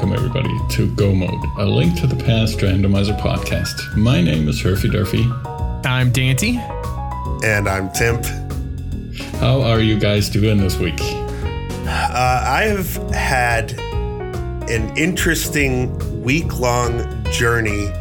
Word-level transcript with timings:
Hello 0.00 0.14
and 0.14 0.22
welcome 0.22 0.42
everybody 0.42 0.74
to 0.76 0.94
Go 0.94 1.14
Mode, 1.14 1.44
a 1.58 1.64
link 1.66 1.98
to 2.00 2.06
the 2.06 2.16
past 2.24 2.58
randomizer 2.58 3.18
podcast. 3.20 3.96
My 3.96 4.20
name 4.22 4.48
is 4.48 4.62
Herfy 4.62 4.90
Durfy. 4.90 5.24
I'm 5.84 6.10
Dante. 6.10 6.56
And 7.44 7.68
I'm 7.68 7.90
Timp. 7.92 8.24
How 9.40 9.60
are 9.60 9.80
you 9.80 9.98
guys 9.98 10.28
doing 10.30 10.58
this 10.58 10.78
week? 10.78 10.98
Uh, 11.00 12.44
I 12.46 12.62
have 12.74 12.94
had 13.12 13.72
an 14.70 14.96
interesting 14.96 16.22
week 16.22 16.58
long 16.58 17.24
journey 17.30 17.92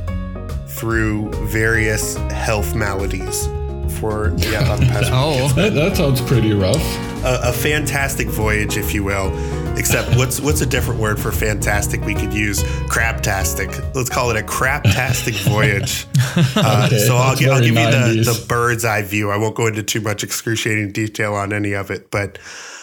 through 0.68 1.32
various 1.48 2.16
health 2.32 2.76
maladies 2.76 3.48
for 4.00 4.34
yeah, 4.38 4.76
the 4.76 4.86
past 4.88 5.10
Oh, 5.12 5.50
That, 5.56 5.74
that 5.74 5.98
sounds 5.98 6.22
pretty 6.22 6.54
rough. 6.54 6.78
a, 7.26 7.50
a 7.50 7.54
fantastic 7.54 8.28
voyage, 8.30 8.78
if 8.78 8.94
you 8.94 9.04
will. 9.04 9.32
Except 9.80 10.16
what's 10.18 10.42
what's 10.42 10.60
a 10.62 10.66
different 10.66 11.00
word 11.00 11.20
for 11.20 11.32
fantastic 11.32 12.02
we 12.06 12.14
could 12.14 12.34
use? 12.34 12.62
Craptastic. 12.90 13.96
Let's 13.96 14.10
call 14.10 14.30
it 14.30 14.38
a 14.38 14.46
craptastic 14.46 15.42
voyage. 15.50 16.06
Uh, 16.56 16.84
Okay, 16.88 17.00
so 17.00 17.16
I'll, 17.16 17.30
I'll 17.32 17.36
give 17.36 17.50
you 17.68 17.74
the, 17.74 18.24
the 18.26 18.46
bird's 18.48 18.84
eye 18.86 19.02
view. 19.04 19.32
I 19.32 19.38
won't 19.38 19.56
go 19.56 19.68
into 19.68 19.82
too 19.82 20.02
much 20.02 20.24
excruciating 20.24 20.92
detail 20.92 21.34
on 21.34 21.54
any 21.54 21.72
of 21.74 21.90
it, 21.92 22.12
but 22.12 22.38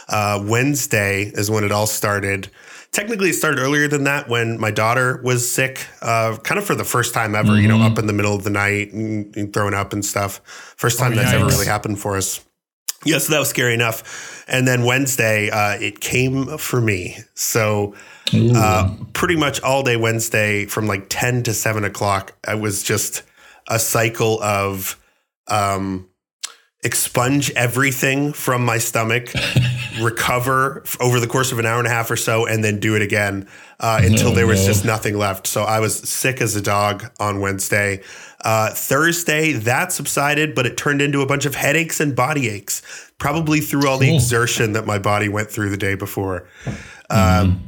uh, 0.09 0.43
Wednesday 0.47 1.25
is 1.35 1.51
when 1.51 1.65
it 1.65 1.71
all 1.73 1.87
started. 1.87 2.49
Technically, 2.93 3.29
it 3.31 3.35
started 3.35 3.61
earlier 3.61 3.89
than 3.89 4.05
that 4.05 4.29
when 4.29 4.59
my 4.59 4.71
daughter 4.71 5.21
was 5.23 5.47
sick, 5.51 5.87
uh, 6.01 6.37
kind 6.39 6.59
of 6.59 6.65
for 6.65 6.75
the 6.75 6.85
first 6.85 7.13
time 7.13 7.35
ever. 7.35 7.61
You 7.61 7.69
know, 7.69 7.75
Mm-hmm. 7.77 7.93
up 7.93 7.99
in 7.99 8.07
the 8.07 8.13
middle 8.15 8.35
of 8.35 8.43
the 8.45 8.51
night 8.51 8.93
and, 8.95 9.37
and 9.37 9.53
throwing 9.53 9.75
up 9.75 9.93
and 9.93 10.03
stuff. 10.03 10.41
First 10.79 10.99
time 10.99 11.13
Oh, 11.13 11.17
that's 11.17 11.33
ever 11.35 11.45
really 11.45 11.67
happened 11.67 11.99
for 12.01 12.17
us. 12.17 12.43
Yeah, 13.05 13.19
so 13.19 13.33
that 13.33 13.39
was 13.39 13.49
scary 13.49 13.75
enough. 13.75 14.45
And 14.49 14.67
then 14.67 14.85
Wednesday, 14.85 15.51
uh, 15.51 15.79
it 15.79 16.01
came 16.01 16.59
for 16.59 16.81
me. 16.81 17.19
So 17.35 17.95
uh, 18.33 18.95
pretty 19.13 19.37
much 19.37 19.61
all 19.63 19.83
day 19.83 19.97
Wednesday 19.97 20.67
from 20.67 20.87
like 20.87 21.07
10 21.09 21.45
to 21.45 21.55
7 21.55 21.85
o'clock, 21.85 22.33
I 22.47 22.55
was 22.55 22.83
just 22.83 23.23
a 23.69 23.79
cycle 23.79 24.43
of 24.43 25.01
um, 25.49 26.09
expunge 26.85 27.51
everything 27.51 28.33
from 28.33 28.65
my 28.65 28.79
stomach, 28.79 29.33
recover 30.01 30.85
over 31.01 31.21
the 31.21 31.27
course 31.27 31.53
of 31.53 31.59
an 31.59 31.67
hour 31.67 31.79
and 31.79 31.87
a 31.87 31.91
half 31.91 32.11
or 32.11 32.17
so, 32.17 32.47
and 32.47 32.63
then 32.63 32.81
do 32.81 32.97
it 32.97 33.03
again 33.03 33.49
uh, 33.81 34.01
until 34.03 34.33
there 34.33 34.47
was 34.47 34.65
just 34.65 34.85
nothing 34.85 35.17
left. 35.17 35.47
So 35.47 35.63
I 35.63 35.81
was 35.81 35.97
sick 35.97 36.41
as 36.41 36.57
a 36.57 36.63
dog 36.63 37.11
on 37.21 37.41
Wednesday. 37.41 38.03
Uh, 38.43 38.71
Thursday, 38.71 39.53
that 39.53 39.93
subsided, 39.93 40.55
but 40.55 40.67
it 40.67 40.77
turned 40.77 41.03
into 41.03 41.21
a 41.21 41.27
bunch 41.27 41.47
of 41.47 41.55
headaches 41.55 41.99
and 41.99 42.15
body 42.15 42.49
aches, 42.49 43.11
probably 43.19 43.61
through 43.61 43.89
all 43.89 43.99
the 43.99 44.15
exertion 44.15 44.73
that 44.75 44.87
my 44.87 44.99
body 44.99 45.29
went 45.29 45.51
through 45.51 45.71
the 45.71 45.77
day 45.77 45.95
before. 45.97 46.47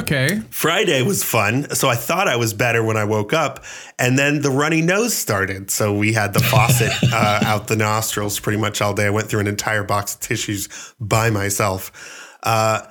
Okay. 0.01 0.41
Friday 0.51 1.03
was 1.03 1.23
fun. 1.23 1.71
So 1.71 1.89
I 1.89 1.95
thought 1.95 2.29
I 2.29 2.37
was 2.37 2.53
better 2.55 2.83
when 2.83 2.97
I 2.97 3.05
woke 3.05 3.33
up. 3.33 3.65
And 3.99 4.19
then 4.19 4.43
the 4.43 4.51
runny 4.51 4.83
nose 4.83 5.15
started. 5.15 5.71
So 5.71 5.95
we 5.95 6.13
had 6.13 6.33
the 6.33 6.41
faucet 6.41 6.93
uh, 7.13 7.41
out 7.45 7.69
the 7.69 7.77
nostrils 7.77 8.41
pretty 8.41 8.59
much 8.59 8.81
all 8.81 8.95
day. 8.95 9.07
I 9.07 9.11
went 9.11 9.29
through 9.29 9.41
an 9.41 9.47
entire 9.47 9.85
box 9.85 10.15
of 10.15 10.21
tissues 10.21 10.69
by 11.01 11.31
myself. 11.31 12.37
Uh, 12.43 12.83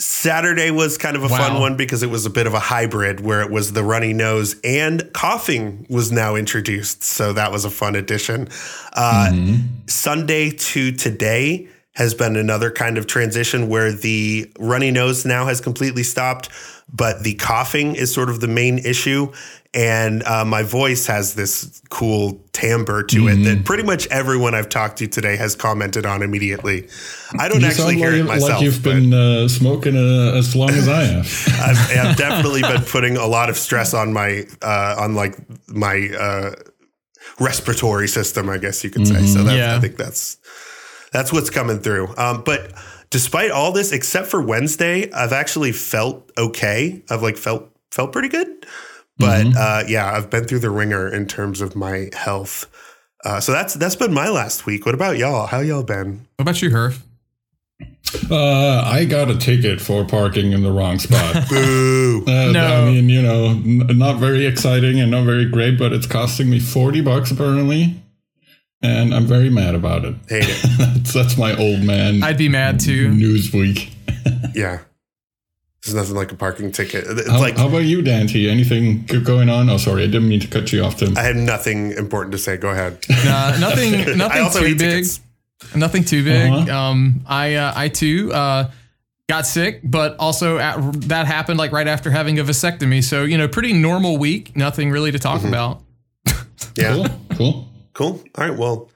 Saturday 0.00 0.70
was 0.70 0.96
kind 0.96 1.16
of 1.16 1.24
a 1.24 1.28
fun 1.28 1.60
one 1.60 1.76
because 1.76 2.04
it 2.04 2.10
was 2.10 2.24
a 2.24 2.30
bit 2.30 2.46
of 2.46 2.54
a 2.54 2.60
hybrid 2.60 3.18
where 3.18 3.42
it 3.42 3.50
was 3.50 3.72
the 3.72 3.82
runny 3.82 4.12
nose 4.12 4.54
and 4.62 5.12
coughing 5.12 5.84
was 5.90 6.12
now 6.12 6.36
introduced. 6.36 7.02
So 7.02 7.32
that 7.32 7.50
was 7.50 7.64
a 7.64 7.70
fun 7.70 7.96
addition. 7.96 8.48
Uh, 8.92 9.56
Sunday 9.86 10.50
to 10.50 10.92
today 10.92 11.68
has 11.94 12.14
been 12.14 12.36
another 12.36 12.70
kind 12.70 12.96
of 12.98 13.06
transition 13.06 13.68
where 13.68 13.92
the 13.92 14.50
runny 14.58 14.90
nose 14.90 15.24
now 15.24 15.46
has 15.46 15.60
completely 15.60 16.02
stopped, 16.04 16.48
but 16.92 17.22
the 17.24 17.34
coughing 17.34 17.94
is 17.96 18.12
sort 18.14 18.30
of 18.30 18.40
the 18.40 18.46
main 18.48 18.78
issue. 18.78 19.32
And 19.74 20.22
uh, 20.22 20.44
my 20.46 20.62
voice 20.62 21.06
has 21.08 21.34
this 21.34 21.82
cool 21.90 22.40
timbre 22.52 23.02
to 23.02 23.28
it 23.28 23.36
that 23.44 23.64
pretty 23.66 23.82
much 23.82 24.06
everyone 24.08 24.54
I've 24.54 24.70
talked 24.70 24.96
to 24.98 25.06
today 25.06 25.36
has 25.36 25.54
commented 25.54 26.06
on 26.06 26.22
immediately. 26.22 26.88
I 27.38 27.48
don't 27.48 27.60
You 27.60 27.66
actually 27.66 27.96
hear 27.96 28.12
like, 28.12 28.20
it 28.20 28.24
myself. 28.24 28.50
like 28.52 28.62
you've 28.62 28.82
been 28.82 29.12
uh, 29.12 29.46
smoking 29.48 29.94
uh, 29.94 30.32
as 30.38 30.56
long 30.56 30.70
as 30.70 30.88
I 30.88 31.02
have. 31.04 31.48
I've, 31.60 31.98
I've 31.98 32.16
definitely 32.16 32.62
been 32.62 32.82
putting 32.82 33.18
a 33.18 33.26
lot 33.26 33.50
of 33.50 33.58
stress 33.58 33.92
on 33.92 34.12
my 34.12 34.44
uh, 34.62 34.94
on 34.98 35.14
like 35.14 35.36
my 35.68 36.08
uh, 36.18 36.54
respiratory 37.38 38.08
system, 38.08 38.48
I 38.48 38.58
guess 38.58 38.82
you 38.82 38.90
could 38.90 39.06
say. 39.06 39.26
So 39.26 39.44
that, 39.44 39.56
Yeah. 39.56 39.76
I 39.76 39.80
think 39.80 39.96
that's 39.96 40.38
that's 41.12 41.32
what's 41.32 41.50
coming 41.50 41.78
through. 41.80 42.14
Um, 42.16 42.42
but 42.44 42.72
despite 43.10 43.50
all 43.50 43.72
this, 43.72 43.92
except 43.92 44.28
for 44.28 44.40
Wednesday, 44.42 45.10
I've 45.12 45.32
actually 45.32 45.72
felt 45.72 46.30
okay. 46.38 47.02
I've 47.10 47.22
like 47.22 47.36
felt 47.36 47.70
felt 47.90 48.12
pretty 48.12 48.28
good. 48.28 48.66
But 49.18 49.46
uh, 49.56 49.82
yeah, 49.88 50.12
I've 50.14 50.30
been 50.30 50.44
through 50.44 50.60
the 50.60 50.70
ringer 50.70 51.08
in 51.12 51.26
terms 51.26 51.60
of 51.60 51.74
my 51.74 52.08
health. 52.12 52.66
Uh, 53.24 53.40
so 53.40 53.50
that's 53.52 53.74
that's 53.74 53.96
been 53.96 54.14
my 54.14 54.28
last 54.28 54.64
week. 54.66 54.86
What 54.86 54.94
about 54.94 55.16
y'all? 55.18 55.46
How 55.46 55.58
y'all 55.60 55.82
been? 55.82 56.26
What 56.36 56.42
about 56.44 56.62
you, 56.62 56.70
Herf? 56.70 57.00
Uh, 58.30 58.82
I 58.84 59.04
got 59.04 59.30
a 59.30 59.36
ticket 59.36 59.80
for 59.80 60.04
parking 60.04 60.52
in 60.52 60.62
the 60.62 60.72
wrong 60.72 60.98
spot. 60.98 61.46
Boo! 61.48 62.24
Uh, 62.26 62.52
No. 62.52 62.66
I 62.66 62.84
mean, 62.86 63.08
you 63.08 63.20
know, 63.20 63.46
n- 63.50 63.86
not 63.98 64.18
very 64.18 64.46
exciting 64.46 64.98
and 65.00 65.10
not 65.10 65.24
very 65.24 65.44
great, 65.44 65.78
but 65.78 65.92
it's 65.92 66.06
costing 66.06 66.48
me 66.48 66.58
40 66.58 67.00
bucks 67.02 67.30
apparently. 67.30 68.00
And 68.80 69.12
I'm 69.12 69.26
very 69.26 69.50
mad 69.50 69.74
about 69.74 70.04
it. 70.04 70.14
Hate 70.28 70.44
it. 70.46 70.78
that's, 70.78 71.12
that's 71.12 71.36
my 71.36 71.56
old 71.56 71.82
man 71.82 72.22
I'd 72.22 72.38
be 72.38 72.48
mad 72.48 72.78
too. 72.80 73.08
news 73.10 73.52
week. 73.52 73.92
Yeah. 74.54 74.80
There's 75.84 75.94
nothing 75.94 76.16
like 76.16 76.32
a 76.32 76.34
parking 76.34 76.70
ticket. 76.72 77.04
It's 77.06 77.28
How, 77.28 77.38
like 77.38 77.56
how 77.56 77.68
about 77.68 77.84
you, 77.84 78.02
Dante? 78.02 78.48
Anything 78.48 79.06
g- 79.06 79.20
going 79.20 79.48
on? 79.48 79.70
Oh, 79.70 79.76
sorry, 79.76 80.02
I 80.02 80.06
didn't 80.06 80.28
mean 80.28 80.40
to 80.40 80.48
cut 80.48 80.72
you 80.72 80.82
off, 80.84 80.96
Tim. 80.98 81.16
I 81.16 81.22
had 81.22 81.36
nothing 81.36 81.92
important 81.92 82.32
to 82.32 82.38
say. 82.38 82.56
Go 82.56 82.68
ahead. 82.70 82.98
Nah, 83.24 83.56
nothing, 83.58 84.16
nothing 84.18 84.50
too 84.52 84.74
big. 84.74 84.78
tickets. 84.78 85.20
Nothing 85.74 86.04
too 86.04 86.24
big. 86.24 86.50
Uh-huh. 86.50 86.76
Um, 86.76 87.20
I, 87.26 87.54
uh, 87.54 87.72
I 87.74 87.88
too, 87.88 88.32
uh, 88.32 88.70
got 89.28 89.46
sick, 89.46 89.80
but 89.84 90.16
also 90.18 90.58
at, 90.58 90.76
that 91.08 91.26
happened 91.26 91.58
like 91.58 91.70
right 91.72 91.86
after 91.88 92.10
having 92.10 92.38
a 92.38 92.44
vasectomy. 92.44 93.02
So 93.02 93.24
you 93.24 93.38
know, 93.38 93.46
pretty 93.48 93.72
normal 93.72 94.18
week. 94.18 94.56
Nothing 94.56 94.90
really 94.90 95.12
to 95.12 95.18
talk 95.18 95.44
about. 95.44 95.82
Yeah. 96.76 96.94
Cool, 96.94 97.08
cool. 97.36 97.67
Cool. 97.98 98.22
All 98.36 98.48
right. 98.48 98.56
Well, 98.56 98.88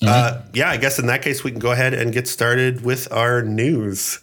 uh, 0.00 0.42
yeah, 0.52 0.70
I 0.70 0.76
guess 0.76 1.00
in 1.00 1.06
that 1.08 1.22
case, 1.22 1.42
we 1.42 1.50
can 1.50 1.58
go 1.58 1.72
ahead 1.72 1.92
and 1.92 2.12
get 2.12 2.28
started 2.28 2.84
with 2.84 3.12
our 3.12 3.42
news. 3.42 4.20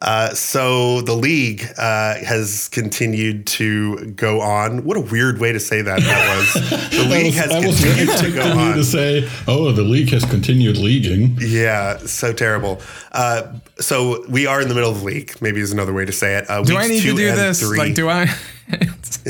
Uh, 0.00 0.28
so 0.32 1.00
the 1.00 1.14
league 1.14 1.64
uh, 1.76 2.14
has 2.24 2.68
continued 2.68 3.48
to 3.48 4.12
go 4.12 4.40
on. 4.40 4.84
What 4.84 4.96
a 4.96 5.00
weird 5.00 5.40
way 5.40 5.50
to 5.50 5.58
say 5.58 5.82
that 5.82 5.98
that 6.00 6.36
was. 6.36 6.70
The 6.94 7.02
league 7.10 7.26
was, 7.26 7.34
has 7.34 7.50
I 7.50 7.66
was 7.66 7.82
continued 7.82 8.16
to 8.18 8.30
go 8.30 8.58
on. 8.58 8.76
to 8.76 8.84
say, 8.84 9.28
"Oh, 9.48 9.72
the 9.72 9.82
league 9.82 10.10
has 10.10 10.24
continued 10.24 10.76
leaguing." 10.76 11.36
Yeah, 11.40 11.96
so 11.98 12.32
terrible. 12.32 12.80
Uh, 13.10 13.54
so 13.80 14.24
we 14.28 14.46
are 14.46 14.60
in 14.62 14.68
the 14.68 14.74
middle 14.76 14.92
of 14.92 15.00
the 15.00 15.04
league. 15.04 15.34
Maybe 15.42 15.60
is 15.60 15.72
another 15.72 15.92
way 15.92 16.04
to 16.04 16.12
say 16.12 16.36
it. 16.36 16.48
Uh, 16.48 16.62
Do 16.62 16.76
I 16.76 16.86
need 16.86 17.02
two 17.02 17.10
to 17.10 17.16
do 17.16 17.32
this? 17.34 17.58
Three. 17.60 17.78
Like, 17.78 17.94
do 17.96 18.08
I? 18.08 18.32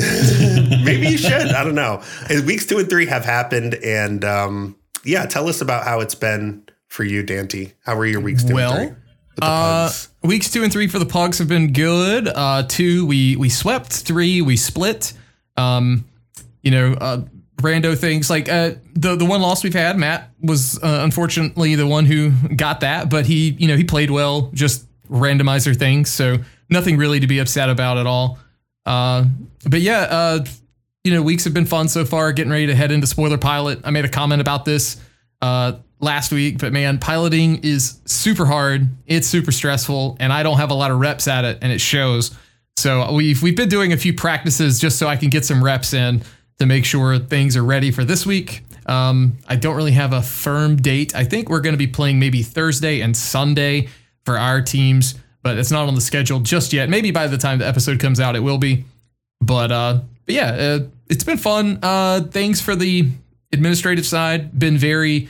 Maybe 0.84 1.08
you 1.08 1.18
should. 1.18 1.48
I 1.48 1.62
don't 1.64 1.74
know. 1.74 2.02
Weeks 2.46 2.66
two 2.66 2.78
and 2.78 2.88
three 2.88 3.06
have 3.06 3.24
happened, 3.24 3.74
and 3.74 4.24
um, 4.24 4.76
yeah, 5.04 5.26
tell 5.26 5.48
us 5.48 5.60
about 5.60 5.84
how 5.84 6.00
it's 6.00 6.14
been 6.14 6.64
for 6.88 7.04
you, 7.04 7.22
Dante. 7.22 7.72
How 7.84 7.96
were 7.96 8.06
your 8.06 8.20
weeks 8.20 8.44
two 8.44 8.54
Well, 8.54 8.72
and 8.72 8.88
three? 8.90 8.98
Uh, 9.42 9.90
weeks 10.22 10.50
two 10.50 10.62
and 10.62 10.72
three 10.72 10.86
for 10.88 10.98
the 10.98 11.06
Pugs 11.06 11.38
have 11.38 11.48
been 11.48 11.72
good. 11.72 12.28
Uh, 12.28 12.64
two, 12.68 13.06
we 13.06 13.36
we 13.36 13.48
swept. 13.48 13.92
Three, 13.92 14.42
we 14.42 14.56
split. 14.56 15.12
Um, 15.56 16.04
you 16.62 16.70
know, 16.70 16.92
uh, 16.94 17.22
rando 17.58 17.96
things 17.96 18.30
like 18.30 18.48
uh, 18.48 18.72
the 18.94 19.16
the 19.16 19.24
one 19.24 19.40
loss 19.40 19.62
we've 19.64 19.74
had. 19.74 19.96
Matt 19.96 20.30
was 20.40 20.82
uh, 20.82 21.00
unfortunately 21.02 21.74
the 21.74 21.86
one 21.86 22.06
who 22.06 22.30
got 22.56 22.80
that, 22.80 23.10
but 23.10 23.26
he 23.26 23.50
you 23.58 23.68
know 23.68 23.76
he 23.76 23.84
played 23.84 24.10
well. 24.10 24.50
Just 24.54 24.86
randomizer 25.08 25.76
things, 25.76 26.10
so 26.10 26.38
nothing 26.70 26.96
really 26.96 27.20
to 27.20 27.26
be 27.26 27.38
upset 27.38 27.68
about 27.70 27.98
at 27.98 28.06
all. 28.06 28.38
Uh, 28.86 29.24
but 29.68 29.80
yeah, 29.80 30.00
uh, 30.10 30.44
you 31.04 31.12
know, 31.12 31.22
weeks 31.22 31.44
have 31.44 31.54
been 31.54 31.66
fun 31.66 31.88
so 31.88 32.04
far. 32.04 32.32
Getting 32.32 32.50
ready 32.50 32.66
to 32.66 32.74
head 32.74 32.90
into 32.90 33.06
spoiler 33.06 33.38
pilot. 33.38 33.80
I 33.84 33.90
made 33.90 34.04
a 34.04 34.08
comment 34.08 34.40
about 34.40 34.64
this 34.64 35.00
uh, 35.42 35.74
last 36.00 36.32
week, 36.32 36.58
but 36.58 36.72
man, 36.72 36.98
piloting 36.98 37.60
is 37.62 38.00
super 38.04 38.46
hard. 38.46 38.88
It's 39.06 39.26
super 39.26 39.52
stressful, 39.52 40.16
and 40.20 40.32
I 40.32 40.42
don't 40.42 40.58
have 40.58 40.70
a 40.70 40.74
lot 40.74 40.90
of 40.90 40.98
reps 40.98 41.28
at 41.28 41.44
it, 41.44 41.58
and 41.62 41.72
it 41.72 41.80
shows. 41.80 42.36
So 42.76 43.12
we've 43.12 43.42
we've 43.42 43.56
been 43.56 43.68
doing 43.68 43.92
a 43.92 43.96
few 43.96 44.14
practices 44.14 44.78
just 44.78 44.98
so 44.98 45.06
I 45.06 45.16
can 45.16 45.30
get 45.30 45.44
some 45.44 45.62
reps 45.62 45.92
in 45.94 46.22
to 46.58 46.66
make 46.66 46.84
sure 46.84 47.18
things 47.18 47.56
are 47.56 47.64
ready 47.64 47.90
for 47.90 48.04
this 48.04 48.26
week. 48.26 48.62
Um, 48.86 49.38
I 49.48 49.56
don't 49.56 49.76
really 49.76 49.92
have 49.92 50.12
a 50.12 50.22
firm 50.22 50.76
date. 50.76 51.14
I 51.14 51.24
think 51.24 51.48
we're 51.48 51.60
going 51.60 51.74
to 51.74 51.78
be 51.78 51.86
playing 51.86 52.18
maybe 52.18 52.42
Thursday 52.42 53.00
and 53.00 53.16
Sunday 53.16 53.88
for 54.24 54.38
our 54.38 54.60
teams, 54.60 55.14
but 55.44 55.56
it's 55.58 55.70
not 55.70 55.86
on 55.86 55.94
the 55.94 56.00
schedule 56.00 56.40
just 56.40 56.72
yet. 56.72 56.88
Maybe 56.88 57.12
by 57.12 57.28
the 57.28 57.38
time 57.38 57.60
the 57.60 57.68
episode 57.68 58.00
comes 58.00 58.18
out, 58.18 58.34
it 58.34 58.40
will 58.40 58.58
be. 58.58 58.84
But 59.40 59.70
uh, 59.70 60.00
but 60.26 60.34
yeah, 60.34 60.50
uh, 60.50 60.78
it's 61.08 61.22
been 61.22 61.38
fun. 61.38 61.78
Uh, 61.82 62.22
thanks 62.22 62.60
for 62.60 62.74
the 62.74 63.08
administrative 63.52 64.06
side. 64.06 64.58
Been 64.58 64.76
very 64.78 65.28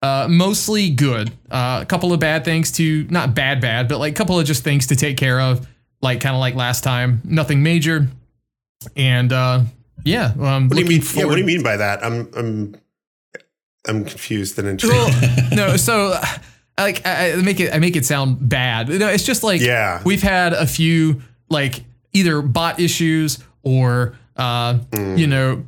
uh, 0.00 0.28
mostly 0.30 0.88
good. 0.90 1.30
Uh, 1.50 1.80
a 1.82 1.86
couple 1.86 2.12
of 2.14 2.20
bad 2.20 2.44
things 2.44 2.70
to 2.72 3.04
not 3.10 3.34
bad 3.34 3.60
bad, 3.60 3.88
but 3.88 3.98
like 3.98 4.12
a 4.12 4.16
couple 4.16 4.38
of 4.40 4.46
just 4.46 4.64
things 4.64 4.86
to 4.86 4.96
take 4.96 5.16
care 5.18 5.40
of. 5.40 5.66
like 6.00 6.20
kind 6.20 6.34
of 6.34 6.40
like 6.40 6.54
last 6.54 6.84
time. 6.84 7.20
Nothing 7.24 7.62
major, 7.64 8.06
and 8.96 9.32
uh, 9.32 9.62
yeah. 10.04 10.32
Um, 10.40 10.68
What 10.68 10.76
do 10.76 10.82
you 10.82 10.88
mean? 10.88 11.02
Yeah, 11.14 11.24
what 11.24 11.34
do 11.34 11.40
you 11.40 11.46
mean 11.46 11.62
by 11.64 11.76
that? 11.76 12.04
I'm 12.04 12.28
I'm 12.36 12.76
I'm 13.88 14.04
confused 14.04 14.58
and 14.58 14.68
intrigued. 14.68 14.94
Well, 14.94 15.48
no, 15.52 15.76
so 15.76 16.12
uh, 16.12 16.24
like 16.84 17.06
I, 17.06 17.32
I 17.32 17.36
make 17.36 17.60
it 17.60 17.74
I 17.74 17.78
make 17.78 17.96
it 17.96 18.04
sound 18.06 18.48
bad. 18.48 18.88
No, 18.88 19.08
it's 19.08 19.24
just 19.24 19.42
like 19.42 19.60
Yeah. 19.60 20.00
we've 20.04 20.22
had 20.22 20.52
a 20.52 20.66
few 20.66 21.22
like 21.48 21.82
either 22.12 22.42
bot 22.42 22.80
issues 22.80 23.38
or 23.62 24.14
uh, 24.36 24.74
Mm. 24.90 25.18
you 25.18 25.26
know 25.26 25.64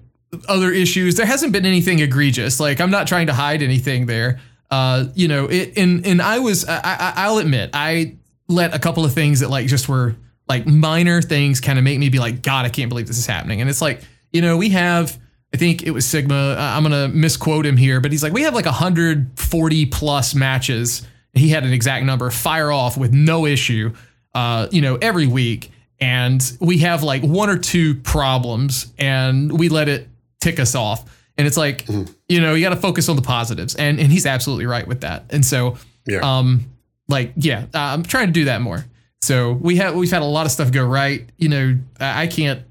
other 0.49 0.71
issues. 0.71 1.17
There 1.17 1.27
hasn't 1.27 1.53
been 1.53 1.67
anything 1.67 1.99
egregious. 1.99 2.61
Like 2.61 2.81
I'm 2.81 2.91
not 2.91 3.07
trying 3.07 3.27
to 3.27 3.35
hide 3.35 3.63
anything 3.63 4.07
there. 4.07 4.41
Uh, 4.71 5.07
you 5.15 5.27
know, 5.29 5.47
it 5.47 5.77
and 5.77 6.07
and 6.07 6.23
I 6.23 6.39
was 6.39 6.65
I, 6.69 6.79
I 6.79 7.13
I'll 7.17 7.39
admit 7.39 7.71
I 7.75 8.15
let 8.49 8.75
a 8.75 8.79
couple 8.79 9.05
of 9.05 9.13
things 9.13 9.41
that 9.41 9.51
like 9.51 9.67
just 9.67 9.89
were 9.89 10.15
like 10.49 10.67
minor 10.67 11.21
things 11.23 11.61
kind 11.61 11.79
of 11.79 11.85
make 11.85 11.99
me 11.99 12.09
be 12.09 12.19
like 12.19 12.43
God 12.43 12.65
I 12.67 12.69
can't 12.69 12.89
believe 12.89 13.07
this 13.09 13.19
is 13.19 13.27
happening. 13.27 13.61
And 13.61 13.69
it's 13.69 13.83
like 13.83 14.01
you 14.33 14.41
know 14.41 14.57
we 14.57 14.71
have 14.71 15.19
I 15.53 15.57
think 15.57 15.83
it 15.83 15.91
was 15.91 16.07
Sigma. 16.07 16.57
I'm 16.59 16.83
gonna 16.83 17.09
misquote 17.09 17.67
him 17.67 17.77
here, 17.77 18.01
but 18.01 18.13
he's 18.13 18.23
like 18.23 18.33
we 18.33 18.43
have 18.43 18.55
like 18.55 18.67
140 18.67 19.87
plus 19.87 20.35
matches. 20.35 21.07
He 21.35 21.49
had 21.49 21.65
an 21.65 21.73
exact 21.73 22.05
number 22.05 22.31
fire 22.31 22.71
off 22.71 22.97
with 22.97 23.13
no 23.13 23.47
issue. 23.47 23.93
Uh, 24.35 24.69
you 24.71 24.81
know 24.81 24.97
every 24.97 25.27
week. 25.27 25.71
And 26.03 26.41
we 26.61 26.79
have 26.79 27.03
like 27.03 27.23
one 27.23 27.51
or 27.51 27.59
two 27.59 27.95
problems, 27.97 28.91
and 28.99 29.59
we 29.59 29.69
let 29.69 29.87
it 29.87 30.09
tick 30.41 30.59
us 30.59 30.75
off. 30.75 31.05
And 31.37 31.47
it's 31.47 31.59
like, 31.59 31.87
you 32.27 32.41
know, 32.41 32.55
you 32.55 32.65
got 32.65 32.71
to 32.75 32.81
focus 32.81 33.11
on 33.11 33.17
the 33.17 33.23
positives, 33.23 33.75
and 33.75 34.01
and 34.01 34.11
he's 34.11 34.25
absolutely 34.25 34.65
right 34.65 34.87
with 34.89 35.03
that. 35.03 35.25
And 35.29 35.45
so, 35.45 35.77
Yeah. 36.07 36.21
um, 36.21 36.65
like, 37.07 37.33
yeah, 37.37 37.67
uh, 37.75 37.79
I'm 37.79 38.03
trying 38.03 38.29
to 38.29 38.33
do 38.33 38.47
that 38.47 38.63
more. 38.63 38.87
So 39.21 39.53
we 39.53 39.77
have 39.77 39.95
we've 39.95 40.11
had 40.11 40.23
a 40.23 40.25
lot 40.25 40.47
of 40.47 40.53
stuff 40.53 40.73
go 40.73 40.83
right. 40.87 41.29
You 41.37 41.51
know, 41.51 41.79
I 42.01 42.29
can't 42.29 42.63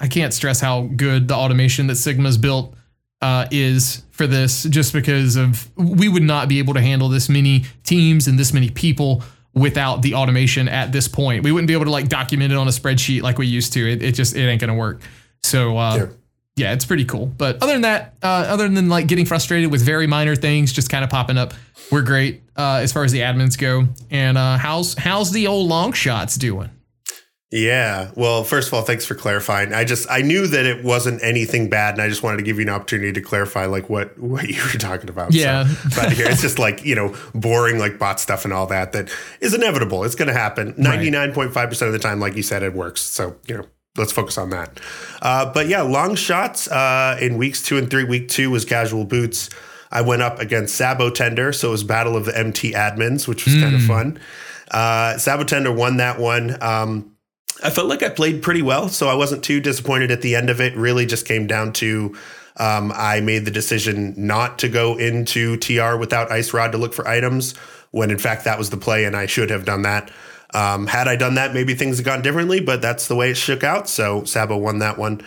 I 0.00 0.08
can't 0.08 0.32
stress 0.32 0.60
how 0.60 0.82
good 0.82 1.28
the 1.28 1.34
automation 1.34 1.86
that 1.88 1.96
Sigma's 1.96 2.38
built 2.38 2.74
uh, 3.20 3.46
is 3.50 4.04
for 4.10 4.26
this, 4.26 4.64
just 4.64 4.92
because 4.92 5.36
of 5.36 5.68
we 5.76 6.08
would 6.08 6.22
not 6.22 6.48
be 6.48 6.58
able 6.58 6.74
to 6.74 6.80
handle 6.80 7.08
this 7.08 7.28
many 7.28 7.64
teams 7.82 8.28
and 8.28 8.38
this 8.38 8.52
many 8.52 8.70
people 8.70 9.22
without 9.54 10.02
the 10.02 10.14
automation 10.14 10.68
at 10.68 10.92
this 10.92 11.08
point. 11.08 11.42
We 11.42 11.50
wouldn't 11.50 11.66
be 11.68 11.72
able 11.74 11.86
to 11.86 11.90
like 11.90 12.08
document 12.08 12.52
it 12.52 12.56
on 12.56 12.68
a 12.68 12.70
spreadsheet 12.70 13.22
like 13.22 13.38
we 13.38 13.46
used 13.46 13.72
to. 13.72 13.90
It, 13.90 14.02
it 14.02 14.12
just 14.14 14.36
it 14.36 14.46
ain't 14.46 14.60
gonna 14.60 14.74
work. 14.74 15.00
So 15.42 15.76
uh, 15.78 15.96
Yeah. 15.96 16.06
yeah, 16.56 16.72
it's 16.72 16.84
pretty 16.84 17.04
cool. 17.06 17.26
But 17.26 17.62
other 17.62 17.72
than 17.72 17.82
that, 17.82 18.14
uh, 18.22 18.26
other 18.48 18.68
than 18.68 18.88
like 18.88 19.06
getting 19.06 19.24
frustrated 19.24 19.70
with 19.70 19.82
very 19.82 20.06
minor 20.06 20.36
things 20.36 20.72
just 20.72 20.90
kind 20.90 21.02
of 21.04 21.10
popping 21.10 21.38
up, 21.38 21.54
we're 21.90 22.02
great 22.02 22.42
uh, 22.56 22.80
as 22.82 22.92
far 22.92 23.04
as 23.04 23.12
the 23.12 23.20
admins 23.20 23.58
go. 23.58 23.88
And 24.10 24.36
uh, 24.36 24.58
how's 24.58 24.94
how's 24.94 25.32
the 25.32 25.46
old 25.46 25.68
long 25.68 25.92
shots 25.92 26.36
doing? 26.36 26.70
Yeah. 27.52 28.10
Well, 28.16 28.42
first 28.42 28.68
of 28.68 28.74
all, 28.74 28.82
thanks 28.82 29.06
for 29.06 29.14
clarifying. 29.14 29.72
I 29.72 29.84
just 29.84 30.10
I 30.10 30.20
knew 30.20 30.48
that 30.48 30.66
it 30.66 30.82
wasn't 30.84 31.22
anything 31.22 31.70
bad, 31.70 31.94
and 31.94 32.02
I 32.02 32.08
just 32.08 32.22
wanted 32.22 32.38
to 32.38 32.42
give 32.42 32.56
you 32.56 32.62
an 32.62 32.70
opportunity 32.70 33.12
to 33.12 33.20
clarify 33.20 33.66
like 33.66 33.88
what 33.88 34.18
what 34.20 34.48
you 34.48 34.62
were 34.62 34.78
talking 34.78 35.08
about. 35.08 35.32
Yeah. 35.32 35.66
So, 35.66 36.02
but 36.02 36.12
here 36.12 36.26
it's 36.26 36.42
just 36.42 36.58
like 36.58 36.84
you 36.84 36.94
know 36.94 37.14
boring 37.34 37.78
like 37.78 37.98
bot 37.98 38.18
stuff 38.18 38.44
and 38.44 38.52
all 38.52 38.66
that 38.66 38.92
that 38.92 39.10
is 39.40 39.54
inevitable. 39.54 40.02
It's 40.04 40.16
going 40.16 40.28
to 40.28 40.34
happen. 40.34 40.74
Ninety 40.76 41.10
nine 41.10 41.32
point 41.32 41.52
five 41.52 41.68
percent 41.68 41.88
of 41.88 41.92
the 41.92 42.00
time, 42.00 42.18
like 42.18 42.34
you 42.34 42.42
said, 42.42 42.62
it 42.62 42.74
works. 42.74 43.02
So 43.02 43.36
you 43.46 43.58
know. 43.58 43.66
Let's 43.98 44.12
focus 44.12 44.36
on 44.36 44.50
that. 44.50 44.78
Uh, 45.22 45.50
but 45.54 45.68
yeah, 45.68 45.80
long 45.80 46.16
shots 46.16 46.68
uh, 46.68 47.16
in 47.18 47.38
weeks 47.38 47.62
two 47.62 47.78
and 47.78 47.88
three. 47.88 48.04
Week 48.04 48.28
two 48.28 48.50
was 48.50 48.66
casual 48.66 49.06
boots. 49.06 49.48
I 49.90 50.02
went 50.02 50.20
up 50.20 50.38
against 50.38 50.74
Sabo 50.74 51.08
Tender, 51.08 51.50
so 51.50 51.68
it 51.68 51.70
was 51.70 51.82
battle 51.82 52.14
of 52.14 52.26
the 52.26 52.36
MT 52.36 52.72
admins, 52.72 53.26
which 53.26 53.46
was 53.46 53.54
kind 53.54 53.74
of 53.74 53.80
fun. 53.82 54.18
Uh, 54.70 55.16
Sabo 55.16 55.44
Tender 55.44 55.72
won 55.72 55.96
that 55.96 56.18
one. 56.20 56.62
Um, 56.62 57.15
I 57.62 57.70
felt 57.70 57.88
like 57.88 58.02
I 58.02 58.10
played 58.10 58.42
pretty 58.42 58.62
well, 58.62 58.88
so 58.88 59.08
I 59.08 59.14
wasn't 59.14 59.42
too 59.42 59.60
disappointed 59.60 60.10
at 60.10 60.20
the 60.20 60.36
end 60.36 60.50
of 60.50 60.60
it. 60.60 60.76
Really, 60.76 61.06
just 61.06 61.26
came 61.26 61.46
down 61.46 61.72
to 61.74 62.16
um, 62.58 62.92
I 62.94 63.20
made 63.20 63.44
the 63.44 63.50
decision 63.50 64.14
not 64.16 64.58
to 64.60 64.68
go 64.68 64.96
into 64.96 65.56
TR 65.56 65.96
without 65.96 66.30
Ice 66.30 66.52
Rod 66.52 66.72
to 66.72 66.78
look 66.78 66.94
for 66.94 67.06
items, 67.06 67.56
when 67.90 68.10
in 68.10 68.18
fact 68.18 68.44
that 68.44 68.58
was 68.58 68.70
the 68.70 68.76
play, 68.76 69.04
and 69.04 69.16
I 69.16 69.26
should 69.26 69.50
have 69.50 69.64
done 69.64 69.82
that. 69.82 70.10
Um, 70.54 70.86
had 70.86 71.08
I 71.08 71.16
done 71.16 71.34
that, 71.34 71.54
maybe 71.54 71.74
things 71.74 71.98
had 71.98 72.06
gone 72.06 72.22
differently, 72.22 72.60
but 72.60 72.80
that's 72.80 73.08
the 73.08 73.14
way 73.14 73.30
it 73.30 73.36
shook 73.36 73.64
out. 73.64 73.88
So 73.88 74.24
Sabo 74.24 74.56
won 74.56 74.78
that 74.78 74.96
one. 74.96 75.22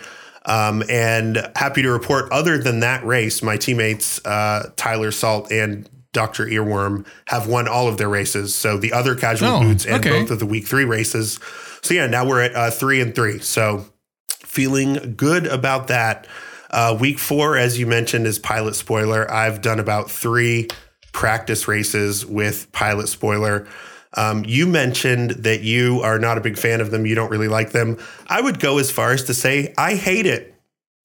Um, 0.46 0.82
and 0.88 1.50
happy 1.54 1.82
to 1.82 1.90
report, 1.90 2.32
other 2.32 2.58
than 2.58 2.80
that 2.80 3.04
race, 3.04 3.42
my 3.42 3.56
teammates 3.56 4.24
uh, 4.24 4.70
Tyler 4.76 5.12
Salt 5.12 5.52
and 5.52 5.88
Dr. 6.12 6.46
Earworm 6.46 7.06
have 7.26 7.46
won 7.46 7.68
all 7.68 7.86
of 7.88 7.98
their 7.98 8.08
races. 8.08 8.54
So 8.54 8.76
the 8.76 8.92
other 8.92 9.14
casual 9.14 9.48
Oh, 9.48 9.60
boots 9.60 9.84
and 9.86 10.04
okay. 10.04 10.20
both 10.20 10.30
of 10.30 10.38
the 10.40 10.46
week 10.46 10.66
three 10.66 10.84
races. 10.84 11.38
So 11.82 11.94
yeah, 11.94 12.06
now 12.06 12.26
we're 12.26 12.42
at 12.42 12.54
uh, 12.54 12.70
three 12.70 13.00
and 13.00 13.14
three. 13.14 13.38
So 13.38 13.86
feeling 14.28 15.14
good 15.16 15.46
about 15.46 15.88
that. 15.88 16.26
Uh, 16.70 16.96
week 17.00 17.18
four, 17.18 17.56
as 17.56 17.78
you 17.78 17.86
mentioned, 17.86 18.26
is 18.26 18.38
pilot 18.38 18.74
spoiler. 18.76 19.30
I've 19.30 19.60
done 19.62 19.80
about 19.80 20.10
three 20.10 20.68
practice 21.12 21.66
races 21.66 22.24
with 22.24 22.70
pilot 22.72 23.08
spoiler. 23.08 23.66
Um, 24.14 24.44
you 24.46 24.66
mentioned 24.66 25.30
that 25.30 25.62
you 25.62 26.00
are 26.02 26.18
not 26.18 26.36
a 26.38 26.40
big 26.40 26.58
fan 26.58 26.80
of 26.80 26.90
them. 26.90 27.06
You 27.06 27.14
don't 27.14 27.30
really 27.30 27.48
like 27.48 27.70
them. 27.70 27.98
I 28.28 28.40
would 28.40 28.58
go 28.60 28.78
as 28.78 28.90
far 28.90 29.12
as 29.12 29.24
to 29.24 29.34
say 29.34 29.72
I 29.78 29.94
hate 29.94 30.26
it. 30.26 30.54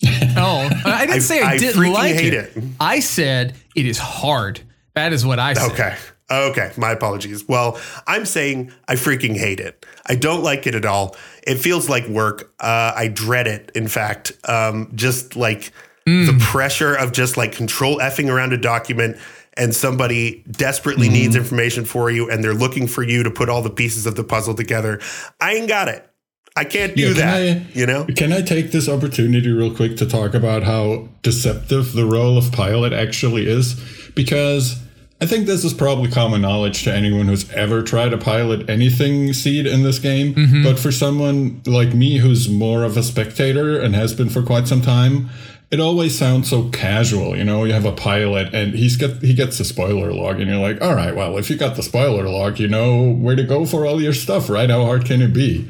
Oh, 0.38 0.68
I 0.86 1.06
didn't 1.06 1.16
I- 1.16 1.19
say 1.19 1.42
I, 1.42 1.52
I 1.52 1.57
didn't 1.57 1.94
like 1.94 2.13
hate 2.16 2.34
it. 2.34 2.57
it. 2.57 2.63
I 2.78 3.00
said 3.00 3.56
it 3.74 3.86
is 3.86 3.98
hard. 3.98 4.60
That 4.95 5.13
is 5.13 5.25
what 5.25 5.39
I 5.39 5.53
said. 5.53 5.71
Okay. 5.71 5.95
Okay. 6.31 6.71
My 6.77 6.92
apologies. 6.92 7.47
Well, 7.47 7.80
I'm 8.07 8.25
saying 8.25 8.71
I 8.88 8.95
freaking 8.95 9.38
hate 9.38 9.59
it. 9.59 9.86
I 10.07 10.15
don't 10.15 10.44
like 10.44 10.65
it 10.68 10.74
at 10.75 10.86
all. 10.86 11.15
It 11.45 11.56
feels 11.56 11.88
like 11.89 12.07
work. 12.07 12.51
Uh, 12.59 12.94
I 12.95 13.07
dread 13.09 13.45
it. 13.47 13.71
In 13.75 13.88
fact, 13.88 14.31
um, 14.47 14.92
just 14.95 15.36
like 15.36 15.71
the 16.06 16.38
pressure 16.39 16.94
of 16.95 17.12
just 17.13 17.36
like 17.36 17.51
control 17.51 17.97
effing 17.97 18.30
around 18.31 18.53
a 18.53 18.57
document 18.57 19.18
and 19.57 19.74
somebody 19.75 20.44
desperately 20.51 21.09
needs 21.09 21.36
information 21.36 21.83
for 21.83 22.12
you 22.12 22.30
and 22.30 22.44
they're 22.44 22.53
looking 22.53 22.86
for 22.88 23.01
you 23.01 23.24
to 23.24 23.31
put 23.31 23.50
all 23.50 23.63
the 23.63 23.69
pieces 23.71 24.06
of 24.06 24.15
the 24.15 24.24
puzzle 24.24 24.53
together. 24.53 25.00
I 25.42 25.56
ain't 25.56 25.68
got 25.68 25.88
it. 25.88 26.07
I 26.56 26.63
can't 26.63 26.95
do 26.95 27.07
Yeah, 27.07 27.13
can 27.13 27.18
that. 27.18 27.57
I- 27.57 27.65
you 27.74 27.86
know? 27.88 28.06
Can 28.15 28.31
I 28.31 28.42
take 28.42 28.71
this 28.71 28.87
opportunity 28.87 29.49
real 29.52 29.73
quick 29.75 29.97
to 29.97 30.06
talk 30.06 30.35
about 30.35 30.61
how 30.64 31.09
deceptive 31.23 31.94
the 31.94 32.06
role 32.06 32.37
of 32.37 32.52
pilot 32.52 32.94
actually 32.94 33.47
is? 33.47 33.73
Because 34.14 34.80
I 35.25 35.27
think 35.27 35.47
this 35.47 35.65
is 35.65 35.73
probably 35.73 36.11
common 36.11 36.41
knowledge 36.41 36.83
to 36.83 36.94
anyone 36.94 37.25
who's 37.25 37.49
ever 37.49 37.81
tried 37.81 38.09
to 38.09 38.17
pilot 38.19 38.69
anything 38.69 39.33
seed 39.33 39.65
in 39.65 39.81
this 39.81 39.97
game. 39.97 40.35
Mm-hmm. 40.35 40.61
But 40.61 40.77
for 40.77 40.91
someone 40.91 41.63
like 41.65 41.95
me 41.95 42.17
who's 42.17 42.47
more 42.47 42.83
of 42.83 42.95
a 42.95 43.01
spectator 43.01 43.79
and 43.79 43.95
has 43.95 44.13
been 44.13 44.29
for 44.29 44.44
quite 44.44 44.67
some 44.67 44.83
time, 44.83 45.31
it 45.71 45.79
always 45.79 46.15
sounds 46.15 46.47
so 46.47 46.69
casual. 46.69 47.35
You 47.35 47.44
know, 47.44 47.63
you 47.63 47.73
have 47.73 47.85
a 47.85 47.91
pilot 47.91 48.53
and 48.53 48.75
he's 48.75 48.97
got 48.97 49.23
he 49.23 49.33
gets 49.33 49.57
the 49.57 49.65
spoiler 49.65 50.13
log, 50.13 50.39
and 50.39 50.47
you're 50.47 50.59
like, 50.59 50.79
all 50.79 50.94
right, 50.94 51.15
well, 51.15 51.39
if 51.39 51.49
you 51.49 51.57
got 51.57 51.75
the 51.75 51.81
spoiler 51.81 52.29
log, 52.29 52.59
you 52.59 52.67
know 52.67 53.11
where 53.11 53.35
to 53.35 53.44
go 53.44 53.65
for 53.65 53.87
all 53.87 53.99
your 53.99 54.13
stuff, 54.13 54.47
right? 54.47 54.69
How 54.69 54.85
hard 54.85 55.05
can 55.05 55.23
it 55.23 55.33
be? 55.33 55.67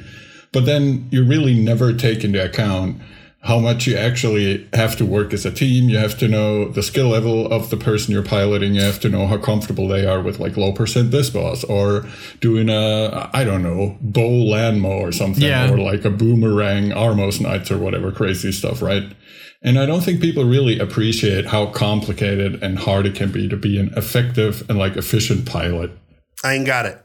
But 0.51 0.65
then 0.65 1.07
you 1.11 1.23
really 1.23 1.57
never 1.57 1.93
take 1.93 2.25
into 2.25 2.43
account 2.43 3.01
how 3.45 3.59
much 3.59 3.85
you 3.85 3.95
actually 3.95 4.67
have 4.73 4.95
to 4.97 5.05
work 5.05 5.31
as 5.31 5.45
a 5.45 5.51
team. 5.51 5.87
You 5.87 5.97
have 5.97 6.17
to 6.17 6.27
know 6.27 6.67
the 6.69 6.81
skill 6.81 7.09
level 7.09 7.45
of 7.51 7.69
the 7.69 7.77
person 7.77 8.11
you're 8.11 8.23
piloting. 8.23 8.73
You 8.73 8.81
have 8.81 8.99
to 9.01 9.09
know 9.09 9.27
how 9.27 9.37
comfortable 9.37 9.87
they 9.87 10.05
are 10.05 10.19
with 10.19 10.39
like 10.39 10.57
low 10.57 10.71
percent 10.73 11.11
this 11.11 11.29
boss 11.29 11.63
or 11.63 12.05
doing 12.41 12.69
a, 12.69 13.29
I 13.33 13.43
don't 13.43 13.61
know, 13.61 13.97
bow 14.01 14.29
Lanmo 14.51 14.99
or 14.99 15.11
something 15.11 15.43
Yeah. 15.43 15.71
or 15.71 15.77
like 15.77 16.03
a 16.05 16.09
boomerang 16.09 16.89
Armos 16.89 17.39
Knights 17.39 17.69
or 17.69 17.77
whatever 17.77 18.11
crazy 18.11 18.51
stuff, 18.51 18.81
right? 18.81 19.03
And 19.61 19.79
I 19.79 19.85
don't 19.85 20.01
think 20.01 20.21
people 20.21 20.43
really 20.45 20.79
appreciate 20.79 21.45
how 21.47 21.67
complicated 21.67 22.61
and 22.63 22.79
hard 22.79 23.05
it 23.05 23.15
can 23.15 23.31
be 23.31 23.47
to 23.47 23.57
be 23.57 23.79
an 23.79 23.93
effective 23.95 24.67
and 24.69 24.77
like 24.79 24.95
efficient 24.97 25.45
pilot. 25.45 25.91
I 26.45 26.53
ain't 26.53 26.65
got 26.65 26.85
it. 26.85 27.01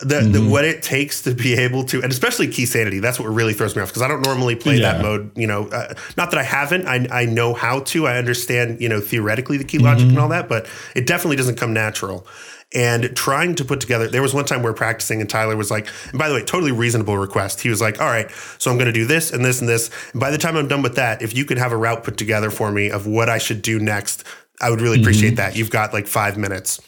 The, 0.00 0.06
the 0.06 0.20
mm-hmm. 0.20 0.50
what 0.50 0.64
it 0.64 0.82
takes 0.82 1.22
to 1.22 1.34
be 1.34 1.54
able 1.54 1.84
to, 1.84 2.02
and 2.02 2.10
especially 2.10 2.48
key 2.48 2.64
sanity. 2.64 3.00
That's 3.00 3.20
what 3.20 3.26
really 3.26 3.52
throws 3.52 3.76
me 3.76 3.82
off 3.82 3.88
because 3.88 4.02
I 4.02 4.08
don't 4.08 4.22
normally 4.22 4.56
play 4.56 4.80
that 4.80 5.02
mode. 5.02 5.30
You 5.36 5.46
know, 5.46 5.68
uh, 5.68 5.94
not 6.16 6.30
that 6.30 6.38
I 6.38 6.42
haven't. 6.42 6.86
I 6.86 7.06
I 7.10 7.24
know 7.26 7.52
how 7.52 7.80
to. 7.80 8.06
I 8.06 8.16
understand. 8.16 8.80
You 8.80 8.88
know, 8.88 9.00
theoretically 9.00 9.58
the 9.58 9.64
key 9.64 9.78
logic 9.78 10.04
and 10.04 10.12
mm-hmm. 10.12 10.20
all 10.20 10.28
that, 10.30 10.48
but 10.48 10.66
it 10.96 11.06
definitely 11.06 11.36
doesn't 11.36 11.56
come 11.56 11.72
natural. 11.72 12.26
And 12.72 13.14
trying 13.16 13.56
to 13.56 13.64
put 13.64 13.80
together, 13.80 14.06
there 14.08 14.22
was 14.22 14.32
one 14.32 14.44
time 14.44 14.60
we 14.60 14.66
were 14.70 14.74
practicing, 14.74 15.20
and 15.20 15.28
Tyler 15.28 15.56
was 15.56 15.70
like, 15.70 15.88
and 16.10 16.18
by 16.18 16.28
the 16.28 16.34
way, 16.34 16.44
totally 16.44 16.72
reasonable 16.72 17.18
request. 17.18 17.60
He 17.60 17.68
was 17.68 17.80
like, 17.80 18.00
"All 18.00 18.06
right, 18.06 18.30
so 18.58 18.70
I'm 18.70 18.78
going 18.78 18.86
to 18.86 18.92
do 18.92 19.04
this 19.04 19.32
and 19.32 19.44
this 19.44 19.60
and 19.60 19.68
this. 19.68 19.90
And 20.12 20.20
by 20.20 20.30
the 20.30 20.38
time 20.38 20.56
I'm 20.56 20.68
done 20.68 20.82
with 20.82 20.96
that, 20.96 21.20
if 21.20 21.36
you 21.36 21.44
could 21.44 21.58
have 21.58 21.72
a 21.72 21.76
route 21.76 22.04
put 22.04 22.16
together 22.16 22.50
for 22.50 22.72
me 22.72 22.90
of 22.90 23.06
what 23.06 23.28
I 23.28 23.38
should 23.38 23.60
do 23.60 23.78
next, 23.78 24.24
I 24.62 24.70
would 24.70 24.80
really 24.80 24.96
mm-hmm. 24.96 25.04
appreciate 25.04 25.36
that. 25.36 25.56
You've 25.56 25.70
got 25.70 25.92
like 25.92 26.06
five 26.06 26.38
minutes." 26.38 26.80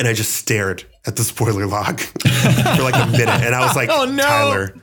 and 0.00 0.08
I 0.08 0.14
just 0.14 0.32
stared 0.32 0.84
at 1.06 1.16
the 1.16 1.24
spoiler 1.24 1.66
log 1.66 2.00
for 2.00 2.82
like 2.82 2.94
a 2.94 3.10
minute. 3.10 3.28
And 3.28 3.54
I 3.54 3.64
was 3.66 3.76
like, 3.76 3.88
Oh, 3.92 4.04
no. 4.04 4.22
Tyler, 4.22 4.74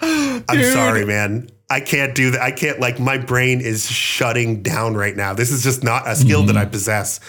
I'm 0.49 0.63
sorry, 0.63 1.05
man. 1.05 1.49
I 1.69 1.81
can't 1.81 2.15
do 2.15 2.31
that. 2.31 2.41
I 2.41 2.51
can't, 2.51 2.79
like, 2.79 2.99
my 2.99 3.17
brain 3.17 3.59
is 3.59 3.89
shutting 3.91 4.63
down 4.63 4.95
right 4.95 5.15
now. 5.15 5.33
This 5.33 5.51
is 5.51 5.63
just 5.63 5.83
not 5.83 6.07
a 6.07 6.15
skill 6.15 6.43
that 6.43 6.55
I 6.55 6.65
possess. 6.65 7.19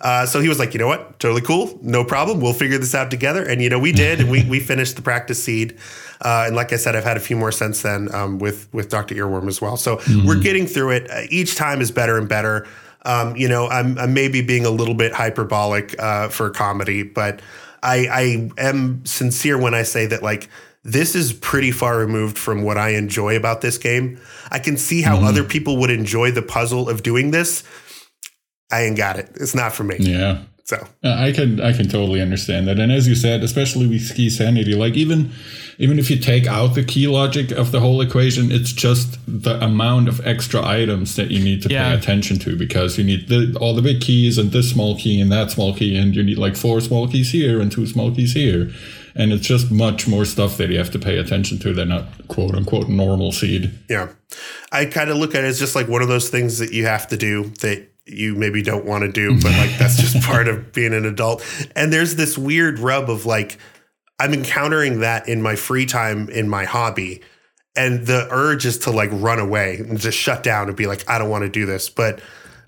Uh, 0.00 0.26
so 0.26 0.40
he 0.40 0.48
was 0.48 0.58
like, 0.58 0.74
you 0.74 0.78
know 0.80 0.86
what, 0.86 1.18
totally 1.18 1.40
cool, 1.40 1.78
no 1.80 2.04
problem. 2.04 2.40
We'll 2.40 2.52
figure 2.52 2.76
this 2.76 2.94
out 2.94 3.10
together. 3.10 3.42
And 3.42 3.62
you 3.62 3.70
know, 3.70 3.78
we 3.78 3.90
did, 3.90 4.20
and 4.20 4.30
we 4.30 4.44
we 4.44 4.60
finished 4.60 4.96
the 4.96 5.02
practice 5.02 5.42
seed. 5.42 5.78
Uh, 6.20 6.44
and 6.46 6.56
like 6.56 6.74
I 6.74 6.76
said, 6.76 6.94
I've 6.94 7.04
had 7.04 7.16
a 7.16 7.20
few 7.20 7.36
more 7.36 7.50
since 7.50 7.80
then 7.80 8.14
um, 8.14 8.38
with 8.38 8.68
with 8.74 8.90
Dr. 8.90 9.14
Earworm 9.14 9.48
as 9.48 9.62
well. 9.62 9.78
So 9.78 9.96
mm-hmm. 9.96 10.26
we're 10.26 10.40
getting 10.40 10.66
through 10.66 10.90
it. 10.90 11.10
Uh, 11.10 11.22
each 11.30 11.56
time 11.56 11.80
is 11.80 11.90
better 11.90 12.18
and 12.18 12.28
better. 12.28 12.66
Um, 13.06 13.36
you 13.36 13.48
know, 13.48 13.68
I'm, 13.68 13.98
I'm, 13.98 14.14
maybe 14.14 14.40
being 14.40 14.64
a 14.64 14.70
little 14.70 14.94
bit 14.94 15.12
hyperbolic 15.12 15.94
uh, 15.98 16.28
for 16.28 16.48
comedy, 16.48 17.02
but 17.02 17.42
I, 17.84 18.08
I 18.10 18.50
am 18.58 19.04
sincere 19.04 19.58
when 19.58 19.74
I 19.74 19.82
say 19.82 20.06
that 20.06 20.22
like 20.22 20.48
this 20.82 21.14
is 21.14 21.32
pretty 21.32 21.70
far 21.70 21.98
removed 21.98 22.38
from 22.38 22.62
what 22.62 22.76
I 22.76 22.90
enjoy 22.90 23.36
about 23.36 23.60
this 23.60 23.78
game. 23.78 24.20
I 24.50 24.58
can 24.58 24.76
see 24.76 25.02
how 25.02 25.16
mm-hmm. 25.16 25.26
other 25.26 25.44
people 25.44 25.76
would 25.78 25.90
enjoy 25.90 26.30
the 26.30 26.42
puzzle 26.42 26.88
of 26.88 27.02
doing 27.02 27.30
this. 27.30 27.62
I 28.72 28.82
ain't 28.82 28.96
got 28.96 29.18
it. 29.18 29.30
It's 29.36 29.54
not 29.54 29.72
for 29.72 29.84
me. 29.84 29.96
Yeah. 29.98 30.42
So 30.64 30.76
uh, 31.04 31.14
I 31.18 31.32
can 31.32 31.60
I 31.60 31.74
can 31.74 31.88
totally 31.90 32.22
understand 32.22 32.66
that, 32.68 32.78
and 32.78 32.90
as 32.90 33.06
you 33.06 33.14
said, 33.14 33.44
especially 33.44 33.86
with 33.86 34.14
key 34.14 34.30
sanity, 34.30 34.74
like 34.74 34.94
even 34.94 35.30
even 35.76 35.98
if 35.98 36.10
you 36.10 36.18
take 36.18 36.46
out 36.46 36.68
the 36.68 36.82
key 36.82 37.06
logic 37.06 37.50
of 37.50 37.70
the 37.70 37.80
whole 37.80 38.00
equation, 38.00 38.50
it's 38.50 38.72
just 38.72 39.18
the 39.26 39.62
amount 39.62 40.08
of 40.08 40.26
extra 40.26 40.64
items 40.64 41.16
that 41.16 41.30
you 41.30 41.44
need 41.44 41.60
to 41.62 41.68
yeah. 41.68 41.90
pay 41.90 41.98
attention 41.98 42.38
to 42.38 42.56
because 42.56 42.96
you 42.96 43.04
need 43.04 43.28
the, 43.28 43.54
all 43.60 43.74
the 43.74 43.82
big 43.82 44.00
keys 44.00 44.38
and 44.38 44.52
this 44.52 44.70
small 44.70 44.96
key 44.98 45.20
and 45.20 45.30
that 45.30 45.50
small 45.50 45.74
key, 45.74 45.98
and 45.98 46.16
you 46.16 46.22
need 46.22 46.38
like 46.38 46.56
four 46.56 46.80
small 46.80 47.06
keys 47.08 47.30
here 47.30 47.60
and 47.60 47.70
two 47.70 47.86
small 47.86 48.14
keys 48.14 48.32
here, 48.32 48.70
and 49.14 49.34
it's 49.34 49.46
just 49.46 49.70
much 49.70 50.08
more 50.08 50.24
stuff 50.24 50.56
that 50.56 50.70
you 50.70 50.78
have 50.78 50.90
to 50.90 50.98
pay 50.98 51.18
attention 51.18 51.58
to 51.58 51.74
than 51.74 51.92
a 51.92 52.08
quote 52.28 52.54
unquote 52.54 52.88
normal 52.88 53.32
seed. 53.32 53.70
Yeah, 53.90 54.08
I 54.72 54.86
kind 54.86 55.10
of 55.10 55.18
look 55.18 55.34
at 55.34 55.44
it 55.44 55.48
as 55.48 55.58
just 55.58 55.76
like 55.76 55.88
one 55.88 56.00
of 56.00 56.08
those 56.08 56.30
things 56.30 56.58
that 56.58 56.72
you 56.72 56.86
have 56.86 57.06
to 57.08 57.18
do 57.18 57.50
that 57.60 57.86
you 58.06 58.34
maybe 58.34 58.62
don't 58.62 58.84
want 58.84 59.02
to 59.02 59.10
do, 59.10 59.34
but 59.40 59.52
like 59.52 59.78
that's 59.78 59.96
just 59.96 60.20
part 60.26 60.48
of 60.48 60.72
being 60.72 60.92
an 60.92 61.04
adult. 61.04 61.44
And 61.74 61.92
there's 61.92 62.16
this 62.16 62.36
weird 62.36 62.78
rub 62.78 63.08
of 63.08 63.26
like, 63.26 63.58
I'm 64.18 64.32
encountering 64.32 65.00
that 65.00 65.28
in 65.28 65.42
my 65.42 65.56
free 65.56 65.86
time 65.86 66.28
in 66.28 66.48
my 66.48 66.64
hobby. 66.64 67.22
And 67.76 68.06
the 68.06 68.28
urge 68.30 68.66
is 68.66 68.78
to 68.80 68.90
like 68.90 69.10
run 69.12 69.40
away 69.40 69.78
and 69.78 69.98
just 69.98 70.16
shut 70.16 70.42
down 70.42 70.68
and 70.68 70.76
be 70.76 70.86
like, 70.86 71.08
I 71.08 71.18
don't 71.18 71.30
want 71.30 71.42
to 71.42 71.48
do 71.48 71.66
this. 71.66 71.88
But 71.88 72.20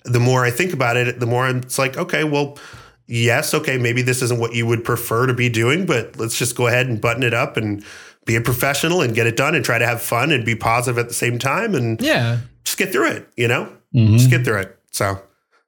the 0.05 0.19
more 0.19 0.45
I 0.45 0.51
think 0.51 0.73
about 0.73 0.97
it, 0.97 1.21
the 1.21 1.27
more 1.27 1.49
it's 1.49 1.79
like, 1.79 1.97
okay, 1.97 2.25
well, 2.25 2.59
yes, 3.07 3.55
okay, 3.55 3.79
maybe 3.79 4.03
this 4.03 4.23
isn't 4.23 4.41
what 4.41 4.55
you 4.55 4.67
would 4.67 4.85
prefer 4.85 5.27
to 5.27 5.35
be 5.35 5.49
doing, 5.49 5.87
but 5.87 6.17
let's 6.19 6.37
just 6.37 6.57
go 6.57 6.67
ahead 6.67 6.89
and 6.89 7.01
button 7.01 7.23
it 7.23 7.35
up 7.35 7.57
and 7.57 7.85
be 8.25 8.35
a 8.35 8.41
professional 8.41 9.01
and 9.01 9.15
get 9.15 9.29
it 9.29 9.37
done 9.37 9.55
and 9.55 9.65
try 9.65 9.79
to 9.79 9.87
have 9.87 10.03
fun 10.03 10.33
and 10.33 10.45
be 10.45 10.57
positive 10.57 10.99
at 10.99 11.07
the 11.07 11.15
same 11.15 11.39
time 11.39 11.75
and 11.75 12.01
yeah, 12.01 12.39
just 12.65 12.79
get 12.79 12.91
through 12.91 13.11
it, 13.13 13.29
you 13.37 13.47
know? 13.47 13.73
Mm-hmm. 13.95 14.17
Just 14.17 14.31
get 14.31 14.45
through 14.45 14.59
it. 14.59 14.79
So 14.91 15.21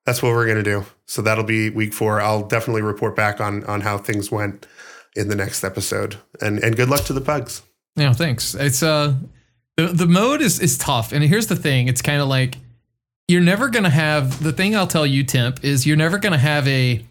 that's 0.09 0.23
what 0.23 0.31
we're 0.31 0.47
going 0.47 0.57
to 0.57 0.63
do. 0.63 0.87
So 1.05 1.21
that'll 1.21 1.45
be 1.45 1.69
week 1.69 1.93
four. 1.93 2.19
I'll 2.19 2.43
definitely 2.43 2.81
report 2.81 3.15
back 3.15 3.43
on 3.43 3.63
on 3.65 3.83
how 3.83 3.99
things 3.99 4.31
went 4.31 4.67
in 5.15 5.29
the 5.29 5.37
next 5.37 5.65
episode. 5.65 6.17
And 6.41 6.59
and 6.61 6.75
good 6.77 6.89
luck 6.89 7.05
to 7.05 7.13
the 7.13 7.21
pugs. 7.21 7.61
Yeah, 7.95 8.15
thanks. 8.15 8.55
It's 8.55 8.83
uh 8.83 9.15
the 9.77 9.89
the 9.89 10.07
mode 10.07 10.41
is 10.41 10.61
is 10.61 10.79
tough. 10.79 11.13
And 11.13 11.23
here's 11.23 11.49
the 11.49 11.57
thing, 11.57 11.89
it's 11.89 12.01
kind 12.01 12.23
of 12.23 12.29
like 12.29 12.57
you're 13.27 13.43
never 13.43 13.69
going 13.69 13.85
to 13.85 13.91
have 13.91 14.43
the 14.43 14.53
thing 14.53 14.75
I'll 14.75 14.87
tell 14.87 15.05
you 15.07 15.23
Timp 15.25 15.63
is 15.63 15.87
you're 15.87 15.99
never 15.99 16.17
going 16.17 16.33
to 16.33 16.39
have 16.39 16.67
a 16.67 17.05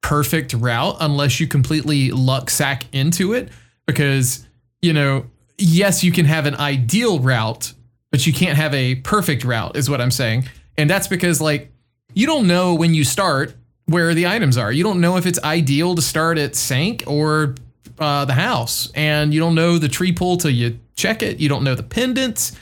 perfect 0.00 0.52
route 0.54 0.96
unless 1.00 1.40
you 1.40 1.48
completely 1.48 2.12
luck 2.12 2.50
sack 2.50 2.84
into 2.92 3.32
it 3.32 3.48
because 3.84 4.46
you 4.80 4.92
know, 4.92 5.26
yes, 5.58 6.04
you 6.04 6.12
can 6.12 6.26
have 6.26 6.46
an 6.46 6.54
ideal 6.54 7.18
route, 7.18 7.72
but 8.12 8.28
you 8.28 8.32
can't 8.32 8.56
have 8.56 8.72
a 8.74 8.94
perfect 8.96 9.42
route 9.42 9.76
is 9.76 9.90
what 9.90 10.00
I'm 10.00 10.12
saying. 10.12 10.44
And 10.76 10.88
that's 10.88 11.08
because 11.08 11.40
like 11.40 11.72
you 12.14 12.26
don't 12.26 12.46
know 12.46 12.74
when 12.74 12.94
you 12.94 13.04
start 13.04 13.54
where 13.86 14.14
the 14.14 14.26
items 14.26 14.56
are. 14.56 14.72
You 14.72 14.82
don't 14.82 15.00
know 15.00 15.16
if 15.16 15.26
it's 15.26 15.42
ideal 15.42 15.94
to 15.94 16.02
start 16.02 16.38
at 16.38 16.56
Sanc 16.56 17.04
or 17.06 17.54
uh, 17.98 18.24
the 18.24 18.32
house, 18.32 18.90
and 18.94 19.34
you 19.34 19.40
don't 19.40 19.54
know 19.54 19.78
the 19.78 19.88
tree 19.88 20.12
pull 20.12 20.36
till 20.36 20.50
you 20.50 20.78
check 20.96 21.22
it. 21.22 21.40
You 21.40 21.48
don't 21.48 21.64
know 21.64 21.74
the 21.74 21.82
pendants. 21.82 22.52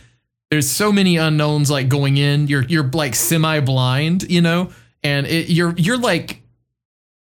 There's 0.50 0.68
so 0.68 0.92
many 0.92 1.16
unknowns 1.16 1.70
like 1.70 1.88
going 1.88 2.16
in. 2.16 2.48
You're 2.48 2.64
you're 2.64 2.88
like 2.88 3.14
semi 3.14 3.60
blind, 3.60 4.30
you 4.30 4.40
know, 4.40 4.70
and 5.02 5.26
it, 5.26 5.48
you're 5.48 5.74
you're 5.76 5.98
like 5.98 6.42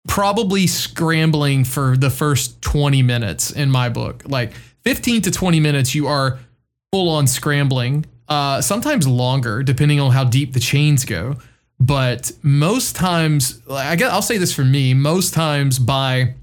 probably 0.06 0.66
scrambling 0.66 1.64
for 1.64 1.96
the 1.96 2.10
first 2.10 2.62
20 2.62 3.02
minutes 3.02 3.50
in 3.50 3.70
my 3.70 3.88
book. 3.90 4.22
Like 4.26 4.52
15 4.84 5.22
to 5.22 5.30
20 5.30 5.60
minutes, 5.60 5.94
you 5.94 6.06
are 6.06 6.38
full 6.90 7.10
on 7.10 7.26
scrambling. 7.26 8.06
Uh, 8.26 8.60
sometimes 8.60 9.06
longer, 9.06 9.62
depending 9.62 10.00
on 10.00 10.12
how 10.12 10.24
deep 10.24 10.54
the 10.54 10.60
chains 10.60 11.04
go. 11.04 11.36
But 11.80 12.32
most 12.42 12.96
times, 12.96 13.60
I 13.70 13.96
guess 13.96 14.12
I'll 14.12 14.22
say 14.22 14.38
this 14.38 14.52
for 14.52 14.64
me, 14.64 14.94
most 14.94 15.32
times 15.32 15.78
by, 15.78 16.34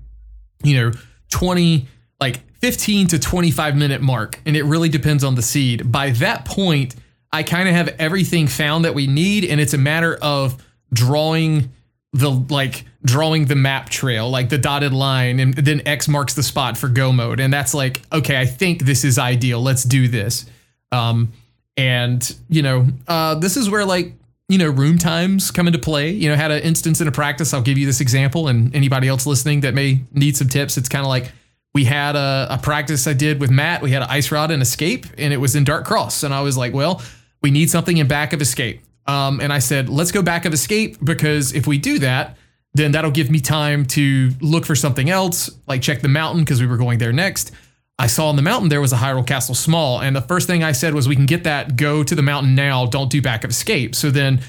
you 0.64 0.80
know, 0.80 0.92
20, 1.32 1.88
like 2.22 2.40
15 2.62 3.08
to 3.08 3.20
25 3.20 3.76
minute 3.76 4.02
mark, 4.02 4.40
and 4.46 4.56
it 4.56 4.64
really 4.64 4.90
depends 4.90 5.24
on 5.24 5.36
the 5.36 5.42
seed. 5.42 5.92
By 5.92 6.12
that 6.12 6.46
point, 6.46 6.96
I 7.34 7.44
kind 7.44 7.68
of 7.68 7.76
have 7.76 7.90
everything 8.00 8.48
found 8.48 8.86
that 8.86 8.96
we 8.96 9.08
need, 9.08 9.44
and 9.44 9.60
it's 9.60 9.74
a 9.74 9.78
matter 9.78 10.18
of 10.22 10.64
drawing 10.94 11.72
the 12.14 12.32
like 12.50 12.86
drawing 13.04 13.46
the 13.46 13.56
map 13.56 13.90
trail, 13.90 14.30
like 14.30 14.48
the 14.48 14.58
dotted 14.58 14.94
line, 14.94 15.42
and 15.42 15.54
then 15.54 15.86
X 15.86 16.08
marks 16.08 16.34
the 16.34 16.44
spot 16.44 16.78
for 16.78 16.88
go 16.88 17.12
mode. 17.12 17.42
And 17.42 17.54
that's 17.54 17.74
like, 17.74 18.02
okay, 18.14 18.40
I 18.40 18.46
think 18.46 18.84
this 18.84 19.04
is 19.04 19.20
ideal. 19.20 19.62
Let's 19.62 19.84
do 19.84 20.08
this. 20.08 20.46
Um, 20.94 21.34
and 21.76 22.36
you 22.48 22.62
know, 22.62 22.88
uh, 23.06 23.36
this 23.36 23.58
is 23.58 23.70
where 23.70 23.84
like 23.84 24.14
you 24.48 24.58
know, 24.58 24.70
room 24.70 24.98
times 24.98 25.52
come 25.52 25.68
into 25.68 25.80
play. 25.80 26.12
You 26.12 26.30
know, 26.30 26.36
had 26.36 26.52
an 26.52 26.62
instance 26.62 27.02
in 27.02 27.08
a 27.08 27.12
practice. 27.12 27.54
I'll 27.54 27.62
give 27.62 27.78
you 27.78 27.86
this 27.86 28.02
example, 28.02 28.48
and 28.48 28.76
anybody 28.76 29.08
else 29.08 29.26
listening 29.26 29.62
that 29.62 29.74
may 29.74 30.02
need 30.12 30.38
some 30.38 30.48
tips. 30.48 30.78
It's 30.78 30.90
kind 30.90 31.04
of 31.04 31.10
like 31.10 31.32
we 31.74 31.84
had 31.84 32.16
a, 32.16 32.48
a, 32.52 32.58
practice 32.58 33.06
I 33.06 33.14
did 33.14 33.42
with 33.42 33.52
Matt. 33.52 33.82
We 33.82 33.92
had 33.92 34.02
an 34.02 34.08
ice 34.10 34.32
rod 34.32 34.52
and 34.52 34.62
escape, 34.62 35.08
and 35.18 35.34
it 35.34 35.38
was 35.38 35.56
in 35.56 35.64
Dark 35.64 35.86
Cross. 35.86 36.24
And 36.24 36.34
I 36.34 36.42
was 36.42 36.58
like, 36.58 36.74
well, 36.74 37.02
we 37.42 37.52
need 37.52 37.70
something 37.70 37.98
in 37.98 38.08
back 38.08 38.34
of 38.34 38.42
escape. 38.42 38.82
Um, 39.08 39.40
and 39.42 39.52
I 39.52 39.60
said, 39.60 39.90
let's 39.90 40.12
go 40.12 40.22
back 40.22 40.46
of 40.46 40.54
escape 40.54 40.98
because 41.04 41.54
if 41.54 41.68
we 41.68 41.78
do 41.78 42.00
that, 42.00 42.38
then 42.74 42.92
that'll 42.92 43.12
give 43.12 43.30
me 43.30 43.40
time 43.40 43.86
to 43.86 44.32
look 44.42 44.66
for 44.66 44.76
something 44.76 45.10
else, 45.10 45.50
like 45.68 45.82
check 45.82 46.02
the 46.02 46.08
mountain 46.08 46.44
because 46.44 46.62
we 46.62 46.68
were 46.68 46.78
going 46.78 46.98
there 46.98 47.14
next. 47.14 47.52
I 47.98 48.08
saw 48.08 48.28
on 48.28 48.36
the 48.36 48.42
mountain 48.42 48.70
there 48.70 48.82
was 48.82 48.92
a 48.92 48.98
Hyrule 48.98 49.26
Castle 49.26 49.56
small, 49.56 50.02
and 50.02 50.16
the 50.16 50.22
first 50.22 50.48
thing 50.48 50.64
I 50.64 50.74
said 50.74 50.94
was, 50.94 51.08
"We 51.08 51.16
can 51.16 51.26
get 51.26 51.46
that. 51.46 51.78
Go 51.78 52.04
to 52.04 52.16
the 52.16 52.22
mountain 52.22 52.56
now. 52.56 52.86
Don't 52.86 53.10
do 53.10 53.22
back 53.22 53.44
of 53.44 53.50
escape." 53.50 53.96
So 53.96 54.12
then, 54.12 54.42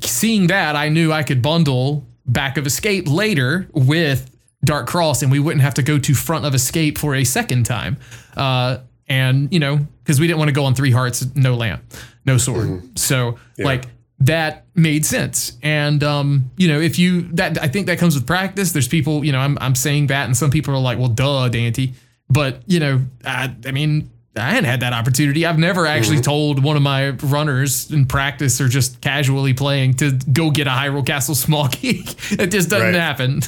seeing 0.00 0.46
that, 0.46 0.74
I 0.74 0.88
knew 0.88 1.12
I 1.12 1.22
could 1.22 1.42
bundle 1.42 2.06
back 2.26 2.56
of 2.56 2.66
escape 2.66 3.08
later 3.08 3.68
with 3.72 4.30
Dark 4.64 4.86
Cross, 4.86 5.22
and 5.22 5.30
we 5.30 5.38
wouldn't 5.38 5.62
have 5.62 5.74
to 5.74 5.82
go 5.82 5.98
to 5.98 6.14
front 6.14 6.44
of 6.44 6.54
escape 6.54 6.98
for 6.98 7.14
a 7.14 7.24
second 7.24 7.64
time. 7.64 7.98
Uh, 8.36 8.78
and 9.06 9.52
you 9.52 9.58
know, 9.58 9.78
because 10.02 10.20
we 10.20 10.26
didn't 10.26 10.38
want 10.38 10.48
to 10.48 10.54
go 10.54 10.64
on 10.64 10.74
three 10.74 10.92
hearts, 10.92 11.26
no 11.34 11.54
lamp, 11.54 11.82
no 12.24 12.38
sword. 12.38 12.68
Mm-hmm. 12.68 12.96
So 12.96 13.38
yeah. 13.58 13.66
like 13.66 13.84
that 14.20 14.66
made 14.74 15.04
sense. 15.04 15.58
And 15.62 16.02
um, 16.02 16.50
you 16.56 16.68
know, 16.68 16.80
if 16.80 16.98
you 16.98 17.22
that 17.32 17.60
I 17.62 17.68
think 17.68 17.86
that 17.86 17.98
comes 17.98 18.14
with 18.14 18.26
practice. 18.26 18.72
There's 18.72 18.88
people, 18.88 19.24
you 19.24 19.32
know, 19.32 19.40
I'm 19.40 19.58
I'm 19.60 19.74
saying 19.74 20.06
that, 20.08 20.26
and 20.26 20.36
some 20.36 20.50
people 20.50 20.74
are 20.74 20.80
like, 20.80 20.98
well, 20.98 21.08
duh, 21.08 21.48
Dante. 21.48 21.92
But 22.30 22.62
you 22.66 22.80
know, 22.80 23.00
I, 23.24 23.54
I 23.66 23.72
mean, 23.72 24.10
I 24.36 24.50
hadn't 24.50 24.64
had 24.64 24.80
that 24.80 24.92
opportunity. 24.92 25.44
I've 25.44 25.58
never 25.58 25.86
actually 25.86 26.16
mm-hmm. 26.16 26.24
told 26.24 26.62
one 26.62 26.76
of 26.76 26.82
my 26.82 27.10
runners 27.10 27.90
in 27.90 28.06
practice 28.06 28.60
or 28.60 28.68
just 28.68 29.00
casually 29.00 29.54
playing 29.54 29.94
to 29.94 30.12
go 30.32 30.50
get 30.50 30.68
a 30.68 30.70
Hyrule 30.70 31.04
Castle 31.04 31.34
small 31.34 31.68
key. 31.72 32.04
it 32.30 32.48
just 32.48 32.70
doesn't 32.70 32.86
right. 32.86 32.94
happen. 32.94 33.42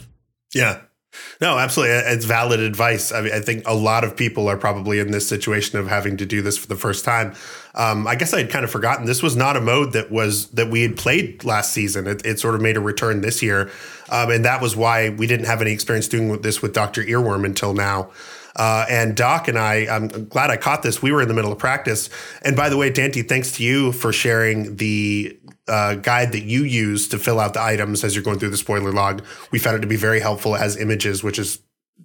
yeah. 0.54 0.80
No, 1.40 1.58
absolutely. 1.58 1.94
It's 1.96 2.26
valid 2.26 2.60
advice. 2.60 3.12
I 3.12 3.22
mean, 3.22 3.32
I 3.32 3.40
think 3.40 3.66
a 3.66 3.74
lot 3.74 4.04
of 4.04 4.16
people 4.16 4.48
are 4.48 4.56
probably 4.58 4.98
in 4.98 5.10
this 5.10 5.26
situation 5.26 5.78
of 5.78 5.86
having 5.86 6.18
to 6.18 6.26
do 6.26 6.42
this 6.42 6.58
for 6.58 6.66
the 6.66 6.76
first 6.76 7.04
time. 7.04 7.34
Um, 7.76 8.06
I 8.06 8.14
guess 8.14 8.32
I 8.32 8.38
had 8.38 8.50
kind 8.50 8.64
of 8.64 8.70
forgotten 8.70 9.04
this 9.04 9.22
was 9.22 9.36
not 9.36 9.56
a 9.56 9.60
mode 9.60 9.92
that 9.92 10.10
was 10.10 10.48
that 10.48 10.70
we 10.70 10.82
had 10.82 10.96
played 10.96 11.44
last 11.44 11.72
season. 11.72 12.06
It, 12.06 12.24
it 12.24 12.40
sort 12.40 12.54
of 12.54 12.62
made 12.62 12.76
a 12.76 12.80
return 12.80 13.20
this 13.20 13.42
year. 13.42 13.70
Um, 14.08 14.30
and 14.30 14.44
that 14.44 14.62
was 14.62 14.74
why 14.74 15.10
we 15.10 15.26
didn't 15.26 15.46
have 15.46 15.60
any 15.60 15.72
experience 15.72 16.08
doing 16.08 16.40
this 16.40 16.62
with 16.62 16.72
Dr. 16.72 17.02
Earworm 17.02 17.44
until 17.44 17.74
now. 17.74 18.10
Uh, 18.56 18.86
and 18.88 19.14
Doc 19.14 19.48
and 19.48 19.58
I, 19.58 19.86
I'm 19.94 20.08
glad 20.28 20.50
I 20.50 20.56
caught 20.56 20.82
this. 20.82 21.02
We 21.02 21.12
were 21.12 21.20
in 21.20 21.28
the 21.28 21.34
middle 21.34 21.52
of 21.52 21.58
practice. 21.58 22.08
And 22.42 22.56
by 22.56 22.70
the 22.70 22.76
way, 22.76 22.88
Dante, 22.88 23.22
thanks 23.22 23.52
to 23.52 23.62
you 23.62 23.92
for 23.92 24.12
sharing 24.12 24.76
the 24.76 25.38
uh, 25.68 25.96
guide 25.96 26.32
that 26.32 26.44
you 26.44 26.64
use 26.64 27.08
to 27.08 27.18
fill 27.18 27.38
out 27.38 27.52
the 27.52 27.62
items 27.62 28.02
as 28.02 28.14
you're 28.14 28.24
going 28.24 28.38
through 28.38 28.50
the 28.50 28.56
spoiler 28.56 28.92
log. 28.92 29.22
We 29.50 29.58
found 29.58 29.76
it 29.76 29.80
to 29.80 29.86
be 29.86 29.96
very 29.96 30.20
helpful 30.20 30.56
as 30.56 30.76
images, 30.78 31.22
which 31.22 31.38
is 31.38 31.60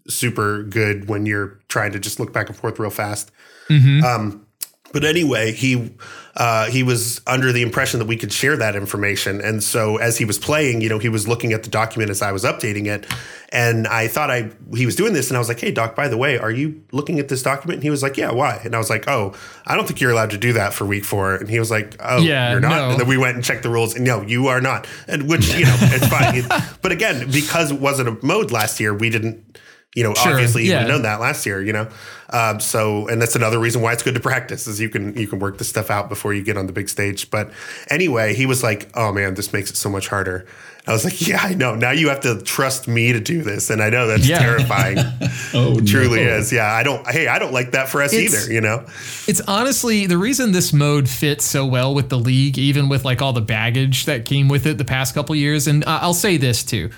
super 0.08 0.64
good 0.64 1.08
when 1.08 1.26
you're 1.26 1.60
trying 1.70 1.94
to 1.94 2.00
just 2.00 2.20
look 2.20 2.34
back 2.34 2.50
and 2.50 2.58
forth 2.58 2.80
real 2.80 2.90
fast. 2.90 3.32
Mm-hmm. 3.70 4.04
Um, 4.04 4.46
But 4.94 5.06
anyway, 5.06 5.54
he 5.54 5.92
uh, 6.36 6.66
he 6.70 6.84
was 6.84 7.22
under 7.28 7.52
the 7.52 7.62
impression 7.62 8.00
that 8.00 8.08
we 8.08 8.18
could 8.18 8.32
share 8.32 8.58
that 8.58 8.76
information, 8.76 9.42
and 9.42 9.62
so 9.64 9.98
as 9.98 10.18
he 10.18 10.26
was 10.26 10.38
playing, 10.38 10.82
you 10.82 10.90
know, 10.90 11.00
he 11.00 11.10
was 11.10 11.28
looking 11.28 11.54
at 11.54 11.64
the 11.64 11.70
document 11.70 12.10
as 12.10 12.22
I 12.22 12.32
was 12.32 12.44
updating 12.44 12.88
it, 12.88 13.06
and 13.50 13.88
I 13.88 14.08
thought 14.08 14.30
I 14.30 14.52
he 14.76 14.86
was 14.86 14.96
doing 14.96 15.14
this, 15.14 15.30
and 15.30 15.38
I 15.38 15.40
was 15.40 15.48
like, 15.50 15.60
"Hey, 15.60 15.72
Doc, 15.72 15.96
by 15.96 16.08
the 16.08 16.18
way, 16.18 16.38
are 16.38 16.52
you 16.52 16.82
looking 16.92 17.20
at 17.20 17.28
this 17.28 17.44
document?" 17.44 17.78
And 17.78 17.84
he 17.84 17.90
was 17.90 18.04
like, 18.04 18.18
"Yeah, 18.18 18.32
why?" 18.32 18.62
And 18.64 18.76
I 18.76 18.78
was 18.78 18.90
like, 18.90 19.08
"Oh, 19.08 19.34
I 19.66 19.76
don't 19.76 19.86
think 19.88 20.00
you're 20.02 20.12
allowed 20.12 20.32
to 20.32 20.38
do 20.38 20.54
that 20.54 20.74
for 20.74 20.86
week 20.86 21.06
four. 21.06 21.36
And 21.36 21.50
he 21.50 21.60
was 21.60 21.72
like, 21.72 21.96
"Oh, 22.00 22.20
Yeah, 22.22 22.52
you're 22.52 22.60
not." 22.60 22.70
no. 22.70 22.90
And 22.92 23.00
then 23.00 23.08
we 23.08 23.18
went 23.18 23.36
and 23.36 23.44
checked 23.44 23.64
the 23.64 23.70
rules, 23.70 23.96
and 23.96 24.06
no, 24.06 24.22
you 24.22 24.48
are 24.48 24.62
not. 24.62 24.88
And 25.08 25.30
which 25.30 25.54
you 25.54 25.66
know, 25.66 25.78
it's 25.82 26.08
fine. 26.08 26.44
but 26.82 26.92
again, 26.92 27.30
because 27.32 27.72
it 27.72 27.80
wasn't 27.80 28.10
a 28.10 28.26
mode 28.26 28.52
last 28.52 28.80
year, 28.80 28.94
we 28.94 29.10
didn't. 29.10 29.60
You 29.94 30.04
know, 30.06 30.14
Sure, 30.14 30.32
obviously, 30.32 30.64
you 30.66 30.72
would 30.72 30.80
have 30.84 30.88
known 30.88 31.02
that 31.02 31.20
last 31.20 31.46
year. 31.46 31.62
You 31.62 31.74
know, 31.74 31.90
um, 32.30 32.62
so 32.62 33.08
and 33.10 33.22
that's 33.22 33.36
another 33.36 33.60
reason 33.60 33.82
why 33.82 33.92
it's 33.92 34.04
good 34.04 34.14
to 34.16 34.22
practice 34.22 34.66
is 34.66 34.80
you 34.80 34.88
can 34.88 35.18
you 35.18 35.28
can 35.28 35.40
work 35.40 35.58
this 35.58 35.68
stuff 35.68 35.90
out 35.92 36.08
before 36.08 36.34
you 36.34 36.44
get 36.44 36.56
on 36.56 36.66
the 36.66 36.72
big 36.72 36.88
stage. 36.88 37.30
But 37.30 37.52
anyway, 37.90 38.34
he 38.34 38.46
was 38.46 38.64
like, 38.64 38.90
"Oh 38.96 39.12
man, 39.12 39.34
this 39.34 39.52
makes 39.52 39.70
it 39.70 39.76
so 39.76 39.90
much 39.90 40.08
harder." 40.08 40.46
I 40.88 40.94
was 40.94 41.04
like, 41.04 41.20
"Yeah, 41.28 41.40
I 41.44 41.56
know. 41.56 41.76
Now 41.76 41.92
you 41.92 42.08
have 42.08 42.22
to 42.22 42.42
trust 42.42 42.88
me 42.88 43.12
to 43.12 43.20
do 43.20 43.42
this, 43.44 43.70
and 43.70 43.84
I 43.84 43.90
know 43.90 44.08
that's 44.08 44.26
Yeah. 44.28 44.40
terrifying. 44.40 44.98
Oh, 45.54 45.82
Truly 45.82 46.24
no. 46.24 46.38
is. 46.38 46.54
Yeah, 46.54 46.72
I 46.74 46.84
don't. 46.84 47.06
Hey, 47.06 47.28
I 47.28 47.38
don't 47.38 47.52
like 47.52 47.72
that 47.72 47.90
for 47.90 48.02
us 48.02 48.14
It's- 48.14 48.44
either. 48.46 48.54
You 48.54 48.62
know, 48.62 48.86
It's 49.28 49.42
honestly 49.42 50.06
the 50.08 50.18
reason 50.18 50.54
this 50.54 50.72
mode 50.72 51.10
fits 51.10 51.44
so 51.44 51.66
well 51.66 51.94
with 51.94 52.08
the 52.08 52.18
league, 52.18 52.58
even 52.58 52.88
with 52.88 53.04
like 53.04 53.22
all 53.22 53.34
the 53.34 53.42
baggage 53.42 54.06
that 54.06 54.24
came 54.24 54.48
with 54.48 54.66
it 54.66 54.78
the 54.78 54.86
past 54.86 55.14
couple 55.14 55.36
years. 55.36 55.68
And 55.68 55.84
uh, 55.84 56.00
I'll 56.02 56.14
say 56.14 56.38
this 56.38 56.64
too: 56.64 56.90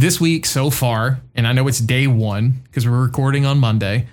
this 0.00 0.20
week 0.20 0.46
so 0.46 0.70
far, 0.70 1.20
and 1.34 1.46
I 1.46 1.52
know 1.52 1.68
it's 1.68 1.80
day 1.80 2.06
one 2.06 2.62
because 2.64 2.86
we're 2.86 3.02
recording 3.02 3.44
on 3.44 3.58
Monday. 3.58 4.06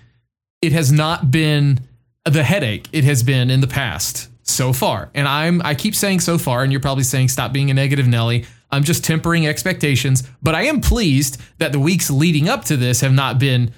It 0.62 0.72
has 0.72 0.92
not 0.92 1.32
been 1.32 1.80
the 2.26 2.44
headache 2.44 2.90
it 2.92 3.04
has 3.04 3.22
been 3.22 3.52
in 3.52 3.62
the 3.62 3.68
past 3.68 4.30
so 4.42 4.74
far. 4.74 5.10
And 5.14 5.28
I'm 5.28 5.62
I 5.64 5.76
keep 5.76 5.96
saying 5.96 6.22
so 6.22 6.38
far, 6.38 6.64
and 6.64 6.72
you're 6.72 6.82
probably 6.82 7.04
saying 7.04 7.30
stop 7.30 7.54
being 7.54 7.72
a 7.72 7.74
negative 7.74 8.08
Nelly. 8.08 8.46
I'm 8.72 8.84
just 8.84 9.04
tempering 9.06 9.48
expectations, 9.48 10.24
but 10.42 10.56
I 10.56 10.64
am 10.64 10.82
pleased 10.82 11.40
that 11.60 11.72
the 11.72 11.80
weeks 11.80 12.10
leading 12.10 12.50
up 12.50 12.66
to 12.66 12.78
this 12.78 13.02
have 13.02 13.14
not 13.14 13.40
been 13.40 13.72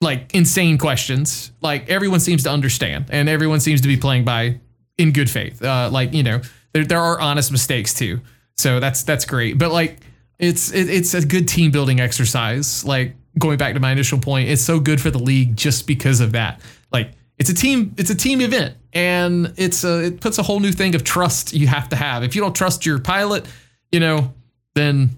like 0.00 0.34
insane 0.34 0.78
questions. 0.78 1.52
Like 1.60 1.88
everyone 1.88 2.20
seems 2.20 2.42
to 2.44 2.50
understand, 2.50 3.06
and 3.10 3.28
everyone 3.28 3.60
seems 3.60 3.82
to 3.82 3.88
be 3.88 3.96
playing 3.96 4.24
by 4.24 4.60
in 4.98 5.12
good 5.12 5.30
faith. 5.30 5.62
Uh, 5.62 5.90
like 5.92 6.14
you 6.14 6.22
know, 6.22 6.40
there 6.72 6.84
there 6.84 7.00
are 7.00 7.20
honest 7.20 7.52
mistakes 7.52 7.94
too, 7.94 8.20
so 8.56 8.80
that's 8.80 9.02
that's 9.02 9.24
great. 9.26 9.58
But 9.58 9.70
like 9.70 9.98
it's 10.38 10.72
it, 10.72 10.88
it's 10.88 11.14
a 11.14 11.24
good 11.24 11.48
team 11.48 11.70
building 11.70 12.00
exercise. 12.00 12.84
Like 12.84 13.14
going 13.38 13.58
back 13.58 13.74
to 13.74 13.80
my 13.80 13.92
initial 13.92 14.18
point, 14.18 14.48
it's 14.48 14.62
so 14.62 14.80
good 14.80 15.00
for 15.00 15.10
the 15.10 15.18
league 15.18 15.56
just 15.56 15.86
because 15.86 16.20
of 16.20 16.32
that. 16.32 16.60
Like 16.92 17.12
it's 17.38 17.50
a 17.50 17.54
team 17.54 17.94
it's 17.96 18.10
a 18.10 18.14
team 18.14 18.40
event, 18.40 18.76
and 18.92 19.52
it's 19.56 19.84
a 19.84 20.06
it 20.06 20.20
puts 20.20 20.38
a 20.38 20.42
whole 20.42 20.60
new 20.60 20.72
thing 20.72 20.94
of 20.94 21.04
trust 21.04 21.52
you 21.52 21.66
have 21.66 21.88
to 21.90 21.96
have. 21.96 22.22
If 22.22 22.34
you 22.34 22.40
don't 22.40 22.54
trust 22.54 22.84
your 22.84 22.98
pilot, 22.98 23.46
you 23.92 24.00
know, 24.00 24.34
then 24.74 25.10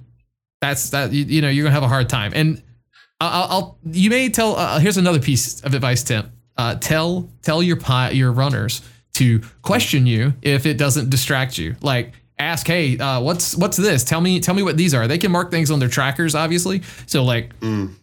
that's 0.61 0.91
that 0.91 1.13
you, 1.13 1.25
you 1.25 1.43
know 1.43 1.49
you're 1.49 1.65
gonna 1.65 1.75
have 1.75 1.83
a 1.83 1.89
hard 1.89 2.09
time. 2.09 2.33
And 2.35 2.63
I'll, 3.21 3.49
I'll 3.51 3.79
you 3.85 4.11
may 4.11 4.29
tell. 4.29 4.57
Uh, 4.57 4.79
here's 4.79 4.97
another 4.97 5.21
piece 5.21 5.61
of 5.63 5.75
advice, 5.75 6.03
Tim. 6.03 6.31
Uh, 6.57 6.75
tell 6.77 7.29
tell 7.43 7.63
your 7.63 7.77
pi- 7.77 8.11
your 8.11 8.33
runners 8.33 8.83
to 9.15 9.41
question 9.63 10.07
you 10.07 10.33
if 10.43 10.67
it 10.67 10.79
doesn't 10.79 11.11
distract 11.11 11.59
you. 11.59 11.77
Like 11.83 12.13
ask, 12.39 12.67
hey, 12.67 12.99
uh, 12.99 13.21
what's 13.21 13.57
what's 13.57 13.77
this? 13.77 14.05
Tell 14.05 14.21
me 14.21 14.41
tell 14.41 14.55
me 14.55 14.63
what 14.63 14.77
these 14.77 14.95
are. 14.95 15.07
They 15.09 15.19
can 15.19 15.33
mark 15.33 15.51
things 15.51 15.71
on 15.71 15.79
their 15.79 15.89
trackers, 15.89 16.35
obviously. 16.35 16.83
So 17.07 17.25
like, 17.25 17.53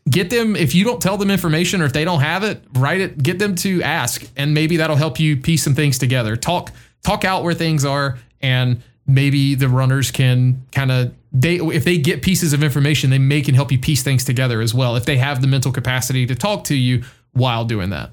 get 0.10 0.30
them 0.30 0.56
if 0.56 0.76
you 0.76 0.84
don't 0.84 1.02
tell 1.02 1.18
them 1.18 1.32
information 1.32 1.82
or 1.82 1.86
if 1.86 1.94
they 1.94 2.06
don't 2.06 2.22
have 2.22 2.44
it, 2.44 2.64
write 2.74 3.02
it. 3.02 3.22
Get 3.22 3.40
them 3.40 3.56
to 3.56 3.82
ask, 3.84 4.28
and 4.36 4.54
maybe 4.54 4.78
that'll 4.78 4.96
help 4.96 5.20
you 5.20 5.38
piece 5.38 5.64
some 5.64 5.76
things 5.76 5.98
together. 5.98 6.36
Talk 6.36 6.72
talk 7.04 7.24
out 7.24 7.44
where 7.44 7.54
things 7.54 7.86
are, 7.86 8.18
and 8.42 8.82
maybe 9.08 9.56
the 9.56 9.70
runners 9.70 10.12
can 10.12 10.64
kind 10.72 10.92
of 10.92 11.14
they 11.32 11.56
if 11.56 11.84
they 11.84 11.98
get 11.98 12.22
pieces 12.22 12.54
of 12.54 12.64
information, 12.64 13.10
they 13.10 13.20
may 13.20 13.42
can 13.42 13.56
help 13.56 13.72
you 13.72 13.80
piece 13.80 14.04
things 14.04 14.24
together 14.24 14.62
as 14.62 14.74
well 14.74 14.96
if 14.96 15.06
they 15.06 15.18
have 15.18 15.42
the 15.42 15.48
mental 15.48 15.72
capacity 15.72 16.26
to 16.26 16.36
talk 16.36 16.64
to 16.66 16.76
you 16.76 17.04
while 17.34 17.66
doing 17.66 17.90
that. 17.90 18.12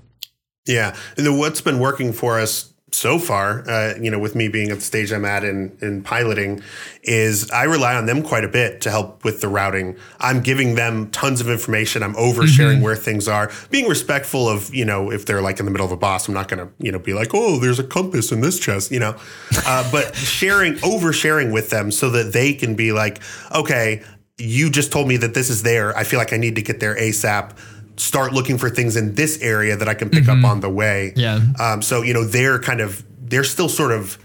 Yeah, 0.66 0.96
and 1.16 1.38
what's 1.38 1.60
been 1.60 1.80
working 1.80 2.12
for 2.12 2.38
us 2.38 2.71
so 2.94 3.18
far, 3.18 3.68
uh, 3.68 3.94
you 4.00 4.10
know, 4.10 4.18
with 4.18 4.34
me 4.34 4.48
being 4.48 4.70
at 4.70 4.76
the 4.76 4.84
stage 4.84 5.12
I'm 5.12 5.24
at 5.24 5.44
in 5.44 5.76
in 5.80 6.02
piloting, 6.02 6.62
is 7.02 7.50
I 7.50 7.64
rely 7.64 7.94
on 7.94 8.06
them 8.06 8.22
quite 8.22 8.44
a 8.44 8.48
bit 8.48 8.80
to 8.82 8.90
help 8.90 9.24
with 9.24 9.40
the 9.40 9.48
routing. 9.48 9.96
I'm 10.20 10.40
giving 10.40 10.74
them 10.74 11.10
tons 11.10 11.40
of 11.40 11.48
information. 11.48 12.02
I'm 12.02 12.14
oversharing 12.14 12.82
where 12.82 12.96
things 12.96 13.28
are, 13.28 13.50
being 13.70 13.88
respectful 13.88 14.48
of 14.48 14.74
you 14.74 14.84
know 14.84 15.10
if 15.10 15.26
they're 15.26 15.42
like 15.42 15.58
in 15.58 15.64
the 15.64 15.72
middle 15.72 15.86
of 15.86 15.92
a 15.92 15.96
boss, 15.96 16.28
I'm 16.28 16.34
not 16.34 16.48
going 16.48 16.66
to 16.66 16.72
you 16.78 16.92
know 16.92 16.98
be 16.98 17.14
like, 17.14 17.30
oh, 17.34 17.58
there's 17.58 17.78
a 17.78 17.84
compass 17.84 18.30
in 18.30 18.40
this 18.40 18.58
chest, 18.58 18.90
you 18.90 19.00
know, 19.00 19.16
uh, 19.66 19.90
but 19.90 20.14
sharing, 20.14 20.74
oversharing 20.74 21.52
with 21.52 21.70
them 21.70 21.90
so 21.90 22.10
that 22.10 22.32
they 22.32 22.52
can 22.52 22.74
be 22.74 22.92
like, 22.92 23.20
okay, 23.54 24.02
you 24.38 24.70
just 24.70 24.92
told 24.92 25.08
me 25.08 25.16
that 25.18 25.34
this 25.34 25.50
is 25.50 25.62
there. 25.62 25.96
I 25.96 26.04
feel 26.04 26.18
like 26.18 26.32
I 26.32 26.36
need 26.36 26.56
to 26.56 26.62
get 26.62 26.80
there 26.80 26.96
ASAP. 26.96 27.56
Start 27.96 28.32
looking 28.32 28.58
for 28.58 28.70
things 28.70 28.96
in 28.96 29.14
this 29.14 29.40
area 29.42 29.76
that 29.76 29.88
I 29.88 29.94
can 29.94 30.08
pick 30.10 30.28
up 30.28 30.44
on 30.44 30.60
the 30.60 30.70
way. 30.70 31.12
Yeah. 31.16 31.40
Um, 31.60 31.82
so 31.82 32.02
you 32.02 32.14
know 32.14 32.24
they're 32.24 32.58
kind 32.58 32.80
of 32.80 33.04
they're 33.20 33.44
still 33.44 33.68
sort 33.68 33.92
of 33.92 34.18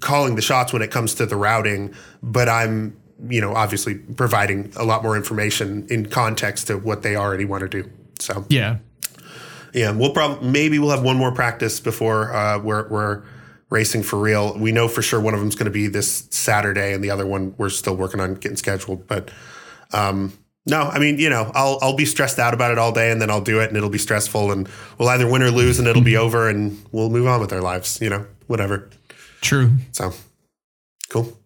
calling 0.00 0.36
the 0.36 0.42
shots 0.42 0.72
when 0.72 0.82
it 0.82 0.90
comes 0.90 1.14
to 1.14 1.26
the 1.26 1.36
routing, 1.36 1.94
but 2.22 2.48
I'm 2.48 2.96
you 3.28 3.40
know 3.40 3.54
obviously 3.54 3.94
providing 3.96 4.72
a 4.76 4.84
lot 4.84 5.02
more 5.02 5.16
information 5.16 5.86
in 5.90 6.06
context 6.06 6.66
to 6.68 6.76
what 6.78 7.02
they 7.02 7.16
already 7.16 7.44
want 7.44 7.62
to 7.62 7.68
do. 7.68 7.90
So 8.20 8.44
Yeah. 8.48 8.78
yeah, 9.74 9.90
we'll 9.90 10.12
probably 10.12 10.48
maybe 10.48 10.78
we'll 10.78 10.90
have 10.90 11.02
one 11.02 11.16
more 11.16 11.32
practice 11.32 11.80
before 11.80 12.32
uh, 12.34 12.58
we're 12.58 12.88
we're 12.88 13.22
racing 13.68 14.02
for 14.04 14.18
real. 14.18 14.56
We 14.56 14.70
know 14.70 14.86
for 14.86 15.02
sure 15.02 15.20
one 15.20 15.34
of 15.34 15.40
them's 15.40 15.56
going 15.56 15.64
to 15.66 15.70
be 15.72 15.88
this 15.88 16.28
Saturday, 16.30 16.92
and 16.94 17.02
the 17.02 17.10
other 17.10 17.26
one 17.26 17.54
we're 17.58 17.68
still 17.70 17.96
working 17.96 18.20
on 18.20 18.34
getting 18.34 18.56
scheduled. 18.56 19.06
But 19.08 19.30
um, 19.92 20.32
no, 20.66 20.82
I 20.82 20.98
mean 20.98 21.18
you 21.18 21.30
know 21.30 21.50
I'll 21.54 21.78
I'll 21.80 21.96
be 21.96 22.04
stressed 22.04 22.38
out 22.38 22.54
about 22.54 22.72
it 22.72 22.78
all 22.78 22.92
day, 22.92 23.10
and 23.10 23.20
then 23.20 23.30
I'll 23.30 23.40
do 23.40 23.60
it, 23.60 23.68
and 23.68 23.76
it'll 23.76 23.90
be 23.90 23.98
stressful, 23.98 24.52
and 24.52 24.68
we'll 24.98 25.08
either 25.08 25.30
win 25.30 25.42
or 25.42 25.50
lose, 25.50 25.78
and 25.78 25.86
it'll 25.88 26.02
be 26.02 26.16
over, 26.16 26.48
and 26.48 26.84
we'll 26.92 27.10
move 27.10 27.26
on 27.26 27.40
with 27.40 27.52
our 27.52 27.62
lives. 27.62 28.00
You 28.00 28.10
know, 28.10 28.26
whatever. 28.46 28.88
True. 29.40 29.72
So 29.92 30.12
cool. 31.08 31.38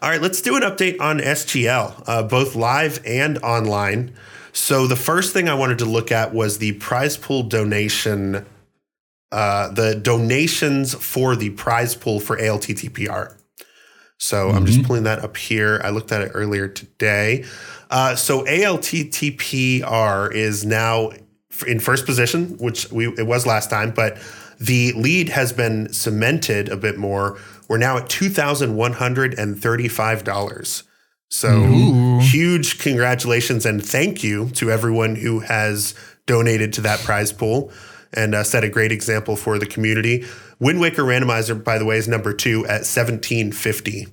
All 0.00 0.10
right, 0.10 0.22
let's 0.22 0.40
do 0.40 0.54
an 0.54 0.62
update 0.62 1.00
on 1.00 1.18
SGL, 1.18 2.04
uh, 2.06 2.22
both 2.22 2.54
live 2.54 3.00
and 3.04 3.38
online. 3.38 4.14
So 4.52 4.86
the 4.86 4.96
first 4.96 5.32
thing 5.32 5.48
I 5.48 5.54
wanted 5.54 5.78
to 5.78 5.86
look 5.86 6.12
at 6.12 6.32
was 6.32 6.58
the 6.58 6.72
prize 6.72 7.16
pool 7.16 7.42
donation, 7.42 8.46
uh, 9.32 9.72
the 9.72 9.96
donations 9.96 10.94
for 10.94 11.34
the 11.34 11.50
prize 11.50 11.96
pool 11.96 12.20
for 12.20 12.36
ALTTPR. 12.36 13.37
So 14.18 14.50
I'm 14.50 14.66
just 14.66 14.82
pulling 14.82 15.04
that 15.04 15.20
up 15.20 15.36
here. 15.36 15.80
I 15.84 15.90
looked 15.90 16.10
at 16.10 16.22
it 16.22 16.32
earlier 16.34 16.66
today. 16.68 17.44
Uh, 17.88 18.16
so 18.16 18.44
ALTTPR 18.44 20.32
is 20.32 20.66
now 20.66 21.12
in 21.66 21.80
first 21.80 22.04
position, 22.04 22.56
which 22.58 22.90
we 22.90 23.08
it 23.16 23.26
was 23.26 23.46
last 23.46 23.70
time, 23.70 23.92
but 23.92 24.18
the 24.60 24.92
lead 24.94 25.28
has 25.28 25.52
been 25.52 25.92
cemented 25.92 26.68
a 26.68 26.76
bit 26.76 26.98
more. 26.98 27.38
We're 27.68 27.78
now 27.78 27.98
at 27.98 28.08
two 28.08 28.28
thousand 28.28 28.76
one 28.76 28.92
hundred 28.94 29.38
and 29.38 29.60
thirty-five 29.60 30.24
dollars. 30.24 30.82
So 31.30 31.62
huge 32.20 32.78
congratulations 32.78 33.66
and 33.66 33.84
thank 33.84 34.24
you 34.24 34.48
to 34.50 34.70
everyone 34.70 35.14
who 35.14 35.40
has 35.40 35.94
donated 36.26 36.72
to 36.74 36.80
that 36.82 37.00
prize 37.00 37.32
pool 37.32 37.70
and 38.12 38.34
uh, 38.34 38.42
set 38.44 38.64
a 38.64 38.68
great 38.68 38.92
example 38.92 39.36
for 39.36 39.58
the 39.58 39.66
community. 39.66 40.24
Wind 40.58 40.80
Waker 40.80 41.02
Randomizer, 41.02 41.62
by 41.62 41.78
the 41.78 41.84
way, 41.84 41.98
is 41.98 42.08
number 42.08 42.32
two 42.32 42.66
at 42.66 42.86
seventeen 42.86 43.52
fifty. 43.52 44.06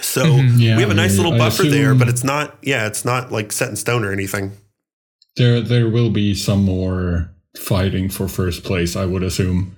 So 0.00 0.24
Yeah, 0.24 0.76
we 0.76 0.82
have 0.82 0.90
a 0.90 0.94
nice 0.94 1.14
I- 1.14 1.16
little 1.22 1.34
I 1.34 1.38
buffer 1.38 1.64
there, 1.64 1.94
but 1.94 2.08
it's 2.08 2.24
not. 2.24 2.56
Yeah, 2.62 2.86
it's 2.86 3.04
not 3.04 3.30
like 3.32 3.52
set 3.52 3.68
in 3.70 3.76
stone 3.76 4.04
or 4.04 4.12
anything. 4.12 4.52
There, 5.36 5.60
there 5.60 5.88
will 5.88 6.10
be 6.10 6.34
some 6.34 6.62
more 6.64 7.30
fighting 7.56 8.08
for 8.08 8.28
first 8.28 8.62
place, 8.64 8.94
I 8.96 9.04
would 9.06 9.22
assume. 9.24 9.74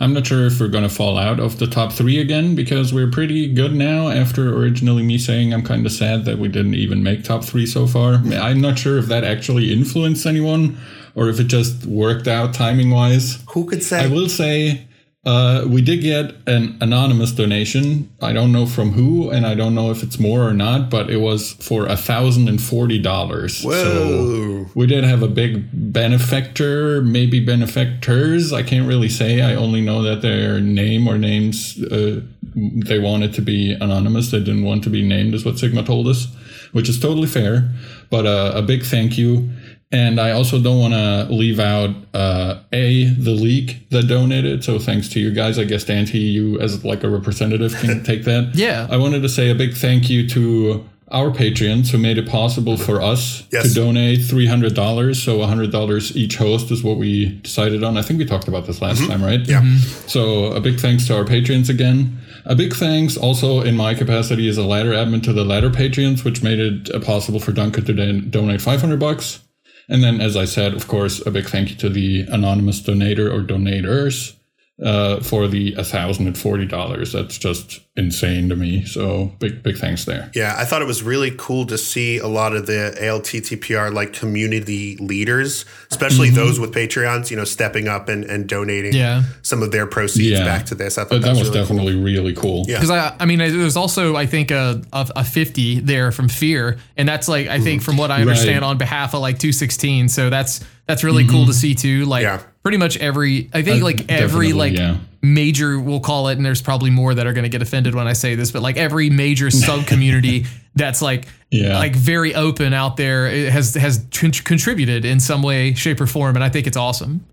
I'm 0.00 0.14
not 0.14 0.26
sure 0.26 0.46
if 0.46 0.60
we're 0.60 0.68
going 0.68 0.84
to 0.88 0.94
fall 0.94 1.18
out 1.18 1.40
of 1.40 1.58
the 1.58 1.66
top 1.66 1.92
three 1.92 2.18
again 2.20 2.54
because 2.54 2.92
we're 2.94 3.10
pretty 3.10 3.52
good 3.52 3.74
now. 3.74 4.08
After 4.08 4.54
originally 4.56 5.02
me 5.02 5.18
saying 5.18 5.52
I'm 5.52 5.62
kind 5.64 5.84
of 5.84 5.92
sad 5.92 6.24
that 6.26 6.38
we 6.38 6.48
didn't 6.48 6.74
even 6.74 7.02
make 7.02 7.24
top 7.24 7.44
three 7.44 7.66
so 7.66 7.86
far. 7.86 8.14
I'm 8.32 8.60
not 8.60 8.78
sure 8.78 8.98
if 8.98 9.06
that 9.06 9.24
actually 9.24 9.72
influenced 9.72 10.24
anyone 10.26 10.78
or 11.18 11.28
if 11.28 11.40
it 11.40 11.48
just 11.48 11.84
worked 11.84 12.28
out 12.28 12.54
timing 12.54 12.90
wise. 12.90 13.42
Who 13.50 13.64
could 13.64 13.82
say? 13.82 14.04
I 14.04 14.06
will 14.06 14.28
say 14.28 14.86
uh, 15.26 15.64
we 15.66 15.82
did 15.82 16.00
get 16.00 16.36
an 16.46 16.78
anonymous 16.80 17.32
donation. 17.32 18.08
I 18.22 18.32
don't 18.32 18.52
know 18.52 18.66
from 18.66 18.92
who, 18.92 19.30
and 19.30 19.44
I 19.44 19.56
don't 19.56 19.74
know 19.74 19.90
if 19.90 20.04
it's 20.04 20.20
more 20.20 20.48
or 20.48 20.54
not, 20.54 20.90
but 20.90 21.10
it 21.10 21.16
was 21.16 21.52
for 21.54 21.86
a 21.86 21.96
thousand 21.96 22.48
and 22.48 22.62
forty 22.62 23.00
dollars. 23.00 23.62
Whoa. 23.64 23.72
So 23.72 24.70
we 24.76 24.86
did 24.86 25.02
have 25.02 25.24
a 25.24 25.28
big 25.28 25.68
benefactor, 25.92 27.02
maybe 27.02 27.44
benefactors. 27.44 28.52
I 28.52 28.62
can't 28.62 28.86
really 28.86 29.08
say. 29.08 29.42
I 29.42 29.56
only 29.56 29.80
know 29.80 30.02
that 30.02 30.22
their 30.22 30.60
name 30.60 31.08
or 31.08 31.18
names 31.18 31.82
uh, 31.82 32.20
they 32.54 32.98
wanted 33.00 33.34
to 33.34 33.42
be 33.42 33.72
anonymous. 33.72 34.30
They 34.30 34.38
didn't 34.38 34.64
want 34.64 34.84
to 34.84 34.90
be 34.90 35.06
named, 35.06 35.34
is 35.34 35.44
what 35.44 35.58
Sigma 35.58 35.82
told 35.82 36.06
us, 36.06 36.28
which 36.72 36.88
is 36.88 36.98
totally 36.98 37.28
fair. 37.28 37.70
But 38.08 38.26
uh, 38.26 38.52
a 38.54 38.62
big 38.62 38.84
thank 38.84 39.18
you. 39.18 39.50
And 39.90 40.20
I 40.20 40.32
also 40.32 40.60
don't 40.60 40.78
want 40.78 40.92
to 40.94 41.32
leave 41.32 41.58
out 41.58 41.90
uh, 42.12 42.60
a 42.72 43.04
the 43.04 43.30
league 43.32 43.88
that 43.90 44.06
donated. 44.06 44.62
So 44.62 44.78
thanks 44.78 45.08
to 45.10 45.20
you 45.20 45.32
guys. 45.32 45.58
I 45.58 45.64
guess 45.64 45.84
Dante, 45.84 46.18
you 46.18 46.60
as 46.60 46.84
like 46.84 47.04
a 47.04 47.08
representative 47.08 47.74
can 47.80 48.04
take 48.10 48.24
that. 48.24 48.50
Yeah. 48.54 48.86
I 48.90 48.98
wanted 48.98 49.22
to 49.22 49.28
say 49.30 49.48
a 49.50 49.54
big 49.54 49.74
thank 49.74 50.10
you 50.10 50.28
to 50.28 50.84
our 51.10 51.30
patrons 51.30 51.90
who 51.90 51.96
made 51.96 52.18
it 52.18 52.28
possible 52.28 52.76
for 52.76 53.00
us 53.00 53.44
Yes. 53.50 53.68
to 53.68 53.74
donate 53.74 54.20
three 54.26 54.44
hundred 54.46 54.74
dollars. 54.74 55.22
So 55.22 55.40
hundred 55.42 55.72
dollars 55.72 56.14
each 56.14 56.36
host 56.36 56.70
is 56.70 56.82
what 56.82 56.98
we 56.98 57.30
decided 57.40 57.82
on. 57.82 57.96
I 57.96 58.02
think 58.02 58.18
we 58.18 58.26
talked 58.26 58.46
about 58.46 58.66
this 58.66 58.82
last 58.82 59.06
time, 59.08 59.24
right? 59.24 59.40
Yeah. 59.48 59.64
So 60.06 60.52
a 60.52 60.60
big 60.60 60.78
thanks 60.80 61.06
to 61.06 61.16
our 61.16 61.24
patrons 61.24 61.70
again. 61.70 62.18
A 62.44 62.54
big 62.54 62.74
thanks 62.74 63.16
also 63.16 63.62
in 63.62 63.74
my 63.74 63.94
capacity 63.94 64.48
as 64.50 64.58
a 64.58 64.64
ladder 64.64 64.90
admin 64.92 65.22
to 65.22 65.32
the 65.32 65.44
ladder 65.46 65.70
patrons, 65.70 66.24
which 66.24 66.42
made 66.42 66.58
it 66.58 66.94
uh, 66.94 67.00
possible 67.00 67.40
for 67.40 67.52
Duncan 67.52 67.86
to 67.86 67.94
don- 67.94 68.28
donate 68.28 68.60
500 68.60 69.00
bucks. 69.00 69.40
And 69.88 70.04
then, 70.04 70.20
as 70.20 70.36
I 70.36 70.44
said, 70.44 70.74
of 70.74 70.86
course, 70.86 71.24
a 71.26 71.30
big 71.30 71.46
thank 71.46 71.70
you 71.70 71.76
to 71.76 71.88
the 71.88 72.22
anonymous 72.28 72.80
donator 72.80 73.32
or 73.32 73.42
donators 73.42 74.37
uh, 74.82 75.20
for 75.20 75.48
the 75.48 75.72
$1,040. 75.72 77.12
That's 77.12 77.38
just 77.38 77.80
insane 77.96 78.48
to 78.48 78.54
me. 78.54 78.84
So 78.84 79.32
big, 79.40 79.62
big 79.62 79.76
thanks 79.76 80.04
there. 80.04 80.30
Yeah, 80.34 80.54
I 80.56 80.64
thought 80.64 80.82
it 80.82 80.86
was 80.86 81.02
really 81.02 81.32
cool 81.36 81.66
to 81.66 81.76
see 81.76 82.18
a 82.18 82.28
lot 82.28 82.54
of 82.54 82.66
the 82.66 82.96
ALTTPR 83.00 83.92
like 83.92 84.12
community 84.12 84.96
leaders, 84.98 85.64
especially 85.90 86.28
mm-hmm. 86.28 86.36
those 86.36 86.60
with 86.60 86.72
Patreons, 86.72 87.28
you 87.28 87.36
know, 87.36 87.44
stepping 87.44 87.88
up 87.88 88.08
and, 88.08 88.24
and 88.24 88.48
donating 88.48 88.94
Yeah. 88.94 89.24
some 89.42 89.64
of 89.64 89.72
their 89.72 89.86
proceeds 89.86 90.38
Yeah. 90.38 90.44
back 90.44 90.66
to 90.66 90.76
this. 90.76 90.96
I 90.96 91.02
thought 91.02 91.10
that, 91.10 91.22
that 91.22 91.30
was, 91.30 91.40
was 91.40 91.48
really 91.48 91.58
cool. 91.66 91.76
definitely 91.76 92.04
really 92.04 92.34
cool. 92.34 92.64
Yeah. 92.68 92.76
Because 92.76 92.90
I, 92.90 93.16
I 93.18 93.26
mean, 93.26 93.40
there's 93.40 93.76
also 93.76 94.14
I 94.14 94.26
think 94.26 94.52
a, 94.52 94.80
a 94.92 95.08
a 95.16 95.24
50 95.24 95.80
there 95.80 96.12
from 96.12 96.28
Fear, 96.28 96.78
and 96.96 97.08
that's 97.08 97.26
like 97.26 97.48
I 97.48 97.58
think 97.58 97.80
mm-hmm. 97.80 97.84
from 97.84 97.96
what 97.96 98.12
I 98.12 98.20
understand 98.20 98.62
Right. 98.62 98.68
on 98.68 98.78
behalf 98.78 99.14
of 99.14 99.20
like 99.20 99.40
216. 99.40 100.08
So 100.08 100.30
that's 100.30 100.64
that's 100.86 101.02
really 101.02 101.26
cool 101.26 101.46
to 101.46 101.50
mm-hmm. 101.50 101.52
see 101.52 101.74
too. 101.74 102.04
Like 102.04 102.22
Yeah. 102.22 102.42
Pretty 102.68 102.76
much 102.78 102.98
every 102.98 103.48
I 103.54 103.62
think 103.62 103.80
Uh, 103.80 103.86
like 103.86 104.10
every 104.10 104.52
like 104.52 104.74
yeah. 104.76 104.98
major 105.22 105.80
we'll 105.80 106.00
call 106.00 106.28
it, 106.28 106.36
and 106.36 106.44
there's 106.44 106.60
probably 106.60 106.90
more 106.90 107.14
that 107.14 107.26
are 107.26 107.32
going 107.32 107.44
to 107.44 107.48
get 107.48 107.62
offended 107.62 107.94
when 107.94 108.06
I 108.06 108.12
say 108.12 108.34
this, 108.34 108.50
but 108.50 108.60
like 108.60 108.76
every 108.76 109.08
major 109.08 109.50
sub 109.64 109.86
community 109.86 110.44
that's 110.74 111.00
like 111.00 111.26
Yeah. 111.50 111.78
like 111.78 111.96
very 111.96 112.34
open 112.34 112.74
out 112.74 112.98
there 112.98 113.50
has 113.50 113.72
has 113.74 114.04
con- 114.12 114.32
contributed 114.32 115.06
in 115.06 115.18
some 115.18 115.42
way, 115.42 115.72
shape, 115.72 115.98
or 115.98 116.06
form, 116.06 116.36
and 116.36 116.44
I 116.44 116.50
think 116.50 116.66
it's 116.66 116.76
awesome. 116.76 117.24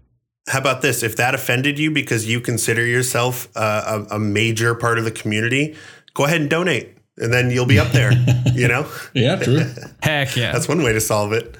How 0.48 0.60
about 0.60 0.82
this? 0.82 1.04
If 1.04 1.17
that 1.17 1.36
offended 1.36 1.78
you 1.80 1.91
because 1.91 2.26
you 2.30 2.39
consider 2.39 2.86
yourself 2.86 3.50
uh, 3.58 4.06
a, 4.10 4.15
a 4.15 4.19
major 4.19 4.74
part 4.76 4.98
of 5.00 5.04
the 5.04 5.12
community, 5.12 5.76
go 6.13 6.24
ahead 6.24 6.39
and 6.39 6.50
donate, 6.50 6.95
and 7.17 7.34
then 7.34 7.52
you'll 7.52 7.65
be 7.65 7.80
up 7.80 7.91
there. 7.91 8.12
you 8.56 8.67
know, 8.69 8.88
Yeah, 9.13 9.36
true. 9.36 9.65
Heck 10.02 10.38
yeah. 10.38 10.52
that's 10.54 10.67
one 10.69 10.82
way 10.82 10.93
to 10.93 11.02
solve 11.02 11.34
it. 11.34 11.56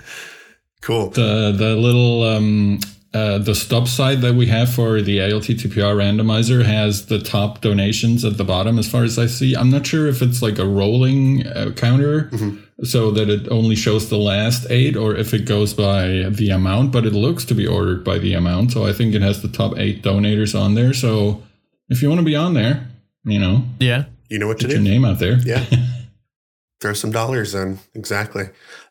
Cool. 0.82 1.10
the 1.10 1.52
the 1.58 1.76
little 1.76 2.24
um 2.24 2.80
uh, 3.16 3.38
the 3.38 3.56
stop 3.56 3.88
site 3.88 4.20
that 4.20 4.36
we 4.36 4.46
have 4.48 4.70
for 4.70 5.02
the 5.02 5.20
ALTTPR 5.20 5.96
randomizer 5.96 6.66
has 6.66 7.06
the 7.06 7.18
top 7.18 7.62
donations 7.62 8.26
at 8.26 8.36
the 8.36 8.44
bottom, 8.44 8.78
as 8.78 8.92
far 8.92 9.06
as 9.06 9.18
I 9.18 9.28
see. 9.28 9.56
I'm 9.56 9.72
not 9.72 9.88
sure 9.88 10.08
if 10.08 10.22
it's 10.22 10.42
like 10.42 10.60
a 10.60 10.66
rolling 10.66 11.48
uh, 11.48 11.72
counter, 11.78 12.30
so 12.84 13.12
that 13.12 13.30
it 13.30 13.48
only 13.50 13.78
shows 13.78 14.10
the 14.10 14.18
last 14.18 14.68
eight, 14.70 14.98
or 14.98 15.16
if 15.16 15.34
it 15.34 15.46
goes 15.46 15.74
by 15.74 16.26
the 16.30 16.50
amount. 16.50 16.92
But 16.92 17.06
it 17.06 17.14
looks 17.14 17.46
to 17.46 17.56
be 17.56 17.66
ordered 17.66 18.04
by 18.04 18.18
the 18.18 18.34
amount, 18.34 18.74
so 18.74 18.86
I 18.86 18.92
think 18.92 19.16
it 19.16 19.22
has 19.22 19.42
the 19.42 19.48
top 19.48 19.78
eight 19.78 20.04
donators 20.04 20.60
on 20.60 20.76
there. 20.76 20.94
So 20.94 21.42
if 21.88 22.02
you 22.02 22.10
want 22.10 22.20
to 22.20 22.26
be 22.26 22.36
on 22.36 22.54
there, 22.54 22.86
you 23.24 23.40
know, 23.40 23.64
yeah. 23.80 24.06
You 24.28 24.40
know 24.40 24.48
what 24.48 24.60
to 24.60 24.68
get 24.68 24.76
do. 24.76 24.84
your 24.84 24.92
name 24.92 25.06
out 25.06 25.20
there. 25.20 25.38
Yeah. 25.46 25.64
Throw 26.86 26.94
some 26.94 27.10
dollars 27.12 27.56
in. 27.56 27.80
Exactly. 27.96 28.44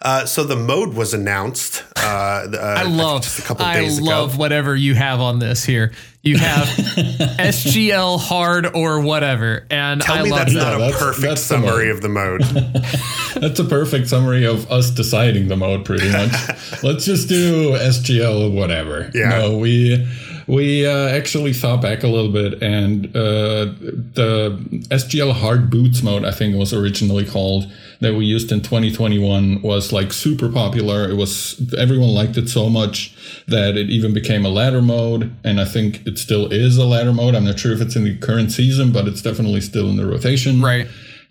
Uh, 0.02 0.26
so 0.26 0.42
the 0.42 0.56
mode 0.56 0.94
was 0.94 1.14
announced. 1.14 1.84
Uh, 1.94 2.48
the- 2.48 2.60
uh, 2.60 2.74
I 2.78 2.82
love 2.82 3.22
just 3.22 3.38
a 3.38 3.42
couple 3.42 3.64
I 3.64 3.74
days 3.82 4.00
love 4.00 4.30
ago. 4.30 4.38
whatever 4.40 4.74
you 4.74 4.96
have 4.96 5.20
on 5.20 5.38
this 5.38 5.62
here. 5.64 5.92
You 6.24 6.36
have 6.38 6.66
SGL 7.38 8.18
hard 8.18 8.74
or 8.74 8.98
whatever, 9.00 9.64
and 9.70 10.00
Tell 10.00 10.16
I 10.18 10.22
me 10.24 10.30
love 10.30 10.40
that's 10.40 10.54
that. 10.54 10.58
not 10.58 10.74
a 10.74 10.78
that's- 10.78 10.98
perfect 11.00 11.22
that's 11.22 11.40
summary 11.40 11.86
mode. 11.86 11.94
of 11.94 12.00
the 12.02 12.08
mode. 12.08 12.42
That's 13.34 13.58
a 13.58 13.64
perfect 13.64 14.08
summary 14.08 14.44
of 14.46 14.70
us 14.70 14.90
deciding 14.90 15.48
the 15.48 15.56
mode, 15.56 15.84
pretty 15.84 16.08
much. 16.10 16.30
Let's 16.84 17.04
just 17.04 17.28
do 17.28 17.72
SGL, 17.72 18.54
whatever. 18.54 19.10
Yeah. 19.12 19.28
No, 19.30 19.58
we 19.58 20.08
we 20.46 20.86
uh, 20.86 21.08
actually 21.08 21.52
thought 21.52 21.82
back 21.82 22.04
a 22.04 22.06
little 22.08 22.30
bit, 22.30 22.62
and 22.62 23.06
uh, 23.08 23.66
the 24.14 24.56
SGL 24.90 25.32
Hard 25.32 25.68
Boots 25.68 26.02
mode, 26.02 26.24
I 26.24 26.30
think 26.30 26.56
was 26.56 26.72
originally 26.72 27.26
called, 27.26 27.70
that 28.04 28.14
we 28.14 28.26
used 28.26 28.52
in 28.52 28.60
2021 28.60 29.62
was 29.62 29.92
like 29.92 30.12
super 30.12 30.50
popular. 30.50 31.08
It 31.08 31.14
was 31.14 31.60
everyone 31.76 32.10
liked 32.10 32.36
it 32.36 32.48
so 32.48 32.68
much 32.68 33.16
that 33.48 33.78
it 33.78 33.88
even 33.88 34.12
became 34.12 34.44
a 34.44 34.50
ladder 34.50 34.82
mode, 34.82 35.34
and 35.42 35.58
I 35.58 35.64
think 35.64 36.06
it 36.06 36.18
still 36.18 36.52
is 36.52 36.76
a 36.76 36.84
ladder 36.84 37.14
mode. 37.14 37.34
I'm 37.34 37.44
not 37.44 37.58
sure 37.58 37.72
if 37.72 37.80
it's 37.80 37.96
in 37.96 38.04
the 38.04 38.16
current 38.18 38.52
season, 38.52 38.92
but 38.92 39.08
it's 39.08 39.22
definitely 39.22 39.62
still 39.62 39.88
in 39.88 39.96
the 39.96 40.06
rotation. 40.06 40.60
right. 40.60 40.86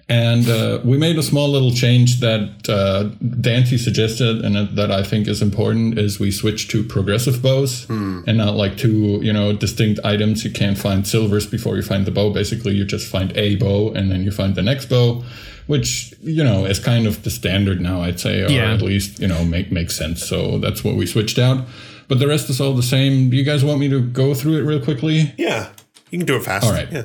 And 0.10 0.48
uh, 0.50 0.80
we 0.84 0.98
made 0.98 1.18
a 1.18 1.24
small 1.24 1.50
little 1.50 1.72
change 1.72 2.20
that 2.20 2.68
uh, 2.70 3.04
Dante 3.40 3.78
suggested, 3.78 4.44
and 4.44 4.76
that 4.78 4.92
I 4.92 5.02
think 5.02 5.28
is 5.28 5.42
important, 5.42 5.98
is 5.98 6.20
we 6.20 6.30
switched 6.30 6.70
to 6.72 6.84
progressive 6.84 7.42
bows 7.42 7.88
and 7.90 8.38
not 8.38 8.56
like 8.56 8.78
two, 8.78 9.20
you 9.24 9.32
know, 9.32 9.54
distinct 9.54 10.02
items. 10.04 10.44
You 10.44 10.52
can't 10.52 10.78
find 10.78 11.08
silvers 11.08 11.48
before 11.48 11.78
you 11.78 11.82
find 11.84 12.06
the 12.06 12.12
bow. 12.12 12.32
Basically, 12.32 12.76
you 12.76 12.84
just 12.86 13.08
find 13.10 13.32
a 13.38 13.56
bow 13.56 13.92
and 13.94 14.12
then 14.12 14.24
you 14.24 14.32
find 14.32 14.56
the 14.56 14.62
next 14.62 14.88
bow, 14.88 15.24
which 15.68 16.14
you 16.22 16.44
know 16.44 16.66
is 16.66 16.80
kind 16.80 17.08
of 17.08 17.24
the 17.24 17.30
standard 17.30 17.80
now, 17.80 18.02
I'd 18.02 18.20
say, 18.20 18.42
or 18.44 18.50
Yeah. 18.50 18.74
at 18.74 18.82
least 18.82 19.20
you 19.20 19.28
know 19.30 19.46
make 19.46 19.72
makes 19.72 19.96
sense. 19.96 20.22
So 20.28 20.60
that's 20.60 20.84
what 20.84 20.96
we 20.96 21.06
switched 21.06 21.40
out. 21.40 21.66
But 22.10 22.20
the 22.20 22.28
rest 22.28 22.50
is 22.50 22.60
all 22.60 22.74
the 22.74 22.84
same. 22.84 23.30
Do 23.30 23.38
you 23.38 23.46
guys 23.46 23.64
want 23.64 23.80
me 23.80 23.88
to 23.90 24.02
go 24.02 24.34
through 24.34 24.58
it 24.58 24.64
real 24.64 24.82
quickly? 24.82 25.34
yeah. 25.38 25.70
You 26.12 26.20
can 26.20 26.28
do 26.28 26.36
it 26.36 26.44
fast. 26.44 26.66
All 26.66 26.74
right. 26.74 26.92
Yeah. 26.92 27.04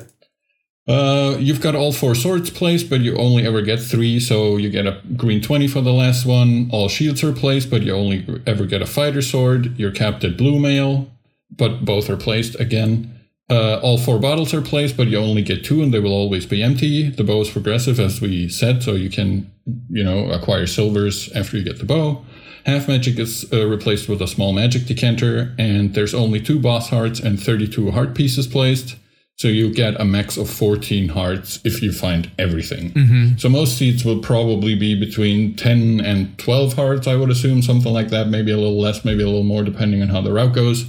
Uh, 0.89 1.37
you've 1.39 1.61
got 1.61 1.75
all 1.75 1.91
four 1.91 2.15
swords 2.15 2.49
placed, 2.49 2.89
but 2.89 3.01
you 3.01 3.15
only 3.15 3.45
ever 3.45 3.61
get 3.61 3.79
three, 3.79 4.19
so 4.19 4.57
you 4.57 4.71
get 4.71 4.87
a 4.87 4.99
green 5.15 5.39
20 5.39 5.67
for 5.67 5.81
the 5.81 5.93
last 5.93 6.25
one. 6.25 6.67
All 6.71 6.89
shields 6.89 7.23
are 7.23 7.31
placed, 7.31 7.69
but 7.69 7.83
you 7.83 7.93
only 7.93 8.25
ever 8.47 8.65
get 8.65 8.81
a 8.81 8.87
fighter 8.87 9.21
sword. 9.21 9.77
You're 9.77 9.91
capped 9.91 10.23
at 10.23 10.35
blue 10.35 10.59
mail, 10.59 11.11
but 11.55 11.85
both 11.85 12.09
are 12.09 12.17
placed 12.17 12.59
again. 12.59 13.15
Uh, 13.51 13.79
all 13.83 13.99
four 13.99 14.17
bottles 14.17 14.51
are 14.51 14.63
placed, 14.63 14.97
but 14.97 15.07
you 15.07 15.19
only 15.19 15.43
get 15.43 15.63
two, 15.63 15.83
and 15.83 15.93
they 15.93 15.99
will 15.99 16.11
always 16.11 16.47
be 16.47 16.63
empty. 16.63 17.09
The 17.09 17.23
bow 17.23 17.41
is 17.41 17.51
progressive, 17.51 17.99
as 17.99 18.19
we 18.19 18.49
said, 18.49 18.81
so 18.81 18.93
you 18.93 19.11
can, 19.11 19.51
you 19.91 20.03
know, 20.03 20.31
acquire 20.31 20.65
silvers 20.65 21.31
after 21.33 21.57
you 21.57 21.63
get 21.63 21.77
the 21.77 21.85
bow. 21.85 22.25
Half 22.65 22.87
magic 22.87 23.19
is 23.19 23.45
uh, 23.53 23.67
replaced 23.67 24.09
with 24.09 24.23
a 24.23 24.27
small 24.27 24.53
magic 24.53 24.87
decanter, 24.87 25.53
and 25.59 25.93
there's 25.93 26.15
only 26.15 26.41
two 26.41 26.59
boss 26.59 26.89
hearts 26.89 27.19
and 27.19 27.39
32 27.39 27.91
heart 27.91 28.15
pieces 28.15 28.47
placed. 28.47 28.95
So 29.39 29.47
you 29.47 29.73
get 29.73 29.99
a 30.01 30.03
max 30.03 30.35
of 30.35 30.49
14 30.49 31.07
hearts 31.07 31.61
if 31.63 31.81
you 31.81 31.93
find 31.93 32.29
everything. 32.37 32.91
So 33.37 33.47
most 33.47 33.77
seats 33.77 34.03
will 34.03 34.19
probably 34.19 34.75
be 34.75 34.99
between 34.99 35.55
10 35.55 36.01
and 36.01 36.37
12 36.37 36.73
hearts, 36.73 37.07
I 37.07 37.15
would 37.15 37.29
assume, 37.29 37.61
something 37.61 37.93
like 37.93 38.09
that. 38.09 38.27
Maybe 38.27 38.51
a 38.51 38.57
little 38.57 38.81
less, 38.81 39.05
maybe 39.05 39.23
a 39.23 39.27
little 39.27 39.45
more, 39.45 39.63
depending 39.63 40.01
on 40.01 40.09
how 40.09 40.19
the 40.19 40.33
route 40.33 40.53
goes. 40.53 40.87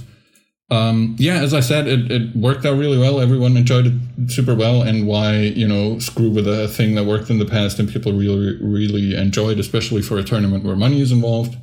Um, 0.69 1.15
yeah, 1.17 1.35
as 1.35 1.53
I 1.53 1.61
said, 1.61 1.87
it, 1.87 2.11
it 2.11 2.35
worked 2.35 2.65
out 2.65 2.77
really 2.77 2.97
well. 2.97 3.21
Everyone 3.21 3.55
enjoyed 3.55 3.87
it 3.87 4.31
super 4.31 4.53
well. 4.53 4.81
And 4.81 5.07
why, 5.07 5.37
you 5.37 5.67
know, 5.67 5.99
screw 5.99 6.29
with 6.29 6.45
a 6.45 6.67
thing 6.67 6.95
that 6.95 7.05
worked 7.05 7.29
in 7.29 7.39
the 7.39 7.45
past 7.45 7.79
and 7.79 7.87
people 7.87 8.11
really, 8.11 8.57
really 8.61 9.15
enjoyed, 9.15 9.59
especially 9.59 10.01
for 10.01 10.17
a 10.17 10.23
tournament 10.23 10.65
where 10.65 10.75
money 10.75 10.99
is 10.99 11.13
involved. 11.13 11.55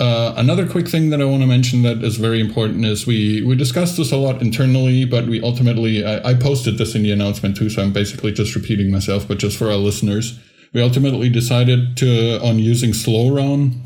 Uh, 0.00 0.34
another 0.36 0.68
quick 0.68 0.88
thing 0.88 1.10
that 1.10 1.20
I 1.20 1.24
want 1.24 1.42
to 1.42 1.46
mention 1.46 1.82
that 1.82 2.02
is 2.02 2.16
very 2.16 2.40
important 2.40 2.84
is 2.84 3.06
we 3.06 3.42
we 3.42 3.54
discussed 3.54 3.96
this 3.96 4.10
a 4.10 4.16
lot 4.16 4.42
internally, 4.42 5.04
but 5.04 5.26
we 5.26 5.40
ultimately 5.40 6.04
I, 6.04 6.30
I 6.30 6.34
posted 6.34 6.78
this 6.78 6.96
in 6.96 7.04
the 7.04 7.12
announcement 7.12 7.56
too, 7.56 7.70
so 7.70 7.82
I'm 7.82 7.92
basically 7.92 8.32
just 8.32 8.56
repeating 8.56 8.90
myself. 8.90 9.28
But 9.28 9.38
just 9.38 9.56
for 9.56 9.66
our 9.66 9.76
listeners, 9.76 10.40
we 10.72 10.82
ultimately 10.82 11.28
decided 11.28 11.96
to 11.98 12.40
on 12.42 12.58
using 12.58 12.92
slow 12.92 13.32
ROM, 13.32 13.84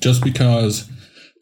just 0.00 0.22
because 0.22 0.90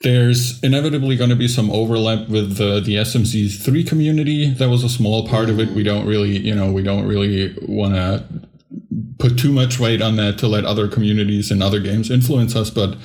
there's 0.02 0.62
inevitably 0.62 1.16
going 1.16 1.30
to 1.30 1.36
be 1.36 1.48
some 1.48 1.70
overlap 1.70 2.28
with 2.28 2.56
the, 2.56 2.80
the 2.80 2.94
SMZ 2.94 3.62
three 3.62 3.82
community. 3.82 4.50
That 4.50 4.70
was 4.70 4.84
a 4.84 4.88
small 4.88 5.28
part 5.28 5.50
of 5.50 5.58
it. 5.58 5.70
We 5.70 5.82
don't 5.82 6.06
really, 6.06 6.38
you 6.38 6.54
know, 6.54 6.72
we 6.72 6.82
don't 6.82 7.06
really 7.06 7.54
want 7.62 7.94
to 7.94 8.24
put 9.18 9.36
too 9.38 9.52
much 9.52 9.78
weight 9.78 10.00
on 10.00 10.16
that 10.16 10.38
to 10.38 10.46
let 10.46 10.64
other 10.64 10.88
communities 10.88 11.50
and 11.50 11.62
other 11.62 11.80
games 11.80 12.10
influence 12.10 12.56
us, 12.56 12.70
but 12.70 12.96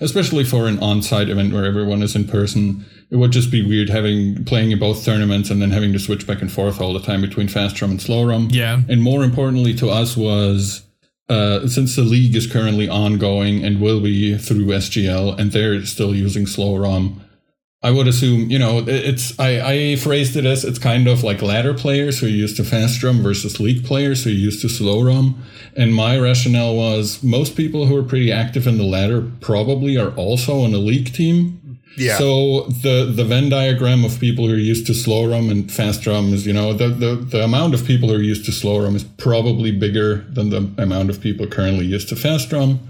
especially 0.00 0.44
for 0.44 0.66
an 0.66 0.78
on-site 0.80 1.28
event 1.28 1.52
where 1.52 1.64
everyone 1.64 2.02
is 2.02 2.16
in 2.16 2.26
person, 2.26 2.84
it 3.10 3.16
would 3.16 3.32
just 3.32 3.50
be 3.50 3.66
weird 3.66 3.88
having 3.88 4.44
playing 4.44 4.70
in 4.70 4.78
both 4.78 5.04
tournaments 5.04 5.50
and 5.50 5.62
then 5.62 5.70
having 5.70 5.92
to 5.92 5.98
switch 5.98 6.26
back 6.26 6.40
and 6.40 6.50
forth 6.50 6.80
all 6.80 6.92
the 6.92 7.00
time 7.00 7.20
between 7.20 7.48
fast 7.48 7.80
ROM 7.80 7.90
and 7.92 8.02
slow 8.02 8.24
ROM. 8.24 8.48
Yeah. 8.50 8.82
And 8.88 9.02
more 9.02 9.22
importantly 9.24 9.74
to 9.74 9.88
us 9.88 10.16
was 10.16 10.82
uh, 11.28 11.66
since 11.66 11.96
the 11.96 12.02
league 12.02 12.34
is 12.36 12.46
currently 12.46 12.88
ongoing 12.88 13.64
and 13.64 13.80
will 13.80 14.00
be 14.00 14.38
through 14.38 14.66
SGL, 14.66 15.38
and 15.38 15.52
they're 15.52 15.84
still 15.84 16.14
using 16.14 16.46
slow 16.46 16.76
ROM. 16.76 17.22
I 17.82 17.90
would 17.90 18.08
assume, 18.08 18.50
you 18.50 18.58
know, 18.58 18.82
it's 18.86 19.38
I, 19.38 19.60
I 19.60 19.96
phrased 19.96 20.34
it 20.34 20.46
as 20.46 20.64
it's 20.64 20.78
kind 20.78 21.06
of 21.06 21.22
like 21.22 21.42
ladder 21.42 21.74
players 21.74 22.18
who 22.18 22.26
are 22.26 22.30
used 22.30 22.56
to 22.56 22.64
fast 22.64 23.02
ROM 23.02 23.22
versus 23.22 23.60
league 23.60 23.84
players 23.84 24.24
who 24.24 24.30
are 24.30 24.32
used 24.32 24.62
to 24.62 24.68
slow 24.68 25.02
ROM. 25.02 25.42
And 25.76 25.94
my 25.94 26.18
rationale 26.18 26.74
was 26.74 27.22
most 27.22 27.54
people 27.54 27.86
who 27.86 27.96
are 27.96 28.02
pretty 28.02 28.32
active 28.32 28.66
in 28.66 28.78
the 28.78 28.84
ladder 28.84 29.30
probably 29.40 29.98
are 29.98 30.10
also 30.12 30.62
on 30.62 30.72
a 30.72 30.78
league 30.78 31.12
team. 31.12 31.78
Yeah. 31.98 32.16
So 32.16 32.62
the 32.82 33.12
the 33.14 33.24
Venn 33.24 33.50
diagram 33.50 34.04
of 34.04 34.18
people 34.20 34.48
who 34.48 34.54
are 34.54 34.58
used 34.58 34.86
to 34.86 34.94
slow 34.94 35.28
ROM 35.28 35.50
and 35.50 35.70
fast 35.70 36.06
ROM 36.06 36.32
is, 36.32 36.46
you 36.46 36.54
know, 36.54 36.72
the, 36.72 36.88
the, 36.88 37.14
the 37.14 37.44
amount 37.44 37.74
of 37.74 37.84
people 37.84 38.08
who 38.08 38.16
are 38.16 38.22
used 38.22 38.46
to 38.46 38.52
slow 38.52 38.82
ROM 38.82 38.96
is 38.96 39.04
probably 39.04 39.70
bigger 39.70 40.24
than 40.30 40.48
the 40.48 40.70
amount 40.78 41.10
of 41.10 41.20
people 41.20 41.46
currently 41.46 41.84
used 41.84 42.08
to 42.08 42.16
fast 42.16 42.50
ROM. 42.52 42.80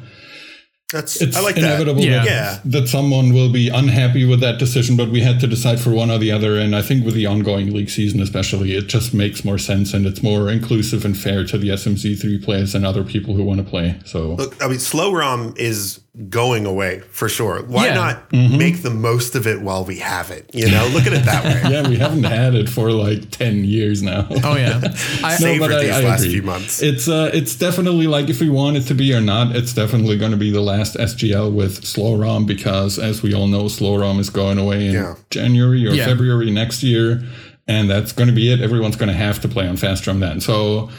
That's 0.92 1.20
It's 1.20 1.36
I 1.36 1.40
like 1.40 1.56
inevitable 1.56 2.02
that. 2.02 2.08
Yeah. 2.08 2.18
that, 2.22 2.26
Yeah. 2.26 2.58
that 2.80 2.88
someone 2.88 3.32
will 3.34 3.50
be 3.50 3.68
unhappy 3.68 4.24
with 4.24 4.38
that 4.40 4.58
decision, 4.60 4.96
but 4.96 5.10
we 5.10 5.20
had 5.20 5.40
to 5.40 5.48
decide 5.48 5.80
for 5.80 5.90
one 5.90 6.12
or 6.12 6.18
the 6.18 6.30
other. 6.30 6.56
And 6.58 6.76
I 6.76 6.82
think 6.82 7.04
with 7.04 7.14
the 7.14 7.26
ongoing 7.26 7.74
league 7.74 7.90
season, 7.90 8.20
especially, 8.20 8.76
it 8.76 8.86
just 8.86 9.12
makes 9.12 9.44
more 9.44 9.58
sense 9.58 9.92
and 9.94 10.06
it's 10.06 10.22
more 10.22 10.48
inclusive 10.48 11.04
and 11.04 11.16
fair 11.18 11.44
to 11.44 11.58
the 11.58 11.70
SMZ3 11.70 12.38
players 12.44 12.74
and 12.76 12.86
other 12.86 13.02
people 13.02 13.34
who 13.34 13.42
want 13.42 13.58
to 13.58 13.64
play. 13.68 13.96
So, 14.04 14.34
Look, 14.34 14.62
I 14.62 14.68
mean, 14.68 14.78
slow 14.78 15.12
rom 15.12 15.54
is 15.56 15.98
going 16.30 16.64
away 16.64 17.00
for 17.10 17.28
sure. 17.28 17.62
Why 17.66 17.86
Yeah. 17.88 17.94
not 17.94 18.30
Mm-hmm. 18.30 18.56
make 18.56 18.82
the 18.82 18.88
most 18.90 19.34
of 19.34 19.46
it 19.46 19.60
while 19.60 19.84
we 19.84 19.98
have 19.98 20.30
it? 20.30 20.48
You 20.54 20.70
know, 20.70 20.88
look 20.94 21.06
at 21.06 21.12
it 21.12 21.24
that 21.26 21.44
way. 21.44 21.70
yeah, 21.72 21.86
we 21.86 21.96
haven't 21.96 22.24
had 22.24 22.54
it 22.54 22.68
for 22.70 22.90
like 22.92 23.30
10 23.32 23.64
years 23.64 24.02
now. 24.02 24.26
Oh 24.44 24.56
yeah. 24.56 24.80
I, 25.24 25.34
Savored 25.36 25.70
but 25.72 25.78
I- 25.80 25.82
these 25.84 25.90
I 25.94 26.00
last 26.04 26.20
agree. 26.20 26.32
few 26.34 26.42
months. 26.42 26.80
It's 26.80 27.06
uh, 27.08 27.30
it's 27.34 27.54
definitely 27.56 28.06
like 28.06 28.30
if 28.30 28.40
we 28.40 28.48
want 28.48 28.76
it 28.78 28.82
to 28.86 28.94
be 28.94 29.12
or 29.12 29.20
not, 29.20 29.54
it's 29.56 29.74
definitely 29.74 30.16
going 30.16 30.30
to 30.30 30.36
be 30.38 30.50
the 30.50 30.60
last 30.62 30.75
SGL 30.96 31.52
with 31.52 31.84
slow 31.84 32.16
ROM 32.16 32.44
because, 32.46 32.98
as 32.98 33.22
we 33.22 33.32
all 33.34 33.46
know, 33.46 33.68
slow 33.68 33.96
ROM 33.98 34.18
is 34.20 34.30
going 34.30 34.58
away 34.58 34.86
in 34.88 34.94
Yeah. 34.94 35.14
January 35.30 35.86
or 35.86 35.92
Yeah. 35.94 36.04
February 36.06 36.50
next 36.50 36.82
year, 36.82 37.22
and 37.66 37.88
that's 37.88 38.12
going 38.12 38.28
to 38.28 38.34
be 38.34 38.52
it. 38.52 38.60
Everyone's 38.60 38.96
going 38.96 39.08
to 39.08 39.14
have 39.16 39.40
to 39.40 39.48
play 39.48 39.66
on 39.66 39.76
fast 39.76 40.06
ROM 40.06 40.20
then. 40.20 40.40
So, 40.40 40.90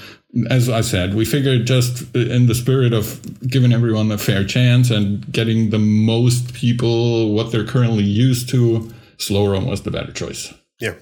as 0.49 0.67
I 0.69 0.81
said, 0.81 1.15
we 1.15 1.23
figured 1.25 1.65
just 1.67 2.13
in 2.15 2.47
the 2.47 2.55
spirit 2.55 2.93
of 2.93 3.19
giving 3.47 3.71
everyone 3.71 4.11
a 4.11 4.17
fair 4.17 4.43
chance 4.43 4.89
and 4.89 5.31
getting 5.31 5.69
the 5.69 5.79
most 5.79 6.53
people 6.53 7.33
what 7.33 7.51
they're 7.51 7.63
currently 7.65 8.03
used 8.03 8.49
to, 8.49 8.91
slow 9.17 9.47
ROM 9.51 9.65
was 9.65 9.81
the 9.83 9.91
better 9.91 10.11
choice. 10.11 10.53
yeah. 10.79 10.93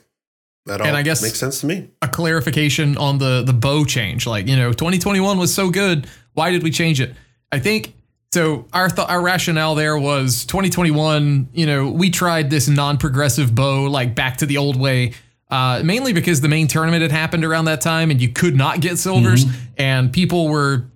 That 0.67 0.81
all 0.81 0.88
And 0.88 0.97
I 0.97 1.03
guess- 1.03 1.21
makes 1.21 1.39
sense 1.39 1.61
to 1.61 1.67
me. 1.67 1.89
a 2.01 2.07
clarification 2.07 2.97
on 2.97 3.19
the 3.19 3.43
the 3.45 3.53
bow 3.53 3.85
change. 3.85 4.25
Like 4.25 4.47
you 4.47 4.55
know, 4.55 4.71
2021 4.73 5.38
was 5.38 5.53
so 5.53 5.69
good. 5.69 6.07
Why 6.33 6.49
did 6.49 6.63
we 6.63 6.71
change 6.71 6.99
it? 6.99 7.13
I 7.51 7.59
think 7.59 7.93
so. 8.36 8.67
Our 8.74 8.89
th- 8.89 9.08
our 9.08 9.21
rationale 9.21 9.76
there 9.76 9.98
was 9.98 10.45
2021. 10.45 11.50
You 11.54 11.65
know, 11.65 11.89
we 11.89 12.10
tried 12.10 12.50
this 12.50 12.67
non-progressive 12.67 13.56
bow 13.56 13.86
like 13.86 14.13
back 14.13 14.38
to 14.38 14.45
the 14.45 14.58
old 14.58 14.80
way. 14.80 15.13
Uh, 15.50 15.82
mainly 15.84 16.12
because 16.12 16.41
the 16.41 16.48
main 16.48 16.67
tournament 16.67 17.02
had 17.02 17.12
happened 17.12 17.45
around 17.45 17.65
that 17.65 17.80
time 17.80 18.12
and 18.12 18.19
you 18.19 18.30
could 18.30 18.56
not 18.56 18.82
get 18.82 18.98
silvers 18.98 19.45
and 19.78 20.12
people 20.12 20.48
were 20.48 20.88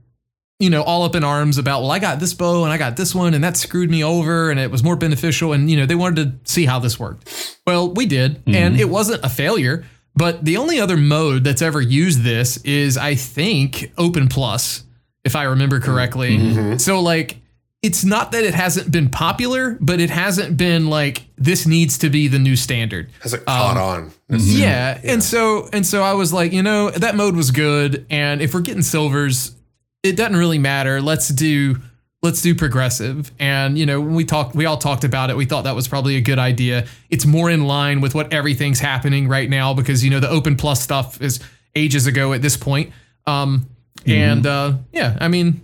you 0.60 0.70
know, 0.70 0.84
all 0.84 1.04
up 1.04 1.16
in 1.16 1.24
arms 1.24 1.58
about, 1.58 1.82
well, 1.82 1.92
I 1.92 2.00
got 2.00 2.20
this 2.20 2.34
bow 2.34 2.66
and 2.66 2.74
I 2.74 2.78
got 2.78 2.98
this 2.98 3.16
one 3.16 3.34
and 3.34 3.44
that 3.46 3.56
screwed 3.56 3.90
me 3.90 4.04
over 4.04 4.52
and 4.52 4.60
it 4.60 4.70
was 4.70 4.84
more 4.84 4.98
beneficial. 4.98 5.54
And, 5.54 5.72
you 5.72 5.78
know, 5.78 5.86
they 5.86 5.96
wanted 5.96 6.46
to 6.46 6.52
see 6.52 6.66
how 6.66 6.80
this 6.80 7.00
worked. 7.00 7.58
Well, 7.66 7.90
we 7.94 8.06
did. 8.06 8.44
And 8.46 8.78
it 8.78 8.90
wasn't 8.90 9.24
a 9.24 9.30
failure. 9.30 9.86
But 10.16 10.44
the 10.44 10.58
only 10.58 10.78
other 10.78 10.98
mode 10.98 11.46
that's 11.46 11.62
ever 11.62 11.80
used 11.80 12.24
this 12.24 12.58
is, 12.58 12.98
I 12.98 13.16
think, 13.16 13.94
Open 13.98 14.28
Plus, 14.28 14.84
if 15.30 15.36
I 15.36 15.44
remember 15.44 15.80
correctly. 15.80 16.78
So, 16.80 17.00
like, 17.02 17.38
it's 17.82 18.04
not 18.04 18.34
that 18.34 18.44
it 18.44 18.54
hasn't 18.54 18.92
been 18.92 19.10
popular, 19.10 19.78
but 19.80 20.02
it 20.02 20.10
hasn't 20.10 20.58
been 20.58 20.88
like, 20.90 21.24
this 21.38 21.66
needs 21.66 21.98
to 22.00 22.10
be 22.10 22.28
the 22.28 22.40
new 22.40 22.56
standard. 22.58 23.10
Has 23.22 23.34
it 23.34 23.46
caught 23.46 23.78
Um, 23.78 23.84
on? 23.84 24.12
Yeah. 24.38 25.00
And 25.04 25.24
so 25.24 25.70
and 25.72 25.86
so 25.86 26.04
I 26.04 26.14
was 26.14 26.34
like, 26.34 26.52
you 26.52 26.62
know, 26.62 26.90
that 26.90 27.16
mode 27.16 27.36
was 27.36 27.52
good. 27.52 28.06
And 28.10 28.42
if 28.42 28.54
we're 28.54 28.60
getting 28.62 28.82
silvers, 28.82 29.56
it 30.04 30.18
doesn't 30.18 30.36
really 30.36 30.60
matter. 30.60 31.02
Let's 31.02 31.30
do 31.30 31.78
let's 32.22 32.42
do 32.42 32.54
progressive. 32.54 33.32
And 33.40 33.78
you 33.78 33.86
know, 33.86 34.02
when 34.02 34.14
we 34.14 34.26
talked 34.26 34.56
we 34.56 34.66
all 34.66 34.78
talked 34.78 35.06
about 35.06 35.30
it. 35.30 35.38
We 35.38 35.46
thought 35.46 35.64
that 35.64 35.76
was 35.76 35.88
probably 35.88 36.18
a 36.18 36.22
good 36.22 36.38
idea. 36.40 36.86
It's 37.10 37.26
more 37.26 37.50
in 37.50 37.64
line 37.66 38.02
with 38.02 38.14
what 38.14 38.34
everything's 38.34 38.82
happening 38.82 39.30
right 39.30 39.50
now 39.50 39.74
because 39.74 40.04
you 40.04 40.10
know 40.10 40.20
the 40.20 40.30
open 40.30 40.58
plus 40.58 40.82
stuff 40.82 41.22
is 41.22 41.40
ages 41.78 42.08
ago 42.08 42.34
at 42.34 42.42
this 42.42 42.58
point. 42.58 42.92
Um 43.26 43.68
and 44.06 44.46
uh 44.46 44.74
yeah, 44.92 45.18
I 45.20 45.28
mean 45.28 45.62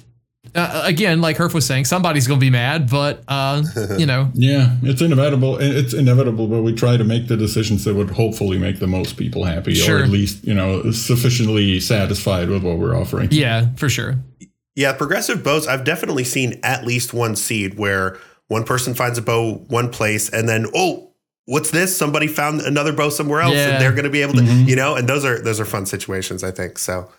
uh, 0.54 0.84
again, 0.86 1.20
like 1.20 1.36
Herf 1.36 1.54
was 1.54 1.66
saying, 1.66 1.84
somebody's 1.84 2.28
gonna 2.28 2.40
be 2.40 2.50
mad, 2.52 2.90
but 2.90 3.24
uh, 3.28 3.62
you 3.98 4.06
know, 4.06 4.32
Yeah, 4.36 4.78
it's 4.84 5.02
inevitable. 5.02 5.58
It's 5.60 5.94
inevitable, 5.94 6.48
but 6.48 6.62
we 6.62 6.74
try 6.74 6.96
to 6.96 7.04
make 7.04 7.28
the 7.28 7.36
decisions 7.36 7.84
that 7.84 7.94
would 7.96 8.12
hopefully 8.12 8.58
make 8.58 8.80
the 8.80 8.88
most 8.88 9.18
people 9.18 9.44
happy, 9.44 9.74
Sure. 9.74 10.00
or 10.00 10.04
at 10.04 10.10
least 10.10 10.46
you 10.46 10.54
know 10.54 10.92
sufficiently 10.92 11.80
satisfied 11.82 12.50
with 12.50 12.64
what 12.64 12.78
we're 12.78 12.96
offering. 12.96 13.30
yeah, 13.32 13.74
for 13.76 13.90
sure. 13.90 14.16
Yeah, 14.76 14.94
progressive 14.94 15.44
bows. 15.44 15.68
I've 15.68 15.84
definitely 15.84 16.24
seen 16.24 16.60
at 16.64 16.86
least 16.86 17.14
one 17.14 17.36
seed 17.36 17.78
where 17.78 18.18
one 18.48 18.64
person 18.64 18.94
finds 18.94 19.18
a 19.18 19.22
bow 19.22 19.56
one 19.68 19.90
place 19.90 20.30
and 20.30 20.48
then 20.48 20.68
oh, 20.76 21.12
what's 21.46 21.72
this? 21.72 21.98
Somebody 21.98 22.28
found 22.28 22.62
another 22.62 22.94
bow 22.94 23.10
somewhere 23.10 23.42
else, 23.42 23.56
Yeah. 23.56 23.72
and 23.72 23.82
they're 23.82 23.92
going 23.94 24.04
to 24.06 24.10
be 24.10 24.22
able 24.22 24.34
to, 24.36 24.44
you 24.44 24.76
know. 24.76 24.96
And 24.96 25.08
those 25.10 25.26
are 25.26 25.42
those 25.42 25.60
are 25.60 25.66
fun 25.66 25.86
situations, 25.86 26.44
I 26.44 26.52
think. 26.52 26.78
So 26.78 27.10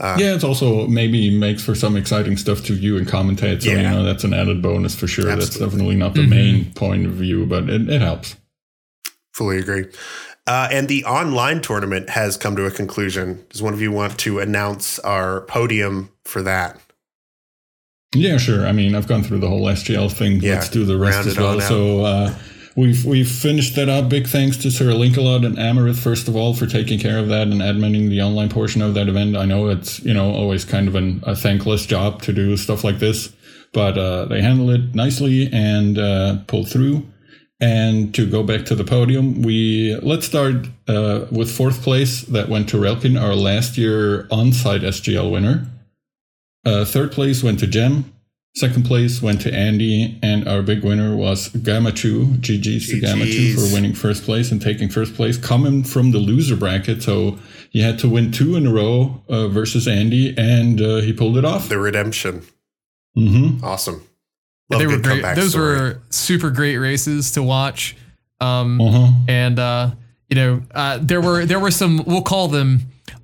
Yeah, 0.00 0.34
it's 0.34 0.44
also 0.44 0.86
maybe 0.88 1.30
makes 1.38 1.62
for 1.64 1.74
some 1.74 1.96
exciting 1.96 2.36
stuff 2.36 2.64
to 2.64 2.72
view 2.74 2.96
and 2.96 3.06
commentate. 3.06 3.62
So 3.62 3.70
Yeah. 3.70 3.76
you 3.76 3.82
know 3.82 4.02
that's 4.04 4.24
an 4.24 4.34
added 4.34 4.60
bonus 4.62 4.94
for 4.94 5.06
sure. 5.06 5.24
That's 5.24 5.58
definitely 5.58 5.94
not 5.96 6.14
the 6.14 6.26
main 6.26 6.72
point 6.72 7.06
of 7.06 7.12
view, 7.12 7.46
but 7.46 7.68
it, 7.70 7.88
it 7.88 8.00
helps. 8.00 8.36
fully 9.32 9.58
agree. 9.58 9.86
Uh, 10.46 10.68
and 10.72 10.88
the 10.88 11.04
online 11.04 11.60
tournament 11.62 12.10
has 12.10 12.36
come 12.36 12.56
to 12.56 12.66
a 12.66 12.70
conclusion. 12.70 13.44
Does 13.50 13.62
one 13.62 13.72
of 13.72 13.80
you 13.80 13.92
want 13.92 14.18
to 14.18 14.40
announce 14.40 14.98
our 15.00 15.42
podium 15.42 16.10
for 16.24 16.42
that? 16.42 16.80
Yeah, 18.14 18.36
sure. 18.38 18.66
I 18.66 18.72
mean, 18.72 18.94
I've 18.94 19.06
gone 19.06 19.22
through 19.22 19.38
the 19.38 19.48
whole 19.48 19.62
SGL 19.66 20.12
thing. 20.12 20.40
Yeah, 20.42 20.54
Let's 20.54 20.68
do 20.68 20.84
the 20.84 20.98
rest 20.98 21.26
as 21.28 21.38
well. 21.38 21.60
So 21.60 22.04
uh, 22.04 22.34
we've 22.76 23.04
we've 23.04 23.30
finished 23.30 23.76
that 23.76 23.88
up. 23.88 24.08
Big 24.08 24.26
thanks 24.26 24.56
to 24.58 24.70
Sir 24.70 24.86
Linkalot 24.86 25.44
and 25.44 25.58
Amaranth 25.58 25.98
first 25.98 26.28
of 26.28 26.36
all 26.36 26.54
for 26.54 26.66
taking 26.66 26.98
care 26.98 27.18
of 27.18 27.28
that 27.28 27.48
and 27.48 27.60
adminning 27.60 28.08
the 28.08 28.22
online 28.22 28.48
portion 28.48 28.82
of 28.82 28.94
that 28.94 29.08
event. 29.08 29.36
I 29.36 29.44
know 29.44 29.68
it's 29.68 30.00
you 30.00 30.14
know 30.14 30.32
always 30.32 30.64
kind 30.64 30.88
of 30.88 30.94
an, 30.94 31.22
a 31.26 31.36
thankless 31.36 31.86
job 31.86 32.22
to 32.22 32.32
do 32.32 32.56
stuff 32.56 32.84
like 32.84 32.98
this, 32.98 33.32
but 33.72 33.98
uh, 33.98 34.26
they 34.26 34.42
handle 34.42 34.70
it 34.70 34.94
nicely 34.94 35.48
and 35.52 35.98
uh, 35.98 36.38
pulled 36.46 36.68
through. 36.68 37.06
And 37.60 38.12
to 38.16 38.28
go 38.28 38.42
back 38.42 38.64
to 38.66 38.74
the 38.74 38.82
podium, 38.82 39.42
we 39.42 39.96
let's 40.02 40.26
start 40.26 40.66
uh, 40.88 41.26
with 41.30 41.48
fourth 41.48 41.80
place 41.82 42.22
that 42.22 42.48
went 42.48 42.68
to 42.70 42.78
Relkin, 42.80 43.16
our 43.16 43.36
last 43.36 43.78
year 43.78 44.26
on-site 44.32 44.80
SGL 44.80 45.30
winner. 45.30 45.68
Uh, 46.64 46.84
third 46.84 47.12
place 47.12 47.42
went 47.42 47.60
to 47.60 47.68
Jem. 47.68 48.12
Second 48.54 48.84
place 48.84 49.22
went 49.22 49.40
to 49.40 49.54
Andy, 49.54 50.18
and 50.22 50.46
our 50.46 50.60
big 50.62 50.84
winner 50.84 51.16
was 51.16 51.48
Gammachuu. 51.50 52.36
GG's 52.36 52.88
to 52.90 53.00
Gammachuu 53.00 53.54
GG's. 53.54 53.68
for 53.68 53.74
winning 53.74 53.94
first 53.94 54.24
place 54.24 54.52
and 54.52 54.60
taking 54.60 54.90
first 54.90 55.14
place, 55.14 55.38
coming 55.38 55.82
from 55.82 56.10
the 56.10 56.18
loser 56.18 56.54
bracket. 56.54 57.02
So 57.02 57.38
he 57.70 57.80
had 57.80 57.98
to 58.00 58.08
win 58.10 58.30
two 58.30 58.54
in 58.56 58.66
a 58.66 58.72
row 58.72 59.22
uh, 59.28 59.48
versus 59.48 59.88
Andy, 59.88 60.34
and 60.36 60.80
uh, 60.82 60.96
he 60.96 61.14
pulled 61.14 61.38
it 61.38 61.46
off. 61.46 61.70
The 61.70 61.78
redemption. 61.78 62.42
hmm 63.14 63.56
Awesome. 63.64 64.06
Love 64.70 64.80
they 64.80 64.86
were 64.86 64.98
great. 64.98 65.22
Those 65.34 65.50
story. 65.52 65.76
were 65.78 66.02
super 66.10 66.50
great 66.50 66.76
races 66.76 67.32
to 67.32 67.42
watch. 67.42 67.96
Um, 68.40 68.80
Uh-huh. 68.80 69.12
and 69.28 69.58
uh, 69.58 69.90
you 70.28 70.34
know, 70.36 70.62
uh, 70.74 70.98
there 71.00 71.22
were 71.22 71.46
there 71.46 71.58
were 71.60 71.70
some 71.70 72.02
we'll 72.06 72.20
call 72.22 72.48
them 72.48 72.80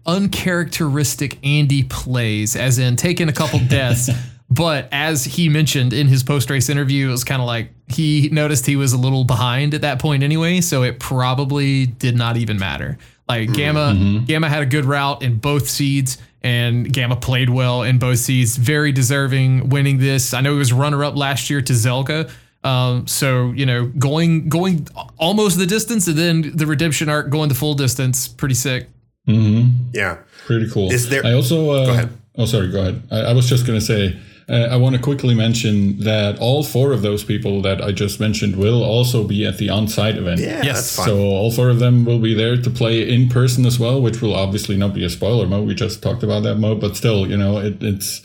uncharacteristic 0.06 1.38
Andy 1.44 1.82
plays, 1.84 2.56
as 2.56 2.78
in 2.78 2.96
taking 2.96 3.28
a 3.28 3.32
couple 3.32 3.58
deaths. 3.68 4.08
But 4.50 4.88
as 4.92 5.24
he 5.24 5.48
mentioned 5.50 5.92
in 5.92 6.06
his 6.06 6.22
post 6.22 6.48
race 6.48 6.68
interview, 6.70 7.08
it 7.08 7.10
was 7.12 7.24
kind 7.24 7.42
of 7.42 7.46
like 7.46 7.70
he 7.88 8.28
noticed 8.32 8.64
he 8.66 8.76
was 8.76 8.92
a 8.94 8.98
little 8.98 9.24
behind 9.24 9.74
at 9.74 9.82
that 9.82 9.98
point 9.98 10.22
anyway, 10.22 10.60
so 10.62 10.82
it 10.82 10.98
probably 10.98 11.86
did 11.86 12.16
not 12.16 12.36
even 12.38 12.58
matter. 12.58 12.96
Like 13.28 13.52
Gamma, 13.52 14.22
Gamma 14.26 14.48
had 14.48 14.62
a 14.62 14.66
good 14.66 14.86
route 14.86 15.22
in 15.22 15.36
both 15.36 15.68
seeds, 15.68 16.16
and 16.42 16.90
Gamma 16.90 17.16
played 17.16 17.50
well 17.50 17.82
in 17.82 17.98
both 17.98 18.18
seeds. 18.20 18.56
Very 18.56 18.90
deserving 18.90 19.68
winning 19.68 19.98
this. 19.98 20.32
I 20.32 20.40
know 20.40 20.52
he 20.52 20.58
was 20.58 20.72
runner 20.72 21.04
up 21.04 21.14
last 21.14 21.50
year 21.50 21.60
to 21.60 21.72
Zelka. 21.74 22.30
Um, 22.64 23.06
so 23.06 23.52
you 23.52 23.66
know, 23.66 23.84
going 23.86 24.48
going 24.48 24.88
almost 25.18 25.58
the 25.58 25.66
distance, 25.66 26.06
and 26.08 26.16
then 26.16 26.52
the 26.56 26.66
redemption 26.66 27.10
arc 27.10 27.28
going 27.28 27.50
the 27.50 27.54
full 27.54 27.74
distance, 27.74 28.28
pretty 28.28 28.54
sick. 28.54 28.88
Mm-hmm. 29.28 29.90
Yeah. 29.92 30.18
Pretty 30.46 30.70
cool. 30.70 30.90
Is 30.90 31.10
there- 31.10 31.24
I 31.26 31.34
also. 31.34 31.70
Uh, 31.70 31.84
Go 31.86 31.92
ahead. 31.92 32.08
Oh, 32.36 32.46
sorry. 32.46 32.70
Go 32.72 32.80
ahead. 32.80 33.02
I, 33.10 33.16
I 33.20 33.32
was 33.34 33.46
just 33.46 33.66
going 33.66 33.78
to 33.78 33.84
say. 33.84 34.18
Uh, 34.50 34.68
I 34.70 34.76
want 34.76 34.96
to 34.96 35.02
quickly 35.02 35.34
mention 35.34 35.98
that 36.00 36.38
all 36.38 36.62
four 36.64 36.92
of 36.92 37.02
those 37.02 37.22
people 37.22 37.60
that 37.62 37.82
I 37.82 37.92
just 37.92 38.18
mentioned 38.18 38.56
will 38.56 38.82
also 38.82 39.22
be 39.24 39.44
at 39.44 39.58
the 39.58 39.68
on-site 39.68 40.16
event. 40.16 40.40
Yeah, 40.40 40.62
Yes. 40.64 40.76
that's 40.76 40.96
fun. 40.96 41.06
So 41.06 41.18
all 41.18 41.50
four 41.50 41.68
of 41.68 41.80
them 41.80 42.04
will 42.06 42.18
be 42.18 42.32
there 42.34 42.56
to 42.56 42.70
play 42.70 43.06
in 43.12 43.28
person 43.28 43.66
as 43.66 43.78
well, 43.78 44.00
which 44.00 44.22
will 44.22 44.34
obviously 44.34 44.76
not 44.76 44.94
be 44.94 45.04
a 45.04 45.10
spoiler 45.10 45.46
mode. 45.46 45.66
We 45.68 45.74
just 45.74 46.02
talked 46.02 46.22
about 46.22 46.44
that 46.44 46.56
mode, 46.56 46.80
but 46.80 46.96
still, 46.96 47.26
you 47.28 47.36
know, 47.36 47.58
it, 47.58 47.82
it's 47.82 48.22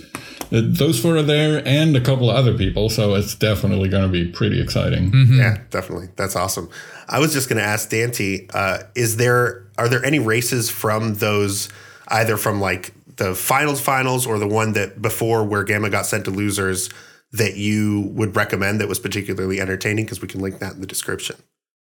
Uh, 0.51 0.62
Those 0.63 0.99
four 0.99 1.17
are 1.17 1.23
there 1.23 1.62
and 1.67 1.95
a 1.95 2.01
couple 2.01 2.29
of 2.29 2.36
other 2.36 2.53
people, 2.55 2.88
so 2.89 3.15
it's 3.15 3.33
definitely 3.33 3.89
going 3.89 4.03
to 4.03 4.09
be 4.09 4.25
pretty 4.25 4.62
exciting. 4.62 5.12
Yeah, 5.33 5.57
definitely. 5.71 6.09
That's 6.15 6.36
awesome. 6.36 6.69
I 7.09 7.17
was 7.19 7.33
just 7.33 7.49
going 7.49 7.57
to 7.57 7.63
ask 7.65 7.89
Dante, 7.89 8.45
uh, 8.53 8.83
is 8.95 9.17
there 9.17 9.63
are 9.79 9.89
there 9.89 10.05
any 10.05 10.19
races 10.19 10.69
from 10.69 11.15
those 11.15 11.69
either 12.09 12.38
from 12.38 12.62
like 12.62 12.93
the 13.17 13.36
finals 13.36 13.80
finals 13.82 14.26
or 14.26 14.39
the 14.39 14.47
one 14.47 14.73
that 14.73 15.02
before 15.02 15.43
where 15.43 15.63
Gamma 15.63 15.89
got 15.89 16.06
sent 16.06 16.26
to 16.26 16.32
losers 16.32 16.89
that 17.32 17.56
you 17.56 18.02
would 18.13 18.36
recommend 18.36 18.80
that 18.82 18.88
was 18.88 18.99
particularly 18.99 19.60
entertaining 19.60 20.06
because 20.06 20.21
we 20.21 20.28
can 20.28 20.39
link 20.41 20.60
that 20.60 20.73
in 20.73 20.82
the 20.82 20.88
description. 20.88 21.36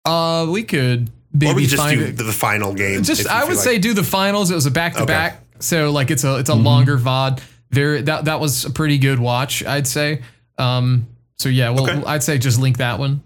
Uh, 0.04 0.46
we 0.50 0.62
could 0.62 1.10
maybe 1.32 1.52
Or 1.52 1.54
we 1.54 1.66
just 1.66 1.88
do 1.88 2.10
the, 2.12 2.22
the 2.24 2.32
final 2.32 2.74
game. 2.74 3.02
Just 3.02 3.28
I 3.28 3.44
would 3.44 3.56
like- 3.56 3.64
say 3.64 3.78
do 3.78 3.94
the 3.94 4.02
finals. 4.04 4.50
It 4.50 4.54
was 4.54 4.66
a 4.66 4.70
back 4.70 4.94
to 4.96 5.06
back, 5.06 5.42
so 5.60 5.90
like 5.90 6.10
it's 6.10 6.24
a 6.24 6.38
it's 6.38 6.50
a 6.50 6.54
longer 6.54 6.96
VOD. 6.98 7.40
There 7.70 8.00
that 8.02 8.26
that 8.26 8.40
was 8.40 8.64
a 8.64 8.70
pretty 8.70 8.98
good 8.98 9.18
watch, 9.18 9.64
I'd 9.64 9.86
say. 9.86 10.22
Um, 10.58 11.06
so 11.38 11.48
yeah, 11.48 11.70
well, 11.70 11.88
Okay. 11.90 12.02
I'd 12.06 12.22
say 12.22 12.38
just 12.38 12.60
link 12.60 12.78
that 12.78 12.98
one. 12.98 13.22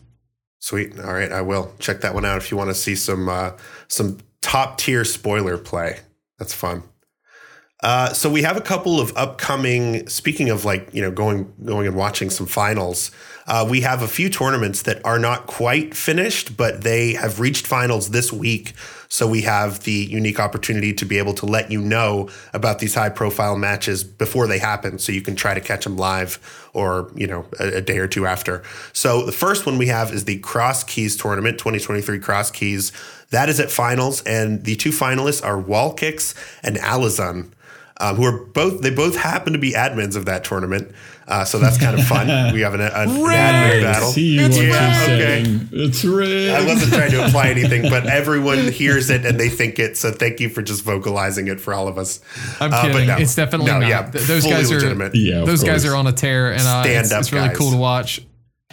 Sweet. 0.59 0.99
All 0.99 1.13
right, 1.13 1.31
I 1.31 1.41
will 1.43 1.73
check 1.79 2.01
that 2.03 2.13
one 2.15 2.25
out 2.25 2.37
if 2.39 2.51
you 2.51 2.57
want 2.57 2.69
to 2.71 2.75
see 2.75 2.95
some 2.97 3.29
uh, 3.29 3.53
some 3.89 4.19
top 4.43 4.79
tier 4.79 5.05
spoiler 5.05 5.57
play. 5.59 6.01
That's 6.39 6.53
fun. 6.55 6.83
Uh, 7.83 8.13
so 8.13 8.31
we 8.31 8.43
have 8.43 8.57
a 8.57 8.61
couple 8.61 9.01
of 9.01 9.17
upcoming. 9.17 10.07
Speaking 10.09 10.51
of 10.51 10.65
like 10.65 10.91
you 10.93 11.01
know 11.01 11.11
going 11.11 11.53
going 11.65 11.87
and 11.87 11.97
watching 11.97 12.29
some 12.29 12.47
finals, 12.47 13.11
uh, 13.47 13.67
we 13.69 13.81
have 13.81 14.03
a 14.03 14.09
few 14.09 14.29
tournaments 14.29 14.83
that 14.83 15.05
are 15.05 15.19
not 15.19 15.47
quite 15.47 15.97
finished, 15.97 16.57
but 16.57 16.83
they 16.83 17.15
have 17.15 17.41
reached 17.41 17.67
finals 17.67 18.11
this 18.11 18.33
week. 18.33 18.75
So 19.09 19.27
we 19.27 19.43
have 19.43 19.81
the 19.81 19.93
unique 19.93 20.39
opportunity 20.39 20.93
to 20.95 21.05
be 21.05 21.19
able 21.19 21.35
to 21.35 21.47
let 21.47 21.71
you 21.73 21.81
know 21.81 22.29
about 22.53 22.79
these 22.79 22.95
high 22.95 23.09
profile 23.09 23.57
matches 23.57 24.05
before 24.05 24.47
they 24.47 24.59
happen, 24.59 24.99
so 24.99 25.11
you 25.11 25.23
can 25.23 25.35
try 25.35 25.55
to 25.55 25.61
catch 25.61 25.85
them 25.85 25.97
live 25.97 26.39
or 26.75 27.11
you 27.15 27.27
know 27.27 27.47
a, 27.59 27.79
a 27.79 27.81
day 27.81 27.99
or 27.99 28.07
two 28.07 28.27
after. 28.27 28.63
So 28.93 29.25
the 29.25 29.33
first 29.33 29.65
one 29.65 29.79
we 29.79 29.87
have 29.87 30.13
is 30.13 30.27
the 30.27 30.39
Crosskeys 30.41 31.19
tournament, 31.19 31.59
2023 31.59 32.21
Crosskeys. 32.21 32.93
That 33.31 33.49
is 33.49 33.59
at 33.59 33.71
finals, 33.71 34.23
and 34.25 34.65
the 34.65 34.77
two 34.77 34.91
finalists 34.91 35.43
are 35.43 35.59
Wall 35.59 35.95
Kicks 35.95 36.35
and 36.63 36.77
Alizon 36.77 37.53
um, 38.01 38.17
who 38.17 38.25
are 38.25 38.45
both 38.47 38.81
they 38.83 38.91
both 38.91 39.15
happen 39.17 39.53
to 39.53 39.59
be 39.59 39.73
admins 39.73 40.17
of 40.17 40.25
that 40.27 40.43
tournament. 40.45 40.93
Uh, 41.29 41.45
so 41.45 41.61
that's 41.61 41.79
kind 41.79 41.97
of 41.97 42.05
fun. 42.07 42.27
we 42.55 42.63
have 42.63 42.75
an, 42.75 42.81
an, 42.81 42.91
an 42.93 43.09
admin 43.09 43.83
battle. 43.83 44.09
See 44.09 44.37
It's 44.37 44.57
what 44.57 44.65
you're 44.65 44.73
rigged. 44.75 45.73
Okay. 45.73 45.85
It's 45.85 46.05
rigged. 46.05 46.51
I 46.51 46.67
wasn't 46.67 46.93
trying 46.93 47.13
to 47.13 47.25
imply 47.25 47.49
anything, 47.51 47.83
but 47.83 48.07
everyone 48.09 48.67
hears 48.73 49.11
it 49.11 49.25
and 49.25 49.39
they 49.39 49.49
think 49.49 49.79
it. 49.79 49.97
So 49.97 50.11
thank 50.11 50.41
you 50.41 50.49
for 50.49 50.61
just 50.61 50.83
vocalizing 50.83 51.47
it 51.47 51.61
for 51.61 51.73
all 51.73 51.87
of 51.87 51.99
us. 51.99 52.19
I'm 52.59 52.73
Uh, 52.73 52.83
but 52.83 52.93
kidding. 52.93 53.07
no. 53.07 53.17
it's 53.19 53.37
definitely 53.37 53.67
No, 53.71 53.79
not. 53.79 53.89
yeah, 53.89 54.11
Th- 54.11 54.25
those 54.25 54.43
fully 54.43 54.55
guys 54.57 54.73
are 54.73 54.75
legitimate. 54.77 55.13
Yeah, 55.15 55.41
of 55.43 55.47
those 55.47 55.63
guys 55.63 55.85
are 55.85 55.95
on 55.95 56.09
a 56.09 56.13
tear, 56.13 56.51
and 56.51 56.63
uh, 56.63 56.83
it's, 56.85 57.07
Stand-up 57.09 57.21
it's 57.21 57.33
really 57.33 57.49
guys. 57.49 57.57
cool 57.59 57.71
to 57.71 57.77
watch. 57.77 58.23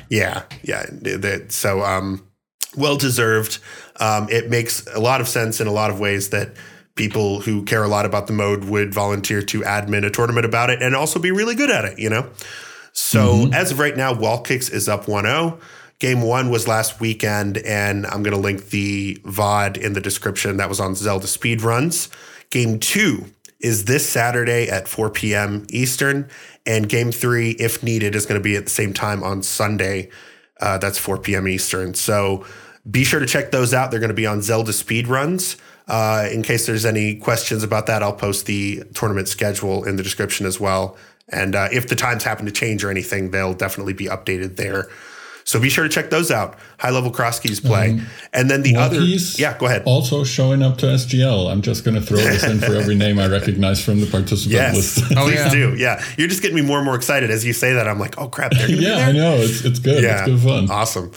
Yeah, 0.10 0.42
yeah. 0.63 0.86
That, 0.90 1.52
so 1.52 1.84
um, 1.84 2.26
well 2.76 2.98
deserved. 2.98 3.60
Um, 4.00 4.30
it 4.32 4.50
makes 4.50 4.88
a 4.96 5.00
lot 5.00 5.22
of 5.22 5.28
sense 5.28 5.62
in 5.62 5.68
a 5.68 5.72
lot 5.72 5.92
of 5.92 6.00
ways 6.00 6.30
that 6.30 6.54
people 6.98 7.42
who 7.42 7.64
care 7.64 7.84
a 7.84 7.88
lot 7.88 8.06
about 8.06 8.28
the 8.28 8.34
mode 8.34 8.66
would 8.66 8.94
volunteer 8.94 9.42
to 9.44 9.62
admin 9.62 10.06
a 10.06 10.10
tournament 10.10 10.46
about 10.46 10.70
it 10.70 10.82
and 10.82 10.96
also 10.96 11.20
be 11.20 11.32
really 11.32 11.56
good 11.56 11.70
at 11.70 11.86
it, 11.86 11.98
you 12.00 12.10
know? 12.10 12.30
So 12.92 13.48
as 13.54 13.72
of 13.72 13.80
right 13.80 13.96
now, 13.96 14.14
Wall 14.14 14.42
Kicks 14.42 14.70
is 14.70 14.90
up 14.90 15.06
1-0. 15.06 15.60
Game 16.00 16.22
one 16.22 16.52
was 16.52 16.68
last 16.68 17.00
weekend, 17.00 17.58
and 17.60 18.06
I'm 18.06 18.22
going 18.22 18.36
to 18.36 18.42
link 18.42 18.70
the 18.70 19.16
VOD 19.24 19.78
in 19.78 19.94
the 19.94 20.02
description 20.02 20.58
that 20.58 20.70
was 20.70 20.80
on 20.80 20.94
Zelda 20.94 21.26
Speedruns. 21.26 22.10
Game 22.52 22.80
two 22.80 23.26
is 23.60 23.86
this 23.86 24.08
Saturday 24.08 24.70
at 24.70 24.88
4 24.88 25.10
p.m. 25.10 25.66
Eastern, 25.70 26.30
and 26.66 26.88
game 26.88 27.12
three, 27.12 27.52
if 27.52 27.82
needed, 27.82 28.14
is 28.14 28.28
going 28.28 28.40
to 28.40 28.44
be 28.44 28.56
at 28.56 28.66
the 28.66 28.70
same 28.70 28.94
time 28.94 29.24
on 29.24 29.42
Sunday. 29.42 30.10
Uh, 30.62 30.78
that's 30.78 31.00
4 31.00 31.18
p.m. 31.18 31.48
Eastern. 31.48 31.96
So 31.96 32.46
be 32.90 33.04
sure 33.04 33.20
to 33.20 33.26
check 33.26 33.52
those 33.52 33.74
out. 33.74 33.90
They're 33.90 34.00
going 34.00 34.10
to 34.10 34.16
be 34.16 34.28
on 34.28 34.42
Zelda 34.42 34.72
Speedruns. 34.72 35.58
Uh, 35.88 36.28
in 36.32 36.43
case 36.43 36.65
there's 36.65 36.86
any 36.86 37.15
questions 37.15 37.63
about 37.63 37.86
that, 37.86 38.04
I'll 38.04 38.13
post 38.13 38.45
the 38.45 38.84
tournament 38.93 39.28
schedule 39.28 39.86
in 39.86 39.95
the 39.95 40.04
description 40.04 40.45
as 40.45 40.60
well. 40.60 40.97
And 41.30 41.56
uh, 41.56 41.69
if 41.71 41.88
the 41.88 41.95
times 41.95 42.23
happen 42.23 42.45
to 42.45 42.52
change 42.52 42.84
or 42.84 42.89
anything, 42.89 43.32
they'll 43.32 43.54
definitely 43.54 43.93
be 43.93 44.06
updated 44.06 44.56
there. 44.58 44.89
So 45.48 45.62
be 45.62 45.70
sure 45.70 45.84
to 45.86 45.90
check 45.90 46.10
those 46.10 46.30
out. 46.30 46.58
High 46.78 46.90
level 46.90 47.10
cross 47.10 47.40
keys 47.40 47.62
play. 47.62 48.02
and 48.34 48.52
then 48.52 48.64
the 48.64 48.76
other. 48.76 49.00
Walkies 49.00 49.40
Yeah, 49.40 49.58
go 49.58 49.66
ahead. 49.68 49.84
Also 49.86 50.26
showing 50.26 50.62
up 50.62 50.78
to 50.80 50.88
SGL. 50.88 51.50
I'm 51.50 51.62
just 51.62 51.86
going 51.86 51.96
to 51.96 52.02
throw 52.02 52.18
this 52.18 52.44
in 52.44 52.60
for 52.60 52.76
every 52.76 52.96
name 52.96 53.18
I 53.18 53.28
recognize 53.28 53.82
from 53.84 54.02
the 54.02 54.08
participant 54.08 54.52
Yes. 54.52 54.76
list. 54.76 55.12
Oh, 55.18 55.24
Please 55.24 55.36
yeah. 55.36 55.50
do. 55.50 55.76
Yeah. 55.78 56.04
You're 56.18 56.28
just 56.28 56.42
getting 56.42 56.58
me 56.58 56.64
more 56.64 56.80
and 56.80 56.86
more 56.86 56.96
excited 56.96 57.32
as 57.32 57.46
you 57.46 57.54
say 57.54 57.72
that. 57.72 57.88
I'm 57.88 57.98
like, 57.98 58.18
oh, 58.20 58.28
crap. 58.28 58.52
They're 58.52 58.68
going 58.68 58.80
be 58.80 58.84
yeah, 58.88 58.96
there. 58.98 59.08
I 59.08 59.12
know. 59.14 59.36
It's 59.38 59.64
it's 59.64 59.80
good. 59.80 60.04
Yeah, 60.04 60.26
It's 60.26 60.26
good 60.28 60.42
fun. 60.42 60.70
Awesome. 60.70 61.14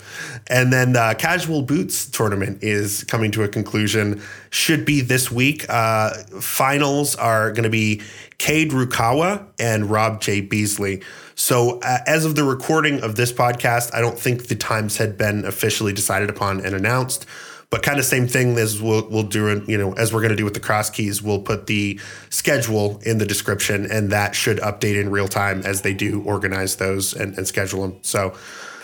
And 0.46 0.72
then 0.72 0.92
the 0.92 1.16
Casual 1.18 1.62
Boots 1.62 2.08
tournament 2.08 2.62
is 2.62 3.02
coming 3.04 3.32
to 3.32 3.42
a 3.42 3.48
conclusion. 3.48 4.22
Should 4.50 4.84
be 4.84 5.00
this 5.00 5.28
week. 5.32 5.66
Uh, 5.68 6.10
finals 6.40 7.16
are 7.16 7.50
going 7.50 7.64
to 7.64 7.68
be 7.70 8.00
Cade 8.38 8.70
Rukawa 8.70 9.44
and 9.58 9.90
Rob 9.90 10.20
J. 10.20 10.40
Beasley. 10.40 11.02
So 11.40 11.80
uh, 11.80 12.00
as 12.06 12.26
of 12.26 12.36
the 12.36 12.44
recording 12.44 13.02
of 13.02 13.16
this 13.16 13.32
podcast, 13.32 13.94
I 13.94 14.02
don't 14.02 14.18
think 14.18 14.48
the 14.48 14.54
times 14.54 14.98
had 14.98 15.16
been 15.16 15.46
officially 15.46 15.94
decided 15.94 16.28
upon 16.28 16.60
and 16.66 16.74
announced. 16.74 17.24
But 17.70 17.82
kind 17.82 17.98
of 17.98 18.04
same 18.04 18.28
thing 18.28 18.58
as 18.58 18.82
we'll, 18.82 19.08
we'll 19.08 19.22
do, 19.22 19.64
you 19.66 19.78
know, 19.78 19.94
as 19.94 20.12
we're 20.12 20.20
going 20.20 20.32
to 20.32 20.36
do 20.36 20.44
with 20.44 20.52
the 20.52 20.60
cross 20.60 20.90
keys, 20.90 21.22
we'll 21.22 21.40
put 21.40 21.66
the 21.66 21.98
schedule 22.28 23.00
in 23.06 23.16
the 23.16 23.24
description 23.24 23.90
and 23.90 24.12
that 24.12 24.34
should 24.34 24.58
update 24.58 25.00
in 25.00 25.10
real 25.10 25.28
time 25.28 25.62
as 25.64 25.80
they 25.80 25.94
do 25.94 26.22
organize 26.24 26.76
those 26.76 27.14
and, 27.14 27.38
and 27.38 27.48
schedule 27.48 27.88
them. 27.88 27.98
So 28.02 28.34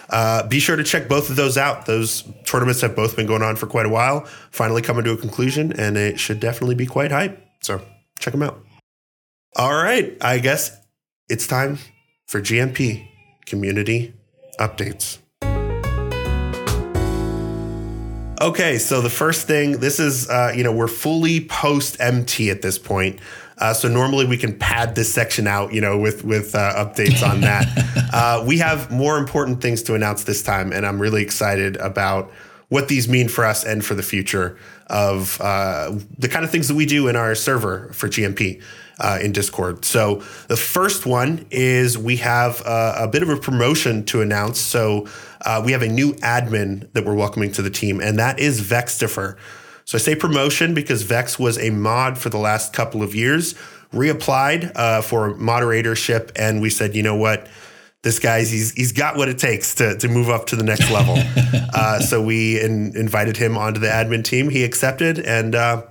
uh, 0.09 0.49
be 0.49 0.59
sure 0.59 0.77
to 0.77 0.85
check 0.85 1.09
both 1.09 1.29
of 1.29 1.37
those 1.37 1.59
out. 1.59 1.85
Those 1.85 2.25
tournaments 2.47 2.81
have 2.81 2.97
both 2.97 3.16
been 3.16 3.27
going 3.27 3.42
on 3.42 3.57
for 3.57 3.66
quite 3.66 3.85
a 3.85 3.90
while, 3.90 4.25
finally 4.51 4.81
coming 4.81 5.05
to 5.05 5.12
a 5.12 5.16
conclusion, 5.19 5.79
and 5.79 5.99
it 5.99 6.19
should 6.19 6.40
definitely 6.40 6.75
be 6.75 6.87
quite 6.87 7.12
hype. 7.12 7.38
So 7.61 7.83
check 8.19 8.33
them 8.33 8.42
out. 8.42 8.59
All 9.57 9.75
right, 9.75 10.16
I 10.23 10.38
guess 10.38 10.75
it's 11.29 11.47
time 11.47 11.79
for 12.27 12.41
GMP 12.41 13.09
community 13.47 14.15
updates. 14.59 15.19
Okay, 18.41 18.77
so 18.77 19.01
the 19.01 19.11
first 19.11 19.47
thing, 19.47 19.79
this 19.79 19.99
is, 19.99 20.29
uh, 20.29 20.53
you 20.55 20.62
know, 20.62 20.73
we're 20.73 20.89
fully 20.89 21.47
post 21.47 21.97
MT 22.01 22.51
at 22.51 22.61
this 22.61 22.79
point. 22.79 23.19
Uh, 23.59 23.73
so 23.73 23.89
normally 23.89 24.27
we 24.27 24.37
can 24.37 24.59
pad 24.59 24.95
this 24.95 25.12
section 25.12 25.47
out, 25.47 25.73
you 25.73 25.81
know, 25.81 25.99
with 25.99 26.23
with 26.23 26.55
uh, 26.55 26.75
updates 26.77 27.27
on 27.27 27.41
that. 27.41 27.67
uh, 28.12 28.45
we 28.47 28.59
have 28.59 28.91
more 28.91 29.17
important 29.17 29.62
things 29.62 29.83
to 29.85 29.95
announce 29.95 30.25
this 30.25 30.43
time, 30.43 30.71
and 30.73 30.85
I'm 30.85 31.01
really 31.01 31.23
excited 31.23 31.77
about 31.79 32.31
what 32.69 32.89
these 32.89 33.09
mean 33.09 33.29
for 33.29 33.47
us 33.47 33.65
and 33.65 33.83
for 33.83 33.95
the 33.95 34.03
future 34.03 34.59
of 34.89 35.41
uh, 35.41 35.97
the 36.19 36.29
kind 36.29 36.45
of 36.45 36.51
things 36.51 36.69
that 36.69 36.75
we 36.75 36.85
do 36.85 37.09
in 37.09 37.17
our 37.17 37.35
server 37.35 37.91
for 37.95 38.09
GMP 38.09 38.62
uh, 38.99 39.19
in 39.23 39.33
Discord. 39.33 39.85
So 39.85 40.23
the 40.49 40.57
first 40.57 41.07
one 41.07 41.47
is 41.51 41.99
we 41.99 42.17
have 42.17 42.63
uh, 42.65 42.95
a 42.99 43.09
bit 43.09 43.23
of 43.23 43.29
a 43.29 43.37
promotion 43.37 44.05
to 44.07 44.23
announce. 44.23 44.59
So 44.61 45.07
uh, 45.45 45.63
we 45.65 45.73
have 45.73 45.83
a 45.83 45.89
new 45.89 46.15
admin 46.15 46.91
that 46.93 47.05
we're 47.05 47.15
welcoming 47.15 47.53
to 47.53 47.63
the 47.63 47.71
team, 47.71 48.01
and 48.01 48.19
that 48.19 48.39
is 48.39 48.61
Vextifer. 48.61 49.37
So 49.85 49.99
I 49.99 50.01
say 50.01 50.17
promotion 50.17 50.75
because 50.75 51.03
Vex 51.03 51.39
was 51.39 51.59
a 51.59 51.71
mod 51.71 52.19
for 52.19 52.29
the 52.29 52.39
last 52.39 52.73
couple 52.73 53.03
of 53.03 53.15
years, 53.15 53.55
reapplied 53.93 54.73
uh, 54.75 55.01
for 55.03 55.35
moderatorship, 55.35 56.33
and 56.35 56.61
we 56.61 56.71
said, 56.71 56.97
you 56.97 57.03
know 57.03 57.15
what, 57.15 57.47
this 58.03 58.19
guy's 58.19 58.51
he's 58.51 58.73
he's 58.73 58.93
got 58.93 59.17
what 59.17 59.29
it 59.29 59.39
takes 59.39 59.75
to 59.77 59.97
to 59.99 60.09
move 60.09 60.29
up 60.29 60.47
to 60.47 60.57
the 60.57 60.65
next 60.65 60.91
level. 60.91 61.17
uh, 61.75 62.01
so 62.01 62.23
we 62.23 62.61
in, 62.61 62.97
invited 62.97 63.37
him 63.37 63.57
onto 63.57 63.81
the 63.81 63.89
admin 63.89 64.25
team. 64.25 64.49
He 64.49 64.65
accepted, 64.65 65.19
and 65.19 65.55
uh, 65.55 65.83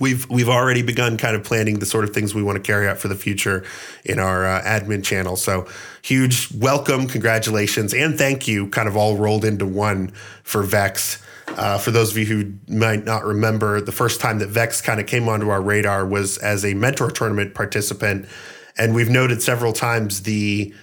we've 0.00 0.28
we've 0.28 0.48
already 0.48 0.82
begun 0.82 1.16
kind 1.16 1.36
of 1.36 1.44
planning 1.44 1.78
the 1.78 1.86
sort 1.86 2.04
of 2.04 2.10
things 2.10 2.34
we 2.34 2.42
want 2.42 2.56
to 2.56 2.62
carry 2.62 2.88
out 2.88 2.98
for 2.98 3.08
the 3.08 3.14
future 3.14 3.64
in 4.04 4.18
our 4.18 4.46
uh, 4.46 4.62
admin 4.62 5.04
channel. 5.04 5.36
So 5.36 5.66
huge 6.02 6.52
welcome, 6.54 7.06
congratulations, 7.06 7.94
and 7.94 8.16
thank 8.18 8.48
you, 8.48 8.68
kind 8.68 8.88
of 8.88 8.96
all 8.96 9.16
rolled 9.16 9.44
into 9.44 9.66
one 9.66 10.08
for 10.42 10.62
Vex. 10.62 11.22
Uh, 11.46 11.78
for 11.78 11.90
those 11.90 12.10
of 12.10 12.16
you 12.18 12.24
who 12.24 12.52
might 12.74 13.04
not 13.04 13.24
remember, 13.24 13.80
the 13.80 13.92
first 13.92 14.20
time 14.20 14.38
that 14.38 14.48
Vex 14.48 14.80
kind 14.80 14.98
of 14.98 15.06
came 15.06 15.28
onto 15.28 15.50
our 15.50 15.60
radar 15.60 16.04
was 16.06 16.38
as 16.38 16.64
a 16.64 16.74
mentor 16.74 17.10
tournament 17.10 17.54
participant, 17.54 18.26
and 18.78 18.94
we've 18.94 19.10
noted 19.10 19.42
several 19.42 19.72
times 19.72 20.22
the 20.22 20.74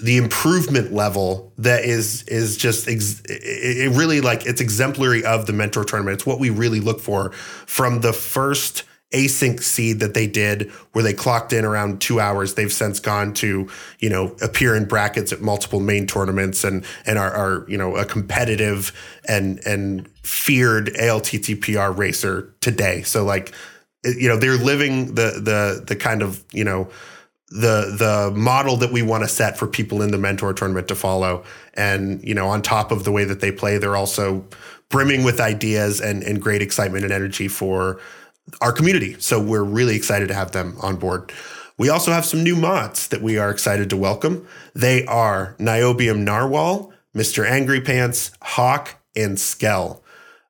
the 0.00 0.16
improvement 0.16 0.92
level 0.92 1.52
that 1.58 1.84
is 1.84 2.22
is 2.24 2.56
just 2.56 2.86
ex- 2.88 3.20
it 3.26 3.90
really 3.96 4.20
like 4.20 4.46
it's 4.46 4.60
exemplary 4.60 5.24
of 5.24 5.46
the 5.46 5.52
mentor 5.52 5.84
tournament. 5.84 6.14
It's 6.14 6.26
what 6.26 6.38
we 6.38 6.50
really 6.50 6.80
look 6.80 7.00
for 7.00 7.30
from 7.66 8.00
the 8.00 8.12
first 8.12 8.84
async 9.12 9.60
seed 9.60 10.00
that 10.00 10.14
they 10.14 10.26
did 10.26 10.70
where 10.92 11.04
they 11.04 11.12
clocked 11.12 11.52
in 11.52 11.64
around 11.64 12.00
two 12.00 12.18
hours 12.18 12.54
they've 12.54 12.72
since 12.72 12.98
gone 12.98 13.34
to 13.34 13.68
you 13.98 14.08
know 14.08 14.34
appear 14.40 14.74
in 14.74 14.86
brackets 14.86 15.32
at 15.32 15.40
multiple 15.42 15.80
main 15.80 16.06
tournaments 16.06 16.64
and 16.64 16.84
and 17.04 17.18
are, 17.18 17.30
are 17.30 17.66
you 17.68 17.76
know 17.76 17.96
a 17.96 18.06
competitive 18.06 18.92
and 19.28 19.58
and 19.66 20.08
feared 20.22 20.86
alttpr 20.94 21.94
racer 21.96 22.54
today 22.60 23.02
so 23.02 23.22
like 23.24 23.52
you 24.04 24.28
know 24.28 24.36
they're 24.36 24.56
living 24.56 25.14
the 25.14 25.40
the 25.42 25.84
the 25.86 25.96
kind 25.96 26.22
of 26.22 26.42
you 26.52 26.64
know 26.64 26.88
the 27.52 27.94
the 27.98 28.32
model 28.34 28.76
that 28.78 28.92
we 28.92 29.02
want 29.02 29.22
to 29.22 29.28
set 29.28 29.58
for 29.58 29.66
people 29.66 30.00
in 30.02 30.10
the 30.10 30.18
mentor 30.18 30.52
tournament 30.54 30.88
to 30.88 30.94
follow. 30.94 31.44
And 31.74 32.22
you 32.24 32.34
know, 32.34 32.48
on 32.48 32.62
top 32.62 32.90
of 32.90 33.04
the 33.04 33.12
way 33.12 33.24
that 33.24 33.40
they 33.40 33.52
play, 33.52 33.78
they're 33.78 33.96
also 33.96 34.44
brimming 34.88 35.22
with 35.22 35.40
ideas 35.40 36.00
and 36.00 36.22
and 36.22 36.40
great 36.40 36.62
excitement 36.62 37.04
and 37.04 37.12
energy 37.12 37.48
for 37.48 38.00
our 38.60 38.72
community. 38.72 39.16
So 39.20 39.40
we're 39.40 39.62
really 39.62 39.96
excited 39.96 40.28
to 40.28 40.34
have 40.34 40.52
them 40.52 40.76
on 40.80 40.96
board. 40.96 41.32
We 41.78 41.88
also 41.88 42.12
have 42.12 42.24
some 42.24 42.42
new 42.42 42.56
mods 42.56 43.08
that 43.08 43.22
we 43.22 43.38
are 43.38 43.50
excited 43.50 43.90
to 43.90 43.96
welcome. 43.96 44.46
They 44.74 45.04
are 45.06 45.56
Niobium 45.58 46.18
Narwhal, 46.18 46.92
Mr. 47.14 47.48
Angry 47.48 47.80
Pants, 47.80 48.30
Hawk, 48.42 48.96
and 49.16 49.38
Skell. 49.38 50.02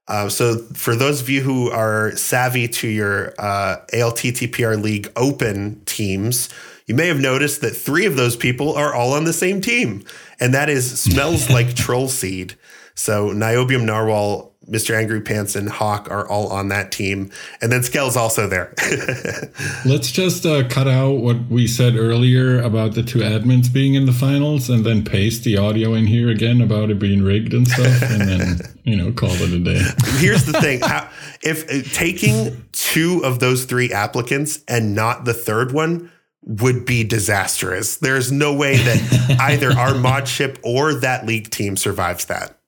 Uh, 0.08 0.28
so, 0.28 0.58
for 0.74 0.96
those 0.96 1.20
of 1.20 1.30
you 1.30 1.40
who 1.40 1.70
are 1.70 2.14
savvy 2.16 2.66
to 2.66 2.88
your 2.88 3.34
uh, 3.38 3.76
ALTTPR 3.94 4.82
League 4.82 5.10
Open 5.16 5.80
teams, 5.86 6.48
you 6.92 6.96
may 6.96 7.06
have 7.06 7.20
noticed 7.20 7.62
that 7.62 7.70
three 7.70 8.04
of 8.04 8.16
those 8.16 8.36
people 8.36 8.74
are 8.74 8.94
all 8.94 9.14
on 9.14 9.24
the 9.24 9.32
same 9.32 9.62
team, 9.62 10.04
and 10.38 10.52
that 10.52 10.68
is 10.68 11.00
Smells 11.00 11.48
Like 11.48 11.74
Troll 11.74 12.06
Seed. 12.06 12.54
So, 12.94 13.30
Niobium 13.30 13.86
Narwhal 13.86 14.52
Mr. 14.68 14.94
Angry 14.94 15.22
Pants 15.22 15.56
and 15.56 15.70
Hawk 15.70 16.10
are 16.10 16.28
all 16.28 16.48
on 16.48 16.68
that 16.68 16.92
team. 16.92 17.30
And 17.62 17.72
then 17.72 17.82
Skell's 17.82 18.14
also 18.14 18.46
there. 18.46 18.74
Let's 19.86 20.12
just 20.12 20.44
uh, 20.44 20.68
cut 20.68 20.86
out 20.86 21.14
what 21.14 21.48
we 21.48 21.66
said 21.66 21.96
earlier 21.96 22.60
about 22.60 22.94
the 22.94 23.02
two 23.02 23.20
admins 23.20 23.72
being 23.72 23.94
in 23.94 24.04
the 24.04 24.12
finals 24.12 24.68
and 24.68 24.84
then 24.84 25.02
paste 25.02 25.44
the 25.44 25.56
audio 25.56 25.94
in 25.94 26.06
here 26.06 26.28
again 26.28 26.60
about 26.60 26.90
it 26.90 26.98
being 26.98 27.22
rigged 27.22 27.54
and 27.54 27.66
stuff 27.66 28.02
and 28.02 28.20
then, 28.28 28.60
you 28.84 28.96
know, 28.96 29.10
call 29.12 29.32
it 29.32 29.50
a 29.50 29.58
day. 29.58 29.82
Here's 30.18 30.44
the 30.44 30.60
thing. 30.60 30.80
How, 30.80 31.08
if 31.42 31.64
uh, 31.70 31.88
taking 31.94 32.66
two 32.72 33.22
of 33.24 33.38
those 33.40 33.64
three 33.64 33.90
applicants 33.90 34.62
and 34.68 34.94
not 34.94 35.24
the 35.24 35.34
third 35.34 35.72
one 35.72 36.12
would 36.44 36.84
be 36.84 37.04
disastrous. 37.04 37.96
There's 37.96 38.32
no 38.32 38.54
way 38.54 38.76
that 38.76 39.36
either 39.40 39.72
our 39.72 39.94
mod 39.94 40.26
ship 40.26 40.58
or 40.62 40.94
that 40.94 41.26
league 41.26 41.50
team 41.50 41.76
survives 41.76 42.26
that. 42.26 42.58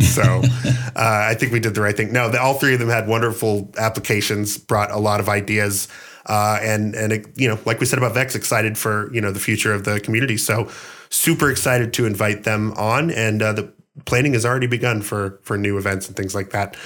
So 0.00 0.22
uh, 0.44 0.92
I 0.96 1.34
think 1.34 1.52
we 1.52 1.60
did 1.60 1.74
the 1.74 1.80
right 1.80 1.96
thing. 1.96 2.12
No, 2.12 2.28
the, 2.28 2.40
all 2.40 2.54
three 2.54 2.74
of 2.74 2.80
them 2.80 2.88
had 2.88 3.08
wonderful 3.08 3.70
applications, 3.78 4.58
brought 4.58 4.90
a 4.90 4.98
lot 4.98 5.20
of 5.20 5.28
ideas, 5.28 5.88
uh, 6.26 6.58
and 6.60 6.94
and 6.94 7.12
it, 7.12 7.26
you 7.36 7.48
know, 7.48 7.58
like 7.64 7.80
we 7.80 7.86
said 7.86 7.98
about 7.98 8.14
Vex, 8.14 8.34
excited 8.34 8.76
for 8.76 9.12
you 9.12 9.20
know 9.20 9.32
the 9.32 9.40
future 9.40 9.72
of 9.72 9.84
the 9.84 9.98
community. 10.00 10.36
So 10.36 10.70
super 11.10 11.50
excited 11.50 11.92
to 11.94 12.06
invite 12.06 12.44
them 12.44 12.72
on, 12.72 13.10
and 13.10 13.42
uh, 13.42 13.52
the 13.54 13.72
planning 14.04 14.34
has 14.34 14.44
already 14.44 14.66
begun 14.66 15.02
for 15.02 15.40
for 15.42 15.58
new 15.58 15.78
events 15.78 16.06
and 16.06 16.16
things 16.16 16.34
like 16.34 16.50
that. 16.50 16.76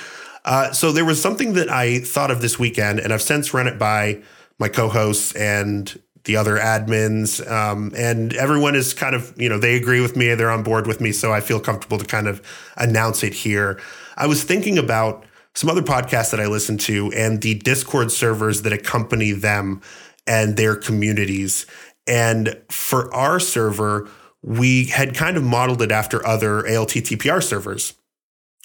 Uh, 0.45 0.73
so 0.73 0.91
there 0.91 1.05
was 1.05 1.21
something 1.21 1.53
that 1.53 1.71
I 1.71 2.01
thought 2.01 2.31
of 2.31 2.41
this 2.41 2.59
weekend, 2.59 2.99
and 2.99 3.13
I've 3.13 3.23
since 3.23 3.53
run 3.53 3.67
it 3.67 3.79
by 3.79 4.23
my 4.59 4.69
co-hosts 4.69 5.35
and 5.35 6.01
the 6.25 6.37
other 6.37 6.57
admins, 6.57 7.45
um, 7.51 7.93
and 7.97 8.35
everyone 8.35 8.75
is 8.75 8.95
kind 8.95 9.15
of, 9.15 9.33
you 9.41 9.49
know, 9.49 9.59
they 9.59 9.75
agree 9.77 10.01
with 10.01 10.17
me, 10.17 10.35
they're 10.35 10.51
on 10.51 10.63
board 10.63 10.87
with 10.87 11.01
me, 11.01 11.13
so 11.13 11.33
I 11.33 11.41
feel 11.41 11.59
comfortable 11.59 11.99
to 11.99 12.05
kind 12.05 12.29
of 12.29 12.41
announce 12.77 13.23
it 13.23 13.35
here. 13.35 13.81
I 14.17 14.27
was 14.27 14.45
thinking 14.45 14.79
about 14.79 15.25
some 15.55 15.69
other 15.69 15.83
podcasts 15.83 16.31
that 16.31 16.41
I 16.41 16.47
listen 16.47 16.79
to 16.79 17.13
and 17.13 17.43
the 17.43 17.55
Discord 17.55 18.11
servers 18.11 18.63
that 18.63 18.73
accompany 18.73 19.33
them 19.33 19.83
and 20.27 20.57
their 20.57 20.77
communities. 20.77 21.67
And 22.07 22.61
for 22.71 23.13
our 23.15 23.39
server, 23.39 24.09
we 24.43 24.87
had 24.87 25.15
kind 25.15 25.37
of 25.37 25.43
modeled 25.43 25.83
it 25.83 25.93
after 25.93 26.25
other 26.27 26.63
ALTTPR 26.63 27.43
servers, 27.43 27.95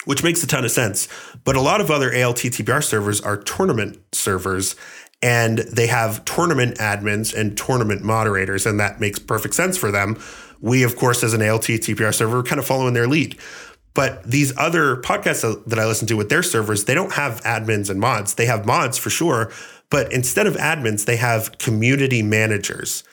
which 0.06 0.24
makes 0.24 0.42
a 0.44 0.48
ton 0.48 0.66
of 0.66 0.72
sense. 0.72 1.08
But 1.44 1.56
a 1.56 1.62
lot 1.62 1.82
of 1.82 1.92
other 1.92 2.12
ALTTPR 2.12 2.84
servers 2.84 3.22
are 3.22 3.38
tournament 3.38 4.00
servers 4.12 4.76
and 5.22 5.60
they 5.60 5.88
have 5.88 6.24
tournament 6.26 6.78
admins 6.78 7.34
and 7.34 7.58
tournament 7.58 8.04
moderators, 8.04 8.66
and 8.66 8.80
that 8.80 9.00
makes 9.00 9.20
perfect 9.20 9.56
sense 9.56 9.78
for 9.78 9.92
them. 9.92 10.22
We, 10.62 10.84
of 10.84 10.96
course, 10.96 11.24
as 11.24 11.34
an 11.34 11.42
ALTTPR 11.42 12.14
server, 12.14 12.40
are 12.40 12.44
kind 12.44 12.60
of 12.60 12.66
following 12.66 12.94
their 12.94 13.08
lead. 13.08 13.38
But 13.94 14.24
these 14.24 14.56
other 14.58 14.98
podcasts 14.98 15.66
that 15.66 15.80
I 15.80 15.86
listen 15.88 16.08
to 16.10 16.18
with 16.18 16.30
their 16.30 16.44
servers, 16.44 16.86
they 16.86 16.94
don't 16.94 17.14
have 17.14 17.42
admins 17.42 17.90
and 17.90 18.00
mods. 18.00 18.36
They 18.36 18.46
have 18.46 18.66
mods 18.66 18.98
for 18.98 19.10
sure, 19.10 19.52
but 19.90 20.12
instead 20.14 20.46
of 20.46 20.56
admins, 20.56 21.06
they 21.06 21.16
have 21.16 21.58
community 21.58 22.22
managers. 22.22 23.04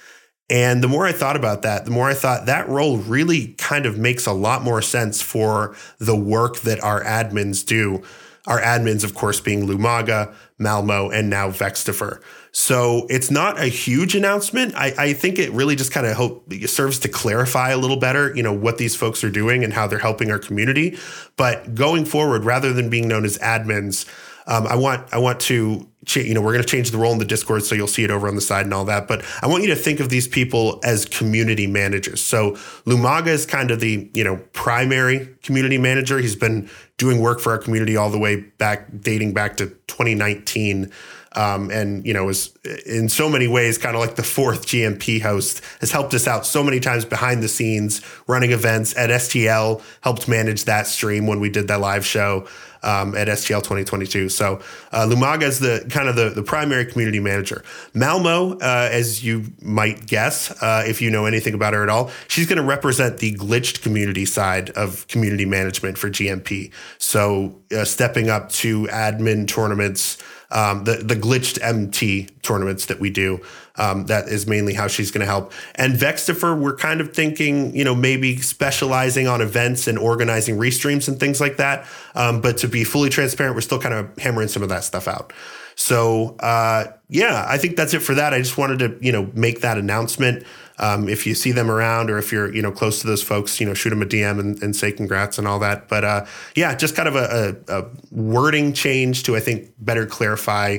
And 0.50 0.84
the 0.84 0.88
more 0.88 1.06
I 1.06 1.12
thought 1.12 1.36
about 1.36 1.62
that, 1.62 1.86
the 1.86 1.90
more 1.90 2.10
I 2.10 2.14
thought 2.14 2.44
that 2.46 2.68
role 2.68 2.98
really 2.98 3.54
kind 3.54 3.86
of 3.86 3.96
makes 3.98 4.26
a 4.26 4.32
lot 4.32 4.62
more 4.62 4.82
sense 4.82 5.22
for 5.22 5.74
the 5.98 6.16
work 6.16 6.60
that 6.60 6.84
our 6.84 7.02
admins 7.02 7.64
do. 7.64 8.02
Our 8.46 8.60
admins, 8.60 9.04
of 9.04 9.14
course, 9.14 9.40
being 9.40 9.66
Lumaga, 9.66 10.34
Malmo, 10.58 11.10
and 11.10 11.28
now 11.28 11.50
Vextifer. 11.50 12.22
So 12.52 13.06
it's 13.10 13.30
not 13.30 13.58
a 13.58 13.66
huge 13.66 14.14
announcement. 14.14 14.74
I, 14.76 14.94
I 14.96 15.12
think 15.12 15.40
it 15.40 15.50
really 15.50 15.74
just 15.74 15.90
kind 15.90 16.06
of 16.06 16.16
hope 16.16 16.52
serves 16.66 17.00
to 17.00 17.08
clarify 17.08 17.70
a 17.70 17.76
little 17.76 17.96
better, 17.96 18.34
you 18.36 18.42
know, 18.44 18.52
what 18.52 18.78
these 18.78 18.94
folks 18.94 19.24
are 19.24 19.30
doing 19.30 19.64
and 19.64 19.72
how 19.72 19.88
they're 19.88 19.98
helping 19.98 20.30
our 20.30 20.38
community. 20.38 20.96
But 21.36 21.74
going 21.74 22.04
forward, 22.04 22.44
rather 22.44 22.72
than 22.72 22.88
being 22.88 23.08
known 23.08 23.24
as 23.24 23.38
admins, 23.38 24.06
um, 24.46 24.66
I 24.66 24.76
want 24.76 25.12
I 25.12 25.18
want 25.18 25.40
to 25.40 25.88
cha- 26.04 26.20
you 26.20 26.34
know 26.34 26.40
we're 26.40 26.52
going 26.52 26.64
to 26.64 26.68
change 26.68 26.90
the 26.90 26.98
role 26.98 27.12
in 27.12 27.18
the 27.18 27.24
Discord, 27.24 27.64
so 27.64 27.74
you'll 27.74 27.86
see 27.86 28.04
it 28.04 28.10
over 28.10 28.28
on 28.28 28.34
the 28.34 28.40
side 28.40 28.66
and 28.66 28.74
all 28.74 28.84
that. 28.86 29.08
But 29.08 29.24
I 29.42 29.46
want 29.46 29.62
you 29.62 29.70
to 29.70 29.76
think 29.76 30.00
of 30.00 30.08
these 30.08 30.28
people 30.28 30.80
as 30.84 31.04
community 31.06 31.66
managers. 31.66 32.22
So 32.22 32.52
Lumaga 32.84 33.28
is 33.28 33.46
kind 33.46 33.70
of 33.70 33.80
the 33.80 34.10
you 34.14 34.24
know 34.24 34.36
primary 34.52 35.34
community 35.42 35.78
manager. 35.78 36.18
He's 36.18 36.36
been 36.36 36.68
doing 36.98 37.20
work 37.20 37.40
for 37.40 37.52
our 37.52 37.58
community 37.58 37.96
all 37.96 38.10
the 38.10 38.18
way 38.18 38.36
back, 38.36 38.88
dating 39.00 39.34
back 39.34 39.56
to 39.58 39.66
2019. 39.86 40.92
Um, 41.36 41.68
and 41.72 42.06
you 42.06 42.14
know 42.14 42.28
is 42.28 42.56
in 42.86 43.08
so 43.08 43.28
many 43.28 43.48
ways 43.48 43.76
kind 43.76 43.96
of 43.96 44.00
like 44.00 44.14
the 44.14 44.22
fourth 44.22 44.66
GMP 44.66 45.20
host 45.20 45.62
has 45.80 45.90
helped 45.90 46.14
us 46.14 46.28
out 46.28 46.46
so 46.46 46.62
many 46.62 46.78
times 46.78 47.04
behind 47.04 47.42
the 47.42 47.48
scenes 47.48 48.02
running 48.28 48.52
events 48.52 48.96
at 48.96 49.10
SGL 49.10 49.82
helped 50.02 50.28
manage 50.28 50.66
that 50.66 50.86
stream 50.86 51.26
when 51.26 51.40
we 51.40 51.50
did 51.50 51.66
that 51.66 51.80
live 51.80 52.06
show 52.06 52.46
um, 52.84 53.16
at 53.16 53.28
SGL 53.28 53.60
2022 53.60 54.28
so 54.28 54.60
uh, 54.92 55.06
Lumaga 55.06 55.42
is 55.42 55.60
the 55.60 55.86
kind 55.90 56.08
of 56.08 56.16
the, 56.16 56.30
the 56.30 56.42
primary 56.42 56.84
community 56.84 57.20
manager. 57.20 57.64
Malmo 57.92 58.58
uh, 58.58 58.88
as 58.90 59.24
you 59.24 59.44
might 59.62 60.06
guess 60.06 60.50
uh, 60.62 60.84
if 60.86 61.00
you 61.00 61.10
know 61.10 61.24
anything 61.24 61.54
about 61.54 61.74
her 61.74 61.82
at 61.82 61.88
all 61.88 62.10
she's 62.28 62.46
going 62.46 62.58
to 62.58 62.64
represent 62.64 63.18
the 63.18 63.34
glitched 63.34 63.82
community 63.82 64.24
side 64.24 64.70
of 64.70 65.06
community 65.08 65.44
management 65.44 65.98
for 65.98 66.08
GMP 66.08 66.72
so 66.98 67.60
uh, 67.76 67.84
stepping 67.84 68.30
up 68.30 68.50
to 68.50 68.84
admin 68.86 69.48
tournaments 69.48 70.18
um, 70.54 70.84
the 70.84 70.96
the 70.96 71.16
glitched 71.16 71.58
MT 71.62 72.28
tournaments 72.42 72.86
that 72.86 73.00
we 73.00 73.10
do. 73.10 73.40
Um, 73.76 74.06
that 74.06 74.28
is 74.28 74.46
mainly 74.46 74.72
how 74.72 74.86
she's 74.86 75.10
going 75.10 75.20
to 75.22 75.26
help. 75.26 75.52
And 75.74 75.94
Vextifer, 75.94 76.56
we're 76.56 76.76
kind 76.76 77.00
of 77.00 77.12
thinking, 77.12 77.74
you 77.74 77.82
know, 77.82 77.94
maybe 77.94 78.36
specializing 78.36 79.26
on 79.26 79.40
events 79.40 79.88
and 79.88 79.98
organizing 79.98 80.56
restreams 80.58 81.08
and 81.08 81.18
things 81.18 81.40
like 81.40 81.56
that. 81.56 81.84
Um, 82.14 82.40
but 82.40 82.56
to 82.58 82.68
be 82.68 82.84
fully 82.84 83.10
transparent, 83.10 83.56
we're 83.56 83.62
still 83.62 83.80
kind 83.80 83.94
of 83.94 84.16
hammering 84.16 84.46
some 84.46 84.62
of 84.62 84.68
that 84.68 84.84
stuff 84.84 85.08
out. 85.08 85.32
So 85.74 86.36
uh, 86.38 86.84
yeah, 87.08 87.44
I 87.48 87.58
think 87.58 87.76
that's 87.76 87.94
it 87.94 88.00
for 88.00 88.14
that. 88.14 88.32
I 88.32 88.38
just 88.38 88.56
wanted 88.56 88.78
to, 88.78 88.96
you 89.04 89.10
know, 89.10 89.30
make 89.34 89.60
that 89.62 89.76
announcement. 89.76 90.44
Um, 90.76 91.08
if 91.08 91.24
you 91.24 91.36
see 91.36 91.52
them 91.52 91.70
around 91.70 92.10
or 92.10 92.18
if 92.18 92.32
you're 92.32 92.52
you 92.52 92.60
know 92.60 92.72
close 92.72 93.00
to 93.00 93.06
those 93.06 93.22
folks 93.22 93.60
you 93.60 93.66
know 93.66 93.74
shoot 93.74 93.90
them 93.90 94.02
a 94.02 94.06
dm 94.06 94.40
and, 94.40 94.60
and 94.60 94.74
say 94.74 94.90
congrats 94.90 95.38
and 95.38 95.46
all 95.46 95.60
that 95.60 95.88
but 95.88 96.02
uh, 96.02 96.26
yeah 96.56 96.74
just 96.74 96.96
kind 96.96 97.06
of 97.06 97.14
a, 97.14 97.56
a, 97.68 97.78
a, 97.78 97.84
wording 98.10 98.72
change 98.72 99.22
to 99.22 99.36
i 99.36 99.40
think 99.40 99.70
better 99.78 100.04
clarify 100.04 100.78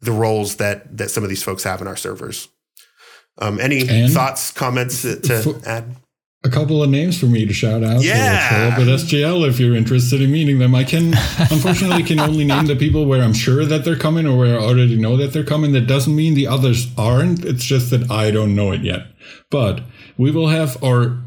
the 0.00 0.10
roles 0.10 0.56
that 0.56 0.96
that 0.96 1.12
some 1.12 1.22
of 1.22 1.28
these 1.28 1.44
folks 1.44 1.62
have 1.62 1.80
in 1.80 1.86
our 1.86 1.94
servers 1.94 2.48
um, 3.38 3.60
any 3.60 3.88
and 3.88 4.12
thoughts 4.12 4.50
comments 4.50 5.02
to, 5.02 5.20
to 5.20 5.60
add 5.64 5.94
a 6.46 6.50
couple 6.50 6.82
of 6.82 6.88
names 6.88 7.18
for 7.18 7.26
me 7.26 7.44
to 7.44 7.52
shout 7.52 7.82
out. 7.82 8.02
Yeah. 8.02 8.48
Show 8.48 8.68
up 8.68 8.78
at 8.78 8.86
SGL 8.86 9.48
if 9.48 9.58
you're 9.58 9.74
interested 9.74 10.22
in 10.22 10.30
meeting 10.30 10.58
them. 10.58 10.74
I 10.74 10.84
can, 10.84 11.08
unfortunately, 11.38 12.04
can 12.04 12.20
only 12.20 12.44
name 12.44 12.66
the 12.66 12.76
people 12.76 13.04
where 13.06 13.22
I'm 13.22 13.34
sure 13.34 13.64
that 13.64 13.84
they're 13.84 13.96
coming 13.96 14.26
or 14.26 14.38
where 14.38 14.58
I 14.58 14.62
already 14.62 14.96
know 14.96 15.16
that 15.16 15.32
they're 15.32 15.44
coming. 15.44 15.72
That 15.72 15.82
doesn't 15.82 16.14
mean 16.14 16.34
the 16.34 16.46
others 16.46 16.86
aren't. 16.96 17.44
It's 17.44 17.64
just 17.64 17.90
that 17.90 18.10
I 18.10 18.30
don't 18.30 18.54
know 18.54 18.72
it 18.72 18.82
yet. 18.82 19.08
But 19.50 19.82
we 20.16 20.30
will 20.30 20.48
have 20.48 20.82
our 20.82 21.18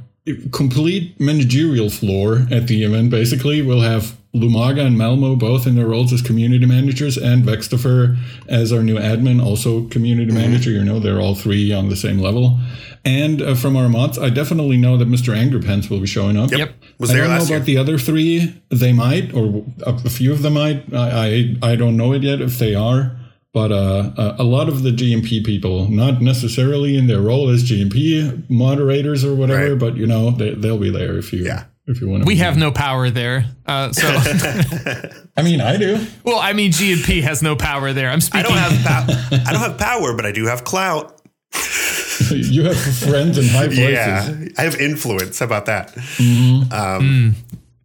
complete 0.52 1.20
managerial 1.20 1.90
floor 1.90 2.48
at 2.52 2.68
the 2.68 2.84
event. 2.84 3.10
Basically, 3.10 3.62
we'll 3.62 3.82
have 3.82 4.16
Lumaga 4.34 4.86
and 4.86 4.98
Malmo 4.98 5.36
both 5.36 5.66
in 5.66 5.76
their 5.76 5.88
roles 5.88 6.14
as 6.14 6.22
community 6.22 6.66
managers, 6.66 7.18
and 7.18 7.44
Vextifer 7.44 8.18
as 8.48 8.72
our 8.72 8.84
new 8.84 8.98
admin, 8.98 9.44
also 9.44 9.88
community 9.88 10.32
mm-hmm. 10.32 10.42
manager. 10.42 10.72
You 10.72 10.84
know, 10.84 11.00
they're 11.00 11.20
all 11.20 11.36
three 11.36 11.74
on 11.74 11.90
the 11.90 11.96
same 11.96 12.20
level. 12.20 12.60
And 13.06 13.42
uh, 13.42 13.56
from 13.56 13.76
our 13.76 13.90
mods, 13.90 14.20
I 14.20 14.30
definitely 14.30 14.78
know 14.78 14.98
that 14.98 15.08
Mr. 15.08 15.36
Angrypants 15.36 15.90
will 15.90 16.02
be 16.02 16.08
showing 16.08 16.38
up. 16.38 16.52
Yep. 16.52 16.74
Was 17.00 17.12
I 17.12 17.18
don't 17.18 17.30
know 17.30 17.36
about 17.38 17.50
year. 17.50 17.60
the 17.62 17.78
other 17.78 17.98
three. 17.98 18.62
They 18.70 18.92
might, 18.92 19.34
or 19.34 19.66
a 19.86 20.10
few 20.10 20.32
of 20.32 20.42
them 20.42 20.54
might. 20.54 20.94
I, 20.94 21.56
I, 21.64 21.72
I 21.72 21.76
don't 21.76 21.96
know 21.96 22.14
it 22.14 22.24
yet 22.24 22.42
if 22.42 22.60
they 22.60 22.76
are. 22.76 23.16
But 23.52 23.72
uh, 23.72 24.36
a 24.38 24.44
lot 24.44 24.70
of 24.70 24.84
the 24.84 24.92
GMP 24.92 25.44
people, 25.44 25.90
not 25.90 26.22
necessarily 26.22 26.96
in 26.96 27.08
their 27.08 27.20
role 27.20 27.50
as 27.50 27.64
GMP 27.64 28.48
moderators 28.48 29.26
or 29.26 29.34
whatever, 29.34 29.72
right. 29.72 29.80
but 29.80 29.96
you 29.98 30.06
know 30.06 30.30
they, 30.30 30.54
they'll 30.54 30.78
be 30.78 30.92
there 30.92 31.18
if 31.18 31.34
you 31.34 31.46
yeah. 31.46 31.66
if 31.88 32.00
you 32.00 32.10
want. 32.10 32.26
We 32.26 32.36
have 32.36 32.58
no 32.58 32.72
power 32.72 33.10
there, 33.10 33.46
uh, 33.66 33.92
so. 33.92 34.08
I 35.36 35.42
mean, 35.42 35.62
I 35.62 35.78
do. 35.78 36.06
Well, 36.24 36.38
I 36.38 36.54
mean, 36.54 36.72
GMP 36.72 37.24
has 37.24 37.42
no 37.42 37.56
power 37.56 37.92
there. 37.92 38.12
I'm 38.12 38.22
speaking. 38.22 38.46
I 38.46 38.50
don't 38.50 38.58
have 38.58 38.86
power. 38.86 39.42
I 39.48 39.52
don't 39.52 39.62
have 39.62 39.80
power, 39.80 40.16
but 40.16 40.28
I 40.28 40.32
do 40.32 40.46
have 40.46 40.64
clout. 40.64 41.20
you 42.30 42.66
have 42.66 42.78
friends 42.78 43.40
in 43.40 43.48
high 43.48 43.66
places. 43.66 43.90
Yeah, 43.90 44.36
I 44.60 44.62
have 44.62 44.76
influence. 44.80 45.40
How 45.40 45.48
about 45.48 45.66
that? 45.66 45.92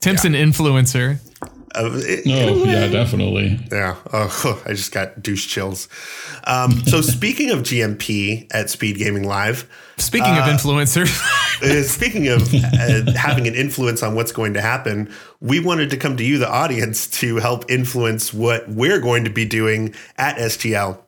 Tim's 0.00 0.26
an 0.26 0.34
influencer. 0.34 1.20
Uh, 1.74 1.90
it- 1.94 2.24
Oh, 2.26 2.64
yeah, 2.64 2.86
definitely. 2.88 3.58
Yeah. 3.72 3.96
Oh, 4.12 4.62
I 4.66 4.70
just 4.74 4.92
got 4.92 5.22
douche 5.22 5.46
chills. 5.46 5.88
Um, 6.44 6.82
so 6.86 7.00
speaking 7.16 7.50
of 7.50 7.60
GMP 7.60 8.46
at 8.52 8.66
SpeedGaming 8.66 9.24
Live, 9.24 9.68
Speaking 9.96 10.36
of 10.36 10.44
influencers, 10.44 11.20
uh, 11.62 11.82
speaking 11.84 12.26
of 12.26 12.52
uh, 12.52 13.12
having 13.16 13.46
an 13.46 13.54
influence 13.54 14.02
on 14.02 14.16
what's 14.16 14.32
going 14.32 14.54
to 14.54 14.60
happen, 14.60 15.12
we 15.40 15.60
wanted 15.60 15.90
to 15.90 15.96
come 15.96 16.16
to 16.16 16.24
you, 16.24 16.38
the 16.38 16.48
audience, 16.50 17.06
to 17.20 17.36
help 17.36 17.70
influence 17.70 18.34
what 18.34 18.68
we're 18.68 18.98
going 18.98 19.22
to 19.22 19.30
be 19.30 19.44
doing 19.44 19.94
at 20.18 20.36
SGL. 20.36 20.98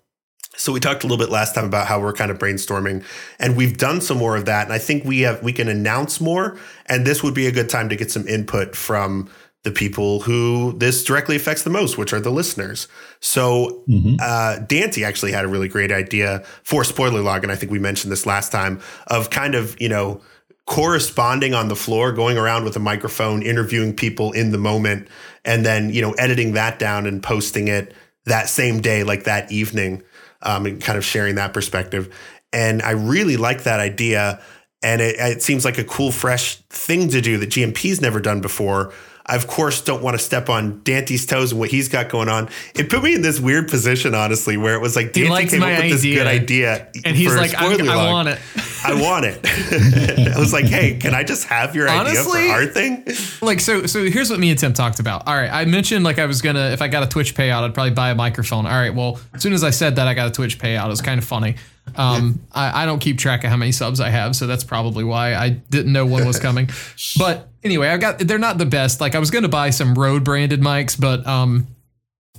So 0.57 0.73
we 0.73 0.79
talked 0.81 1.03
a 1.03 1.07
little 1.09 1.23
bit 1.23 1.31
last 1.33 1.55
time 1.57 1.65
about 1.65 1.87
how 1.89 2.01
we're 2.01 2.13
kind 2.15 2.31
of 2.31 2.39
brainstorming, 2.39 3.05
and 3.41 3.57
we've 3.57 3.77
done 3.77 4.01
some 4.01 4.19
more 4.19 4.37
of 4.37 4.45
that. 4.47 4.65
And 4.65 4.73
I 4.73 4.79
think 4.79 5.05
we 5.05 5.21
have 5.23 5.43
we 5.43 5.53
can 5.53 5.69
announce 5.69 6.21
more, 6.21 6.57
and 6.87 7.05
this 7.05 7.23
would 7.25 7.35
be 7.35 7.47
a 7.49 7.53
good 7.53 7.69
time 7.69 7.89
to 7.89 7.97
get 7.97 8.11
some 8.13 8.27
input 8.29 8.75
from 8.77 9.29
the 9.67 9.73
people 9.73 10.21
who 10.21 10.75
this 10.75 11.03
directly 11.03 11.35
affects 11.35 11.65
the 11.65 11.71
most, 11.71 11.99
which 11.99 12.13
are 12.13 12.21
the 12.21 12.31
listeners. 12.31 12.87
So 13.19 13.83
uh, 14.21 14.61
Dante 14.61 15.03
actually 15.03 15.33
had 15.33 15.45
a 15.45 15.49
really 15.49 15.67
great 15.67 15.91
idea 15.91 16.45
for 16.63 16.85
spoiler 16.85 17.21
log, 17.21 17.43
and 17.43 17.51
I 17.51 17.57
think 17.57 17.73
we 17.73 17.81
mentioned 17.81 18.13
this 18.13 18.27
last 18.27 18.53
time 18.53 18.81
of 19.09 19.31
kind 19.31 19.57
of 19.57 19.79
you 19.81 19.89
know 19.89 20.21
corresponding 20.67 21.53
on 21.53 21.67
the 21.67 21.75
floor, 21.75 22.13
going 22.13 22.39
around 22.39 22.63
with 22.63 22.77
a 22.77 22.79
microphone, 22.79 23.43
interviewing 23.43 23.93
people 23.93 24.31
in 24.31 24.53
the 24.53 24.59
moment, 24.59 25.09
and 25.45 25.67
then 25.67 25.91
you 25.91 26.01
know 26.01 26.13
editing 26.13 26.53
that 26.53 26.79
down 26.79 27.05
and 27.05 27.25
posting 27.25 27.67
it 27.67 27.93
that 28.27 28.49
same 28.49 28.81
day, 28.81 29.03
like 29.03 29.25
that 29.25 29.51
evening, 29.51 30.01
um, 30.43 30.65
and 30.65 30.81
kind 30.81 30.97
of 30.97 31.05
sharing 31.05 31.35
that 31.35 31.53
perspective. 31.53 32.15
And 32.53 32.83
I 32.83 32.93
really 32.93 33.37
like 33.37 33.65
that 33.65 33.81
idea, 33.81 34.41
and 34.81 35.01
it, 35.01 35.17
it 35.19 35.43
seems 35.43 35.65
like 35.65 35.79
a 35.79 35.85
cool, 35.85 36.13
fresh 36.13 36.59
thing 36.71 37.09
to 37.09 37.21
do 37.21 37.37
that 37.39 37.51
GMP's 37.51 38.01
never 38.01 38.21
done 38.21 38.41
before. 38.41 38.93
I, 39.27 39.35
of 39.35 39.47
course, 39.49 39.83
don't 39.83 40.03
want 40.03 40.17
to 40.17 40.23
step 40.23 40.49
on 40.49 40.81
Dante's 40.85 41.27
toes 41.27 41.51
and 41.51 41.61
what 41.61 41.71
he's 41.71 41.89
got 41.89 42.09
going 42.09 42.29
on. 42.29 42.49
It 42.77 42.89
put 42.89 43.03
me 43.03 43.15
in 43.15 43.23
this 43.23 43.41
weird 43.41 43.69
position, 43.69 44.15
honestly, 44.15 44.57
where 44.57 44.75
it 44.75 44.81
was 44.81 44.95
like 44.95 45.13
Dante 45.13 45.47
came 45.47 45.63
up 45.63 45.83
with 45.83 45.91
this 45.91 46.03
good 46.03 46.27
idea, 46.27 46.89
and 47.05 47.17
he's 47.17 47.35
like, 47.35 47.51
spoiler 47.51 47.91
I 47.91 48.13
want 48.13 48.29
it. 48.29 48.39
I 48.85 48.95
want 48.95 49.27
it. 49.27 49.41
I 50.37 50.39
was 50.39 50.53
like, 50.53 50.67
hey, 50.67 50.97
can 50.97 51.15
I 51.15 51.25
just 51.25 51.45
have 51.49 51.75
your 51.75 51.89
idea 51.89 52.21
Honestly, 52.21 52.47
for 52.47 52.53
our 52.53 52.67
thing? 52.67 53.05
like 53.43 53.59
so 53.61 53.87
so 53.87 54.05
here's 54.05 54.31
what 54.31 54.39
me 54.39 54.51
and 54.51 54.59
Tim 54.59 54.73
talked 54.73 55.01
about. 55.01 55.27
All 55.27 55.35
right, 55.35 55.51
I 55.51 55.65
mentioned 55.65 56.05
like 56.05 56.19
I 56.21 56.27
was 56.27 56.41
gonna 56.41 56.71
if 56.71 56.81
I 56.81 56.87
got 56.89 57.03
a 57.03 57.09
Twitch 57.09 57.35
payout, 57.35 57.65
I'd 57.65 57.75
probably 57.75 57.95
buy 57.95 58.11
a 58.11 58.15
microphone. 58.15 58.65
All 58.65 58.73
right, 58.73 58.95
well, 58.95 59.19
as 59.35 59.43
soon 59.43 59.53
as 59.53 59.65
I 59.65 59.71
said 59.71 59.97
that 59.97 60.07
I 60.07 60.15
got 60.15 60.29
a 60.29 60.31
Twitch 60.31 60.59
payout, 60.59 60.87
it 60.87 60.91
was 60.91 61.03
kind 61.03 61.19
of 61.19 61.25
funny. 61.25 61.57
Um, 61.95 62.41
I, 62.53 62.83
I 62.83 62.87
don't 62.87 62.99
keep 62.99 63.19
track 63.19 63.45
of 63.45 63.51
how 63.51 63.57
many 63.57 63.73
subs 63.73 64.01
I 64.01 64.11
have, 64.11 64.37
so 64.37 64.47
that's 64.47 64.65
probably 64.65 65.05
why 65.05 65.35
I 65.35 65.51
didn't 65.51 65.93
know 65.93 66.05
one 66.05 66.27
was 66.27 66.39
coming. 66.39 66.69
but 67.19 67.49
anyway, 67.63 67.89
I 67.89 67.97
got 67.97 68.19
they're 68.19 68.39
not 68.39 68.59
the 68.59 68.67
best. 68.67 69.01
Like 69.01 69.15
I 69.15 69.19
was 69.19 69.31
gonna 69.31 69.49
buy 69.49 69.71
some 69.71 69.95
Rode 69.95 70.25
branded 70.25 70.61
mics, 70.61 70.99
but 71.01 71.27
um, 71.27 71.67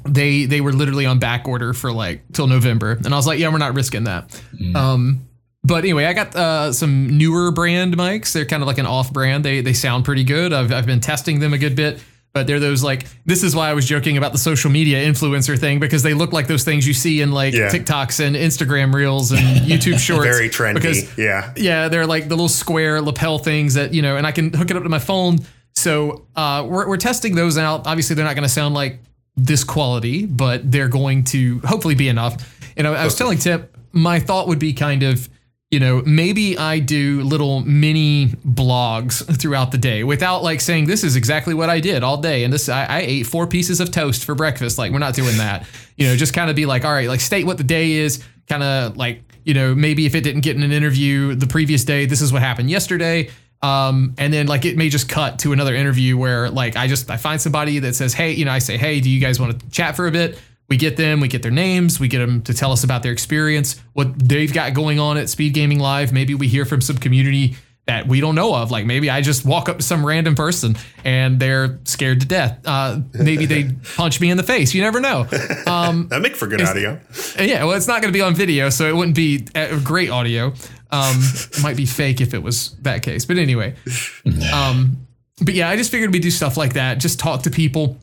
they 0.06 0.46
they 0.46 0.62
were 0.62 0.74
literally 0.74 1.06
on 1.06 1.20
back 1.20 1.48
order 1.48 1.74
for 1.74 1.92
like 1.92 2.22
till 2.34 2.48
November, 2.48 2.92
and 2.92 3.08
I 3.08 3.18
was 3.18 3.26
like, 3.26 3.40
yeah, 3.40 3.50
we're 3.50 3.58
not 3.58 3.74
risking 3.74 4.04
that. 4.04 4.42
Um, 4.76 5.22
but 5.64 5.84
anyway, 5.84 6.06
I 6.06 6.14
got 6.14 6.36
uh, 6.36 6.72
some 6.72 7.18
newer 7.18 7.52
brand 7.52 7.98
mics. 7.98 8.32
They're 8.32 8.46
kind 8.46 8.64
of 8.64 8.68
like 8.68 8.78
an 8.78 8.86
off 8.86 9.12
brand. 9.12 9.44
They 9.44 9.62
they 9.62 9.74
sound 9.74 10.06
pretty 10.06 10.24
good. 10.24 10.54
I've 10.54 10.72
I've 10.72 10.86
been 10.86 11.02
testing 11.02 11.40
them 11.40 11.54
a 11.54 11.58
good 11.58 11.76
bit. 11.76 12.00
But 12.38 12.46
they're 12.46 12.60
those 12.60 12.84
like 12.84 13.08
this 13.26 13.42
is 13.42 13.56
why 13.56 13.68
I 13.68 13.74
was 13.74 13.88
joking 13.88 14.16
about 14.16 14.32
the 14.32 14.38
social 14.38 14.70
media 14.70 15.04
influencer 15.04 15.58
thing 15.58 15.80
because 15.80 16.04
they 16.04 16.14
look 16.14 16.34
like 16.34 16.46
those 16.46 16.64
things 16.64 16.86
you 16.86 16.94
see 16.94 17.20
in 17.20 17.32
like 17.32 17.56
Yeah. 17.56 17.70
TikToks 17.70 18.20
and 18.24 18.36
Instagram 18.36 18.94
reels 18.94 19.32
and 19.32 19.40
YouTube 19.72 19.98
shorts. 19.98 20.26
Very 20.28 20.48
trendy. 20.48 20.76
Because 20.76 21.18
yeah. 21.18 21.52
yeah, 21.58 21.88
they're 21.88 22.06
like 22.06 22.26
the 22.26 22.36
little 22.36 22.48
square 22.48 23.02
lapel 23.02 23.40
things 23.40 23.74
that 23.74 23.92
you 23.92 24.04
know, 24.04 24.18
and 24.18 24.28
I 24.28 24.32
can 24.32 24.54
hook 24.54 24.70
it 24.70 24.78
up 24.78 24.84
to 24.84 24.90
my 24.90 25.00
phone. 25.00 25.40
So 25.76 26.28
uh, 26.36 26.64
we're 26.70 26.88
we're 26.88 26.98
testing 26.98 27.34
those 27.34 27.58
out. 27.58 27.88
Obviously, 27.88 28.16
they're 28.16 28.24
not 28.24 28.36
going 28.36 28.44
to 28.48 28.54
sound 28.54 28.76
like 28.76 29.00
this 29.36 29.64
quality, 29.64 30.28
but 30.28 30.72
they're 30.72 30.90
going 30.90 31.24
to 31.24 31.58
hopefully 31.66 31.96
be 31.96 32.08
enough. 32.08 32.36
And 32.78 32.86
know, 32.86 32.94
I 32.94 33.04
was 33.04 33.16
telling 33.16 33.40
Timp, 33.40 33.68
my 33.94 34.20
thought 34.20 34.48
would 34.48 34.60
be 34.60 34.74
kind 34.74 35.02
of, 35.02 35.28
you 35.70 35.82
know, 35.82 36.02
maybe 36.06 36.58
I 36.58 36.80
do 36.80 37.22
little 37.24 37.60
mini 37.62 38.28
blogs 38.28 39.26
throughout 39.40 39.72
the 39.72 39.78
day 39.78 40.04
without 40.04 40.42
like 40.42 40.62
saying 40.62 40.86
this 40.86 41.04
is 41.04 41.16
exactly 41.18 41.54
what 41.54 41.70
I 41.70 41.82
did 41.82 42.04
all 42.04 42.18
day, 42.18 42.44
and 42.44 42.54
this 42.54 42.70
I, 42.70 42.86
I 42.86 43.00
ate 43.00 43.24
four 43.24 43.48
pieces 43.48 43.82
of 43.82 43.92
toast 43.92 44.24
for 44.24 44.34
breakfast. 44.34 44.78
Like 44.78 44.92
we're 44.92 45.00
not 45.00 45.14
doing 45.14 45.38
that. 45.38 45.68
You 45.98 46.08
know, 46.08 46.16
just 46.16 46.34
kind 46.34 46.50
of 46.50 46.56
be 46.56 46.66
like, 46.66 46.86
all 46.86 46.94
right, 46.94 47.10
like 47.10 47.20
state 47.20 47.46
what 47.46 47.58
the 47.58 47.66
day 47.66 47.94
is, 47.94 48.24
kind 48.48 48.64
of 48.64 48.96
like 48.96 49.24
you 49.44 49.54
know, 49.54 49.74
maybe 49.74 50.06
if 50.06 50.14
it 50.14 50.22
didn't 50.22 50.42
get 50.42 50.56
in 50.56 50.64
an 50.64 50.72
interview 50.72 51.34
the 51.34 51.48
previous 51.48 51.86
day, 51.86 52.06
this 52.06 52.22
is 52.22 52.34
what 52.34 52.42
happened 52.42 52.70
yesterday. 52.70 53.30
Um, 53.62 54.14
and 54.18 54.32
then 54.32 54.48
like 54.48 54.66
it 54.66 54.78
may 54.78 54.90
just 54.90 55.10
cut 55.10 55.40
to 55.40 55.54
another 55.54 55.74
interview 55.74 56.18
where 56.18 56.50
like 56.50 56.76
I 56.76 56.88
just 56.88 57.10
I 57.10 57.18
find 57.18 57.42
somebody 57.42 57.80
that 57.80 57.96
says, 57.96 58.14
hey, 58.14 58.32
you 58.34 58.46
know, 58.46 58.52
I 58.52 58.60
say, 58.60 58.78
hey, 58.78 59.00
do 59.00 59.10
you 59.10 59.20
guys 59.20 59.40
want 59.40 59.60
to 59.60 59.70
chat 59.70 59.96
for 59.96 60.08
a 60.08 60.12
bit? 60.12 60.40
We 60.70 60.78
get 60.78 60.98
them, 60.98 61.22
we 61.22 61.28
get 61.30 61.44
their 61.44 61.52
names, 61.52 62.00
we 62.00 62.08
get 62.10 62.20
them 62.20 62.42
to 62.44 62.54
tell 62.54 62.72
us 62.74 62.84
about 62.84 63.02
their 63.04 63.14
experience, 63.14 63.82
what 63.94 64.18
they've 64.20 64.52
got 64.52 64.74
going 64.74 65.00
on 65.00 65.18
at 65.18 65.26
SpeedGaming 65.28 65.80
Live. 65.80 66.12
Maybe 66.12 66.36
we 66.36 66.48
hear 66.48 66.66
from 66.66 66.82
some 66.82 66.98
community 66.98 67.56
that 67.86 68.06
we 68.06 68.20
don't 68.20 68.36
know 68.36 68.54
of. 68.54 68.70
Like 68.70 68.86
maybe 68.86 69.10
I 69.10 69.22
just 69.22 69.46
walk 69.46 69.70
up 69.70 69.78
to 69.78 69.82
some 69.84 70.06
random 70.06 70.36
person 70.36 70.76
and 71.06 71.40
they're 71.40 71.80
scared 71.86 72.20
to 72.20 72.28
death. 72.28 72.60
Uh, 72.66 73.00
maybe 73.14 73.46
they 73.46 73.70
punch 73.96 74.20
me 74.20 74.30
in 74.30 74.36
the 74.36 74.44
face. 74.44 74.74
You 74.74 74.82
never 74.82 75.00
know. 75.00 75.26
Um, 75.66 76.08
That 76.10 76.22
make 76.22 76.36
for 76.36 76.48
good 76.48 76.62
audio. 76.62 77.00
yeah, 77.40 77.64
well, 77.64 77.78
it's 77.78 77.88
not 77.88 78.02
going 78.02 78.12
to 78.12 78.18
be 78.18 78.22
on 78.22 78.36
video, 78.36 78.70
so 78.70 78.90
it 78.90 78.94
wouldn't 78.96 79.16
be 79.16 79.48
uh, 79.56 79.80
great 79.80 80.10
audio. 80.10 80.48
Um, 80.92 81.16
it 81.22 81.62
might 81.64 81.78
be 81.78 81.86
fake 81.86 82.20
if 82.20 82.34
it 82.34 82.44
was 82.44 82.76
that 82.82 83.04
case. 83.04 83.24
But 83.26 83.38
anyway, 83.38 83.76
um, 84.54 85.08
but 85.42 85.54
yeah, 85.54 85.70
I 85.70 85.78
just 85.78 85.90
figured 85.90 86.12
we'd 86.12 86.22
do 86.22 86.32
stuff 86.32 86.58
like 86.58 86.74
that. 86.74 86.98
Just 86.98 87.20
talk 87.20 87.44
to 87.44 87.50
people. 87.50 87.98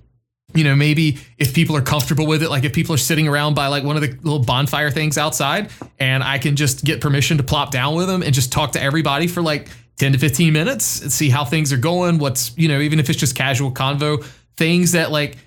You 0.54 0.64
know, 0.64 0.76
maybe 0.76 1.18
if 1.38 1.52
people 1.52 1.76
are 1.76 1.82
comfortable 1.82 2.26
with 2.26 2.42
it, 2.42 2.50
like 2.50 2.64
if 2.64 2.72
people 2.72 2.94
are 2.94 2.98
sitting 2.98 3.26
around 3.26 3.54
by 3.54 3.66
like 3.66 3.84
one 3.84 3.96
of 3.96 4.02
the 4.02 4.08
little 4.08 4.38
bonfire 4.38 4.90
things 4.90 5.18
outside, 5.18 5.70
and 5.98 6.22
I 6.22 6.38
can 6.38 6.56
just 6.56 6.84
get 6.84 7.00
permission 7.00 7.38
to 7.38 7.42
plop 7.42 7.70
down 7.70 7.94
with 7.94 8.06
them 8.06 8.22
and 8.22 8.32
just 8.32 8.52
talk 8.52 8.72
to 8.72 8.82
everybody 8.82 9.26
for 9.26 9.42
like 9.42 9.68
10 9.96 10.12
to 10.12 10.18
15 10.18 10.52
minutes 10.52 11.02
and 11.02 11.12
see 11.12 11.28
how 11.28 11.44
things 11.44 11.72
are 11.72 11.78
going. 11.78 12.18
What's, 12.18 12.56
you 12.56 12.68
know, 12.68 12.80
even 12.80 12.98
if 12.98 13.10
it's 13.10 13.18
just 13.18 13.34
casual 13.34 13.72
convo, 13.72 14.24
things 14.56 14.92
that 14.92 15.10
like 15.10 15.38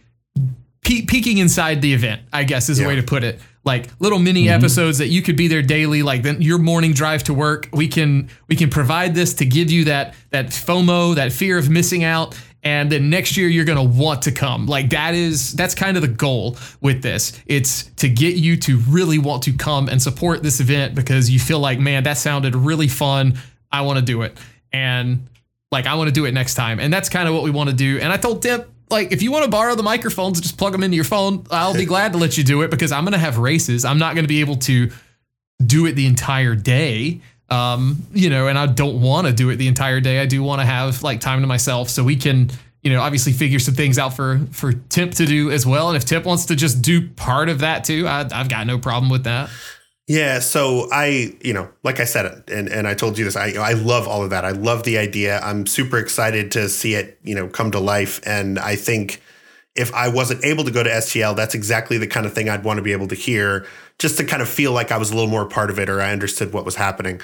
pe- 0.88 1.06
peeking 1.06 1.38
inside 1.38 1.82
the 1.82 1.94
event, 1.94 2.22
I 2.32 2.44
guess 2.44 2.70
is 2.70 2.80
a 2.80 2.88
way 2.88 2.96
to 2.96 3.04
put 3.04 3.24
it. 3.24 3.40
Like 3.66 3.90
little 4.00 4.20
mini 4.20 4.46
mm-hmm. 4.46 4.54
episodes 4.54 5.00
that 5.00 5.08
you 5.08 5.22
could 5.22 5.36
be 5.36 5.50
there 5.50 5.62
daily, 5.62 6.02
like 6.02 6.24
then 6.24 6.42
your 6.42 6.58
morning 6.58 6.94
drive 6.94 7.26
to 7.26 7.34
work. 7.34 7.68
We 7.74 7.90
can 7.90 8.30
we 8.48 8.56
can 8.56 8.70
provide 8.70 9.14
this 9.14 9.34
to 9.36 9.46
give 9.46 9.70
you 9.70 9.84
that 9.86 10.16
that 10.30 10.48
FOMO, 10.48 11.16
that 11.16 11.34
fear 11.34 11.58
of 11.58 11.70
missing 11.70 12.06
out, 12.06 12.40
and 12.64 12.92
then 12.92 13.10
next 13.10 13.38
year 13.38 13.48
you're 13.48 13.66
gonna 13.66 13.84
want 13.84 14.24
to 14.24 14.32
come. 14.32 14.66
Like 14.66 14.90
that 14.92 15.14
is 15.14 15.54
that's 15.54 15.76
kind 15.76 15.98
of 15.98 16.02
the 16.02 16.10
goal 16.10 16.58
with 16.82 17.02
this. 17.02 17.40
It's 17.46 17.84
to 17.98 18.10
get 18.10 18.36
you 18.36 18.58
to 18.58 18.78
really 18.90 19.20
want 19.20 19.44
to 19.44 19.54
come 19.54 19.90
and 19.90 20.02
support 20.02 20.44
this 20.44 20.60
event 20.60 20.96
because 20.96 21.30
you 21.30 21.40
feel 21.40 21.60
like, 21.60 21.80
man, 21.80 22.04
that 22.04 22.18
sounded 22.18 22.56
really 22.56 22.88
fun. 22.88 23.38
I 23.72 23.82
want 23.82 24.00
to 24.00 24.06
do 24.06 24.24
it. 24.24 24.38
And 24.74 25.28
like 25.72 25.86
I 25.86 25.96
want 25.96 26.08
to 26.08 26.14
do 26.14 26.26
it 26.26 26.34
next 26.34 26.56
time. 26.56 26.80
And 26.80 26.94
that's 26.94 27.10
kind 27.10 27.28
of 27.28 27.34
what 27.34 27.44
we 27.44 27.52
want 27.52 27.70
to 27.70 27.76
do. 27.76 28.00
And 28.00 28.12
I 28.12 28.18
told 28.18 28.42
Timp, 28.42 28.68
like, 28.90 29.12
if 29.12 29.22
you 29.22 29.32
want 29.32 29.44
to 29.44 29.52
borrow 29.52 29.76
the 29.76 29.84
microphones, 29.84 30.40
just 30.40 30.58
plug 30.58 30.72
them 30.72 30.84
into 30.84 30.96
your 30.96 31.04
phone. 31.04 31.46
I'll 31.52 31.74
be 31.74 31.86
glad 31.94 32.14
to 32.14 32.18
let 32.18 32.38
you 32.38 32.44
do 32.44 32.62
it 32.62 32.72
because 32.72 32.92
I'm 32.92 33.04
gonna 33.04 33.18
have 33.18 33.38
races. 33.38 33.86
I'm 33.86 34.00
not 34.00 34.16
gonna 34.16 34.28
be 34.28 34.40
able 34.40 34.58
to 34.58 34.92
do 35.66 35.86
it 35.86 35.94
the 35.94 36.06
entire 36.06 36.56
day. 36.56 37.22
Um, 37.50 38.02
you 38.14 38.30
know, 38.30 38.48
and 38.48 38.58
I 38.58 38.66
don't 38.66 39.02
want 39.02 39.28
to 39.28 39.34
do 39.34 39.50
it 39.50 39.56
the 39.56 39.68
entire 39.68 40.02
day. 40.02 40.20
I 40.20 40.26
do 40.26 40.44
want 40.44 40.62
to 40.62 40.66
have 40.66 41.02
like 41.04 41.22
time 41.22 41.42
to 41.42 41.48
myself 41.48 41.90
so 41.90 42.04
we 42.04 42.18
can, 42.18 42.52
you 42.82 42.92
know, 42.92 43.02
obviously 43.02 43.32
figure 43.32 43.60
some 43.60 43.74
things 43.74 43.98
out 43.98 44.16
for 44.16 44.42
for 44.52 44.74
Timp 44.74 45.14
to 45.16 45.26
do 45.26 45.52
as 45.52 45.66
well. 45.66 45.88
And 45.88 45.96
if 45.96 46.04
Timp 46.04 46.26
wants 46.26 46.46
to 46.48 46.56
just 46.56 46.82
do 46.82 47.08
part 47.10 47.48
of 47.48 47.60
that 47.60 47.86
too, 47.86 48.06
I, 48.08 48.28
I've 48.34 48.50
got 48.50 48.68
no 48.68 48.78
problem 48.78 49.10
with 49.10 49.24
that. 49.24 49.50
Yeah, 50.08 50.40
so 50.40 50.88
I, 50.90 51.36
you 51.42 51.52
know, 51.52 51.70
like 51.84 52.00
I 52.00 52.06
said, 52.06 52.44
and 52.48 52.70
and 52.70 52.88
I 52.88 52.94
told 52.94 53.18
you 53.18 53.26
this, 53.26 53.36
I 53.36 53.52
I 53.60 53.74
love 53.74 54.08
all 54.08 54.24
of 54.24 54.30
that. 54.30 54.46
I 54.46 54.52
love 54.52 54.84
the 54.84 54.98
idea. 54.98 55.40
I'm 55.40 55.66
super 55.66 55.98
excited 55.98 56.52
to 56.54 56.70
see 56.70 56.96
it, 56.96 57.20
you 57.24 57.36
know, 57.36 57.50
come 57.50 57.72
to 57.72 57.80
life. 57.80 58.22
And 58.26 58.58
I 58.58 58.78
think 58.78 59.22
if 59.76 59.94
I 59.94 60.08
wasn't 60.08 60.44
able 60.46 60.64
to 60.64 60.72
go 60.72 60.82
to 60.82 60.90
SGL, 60.90 61.36
that's 61.36 61.54
exactly 61.54 61.98
the 61.98 62.08
kind 62.08 62.26
of 62.26 62.34
thing 62.34 62.48
I'd 62.48 62.64
want 62.64 62.78
to 62.78 62.84
be 62.84 62.94
able 62.94 63.10
to 63.10 63.16
hear, 63.16 63.68
just 64.00 64.18
to 64.18 64.24
kind 64.24 64.42
of 64.42 64.50
feel 64.50 64.72
like 64.72 64.92
I 64.92 64.98
was 64.98 65.12
a 65.12 65.16
little 65.16 65.30
more 65.30 65.46
part 65.46 65.70
of 65.70 65.80
it 65.80 65.90
or 65.90 66.02
I 66.02 66.12
understood 66.12 66.54
what 66.54 66.66
was 66.66 66.76
happening. 66.76 67.22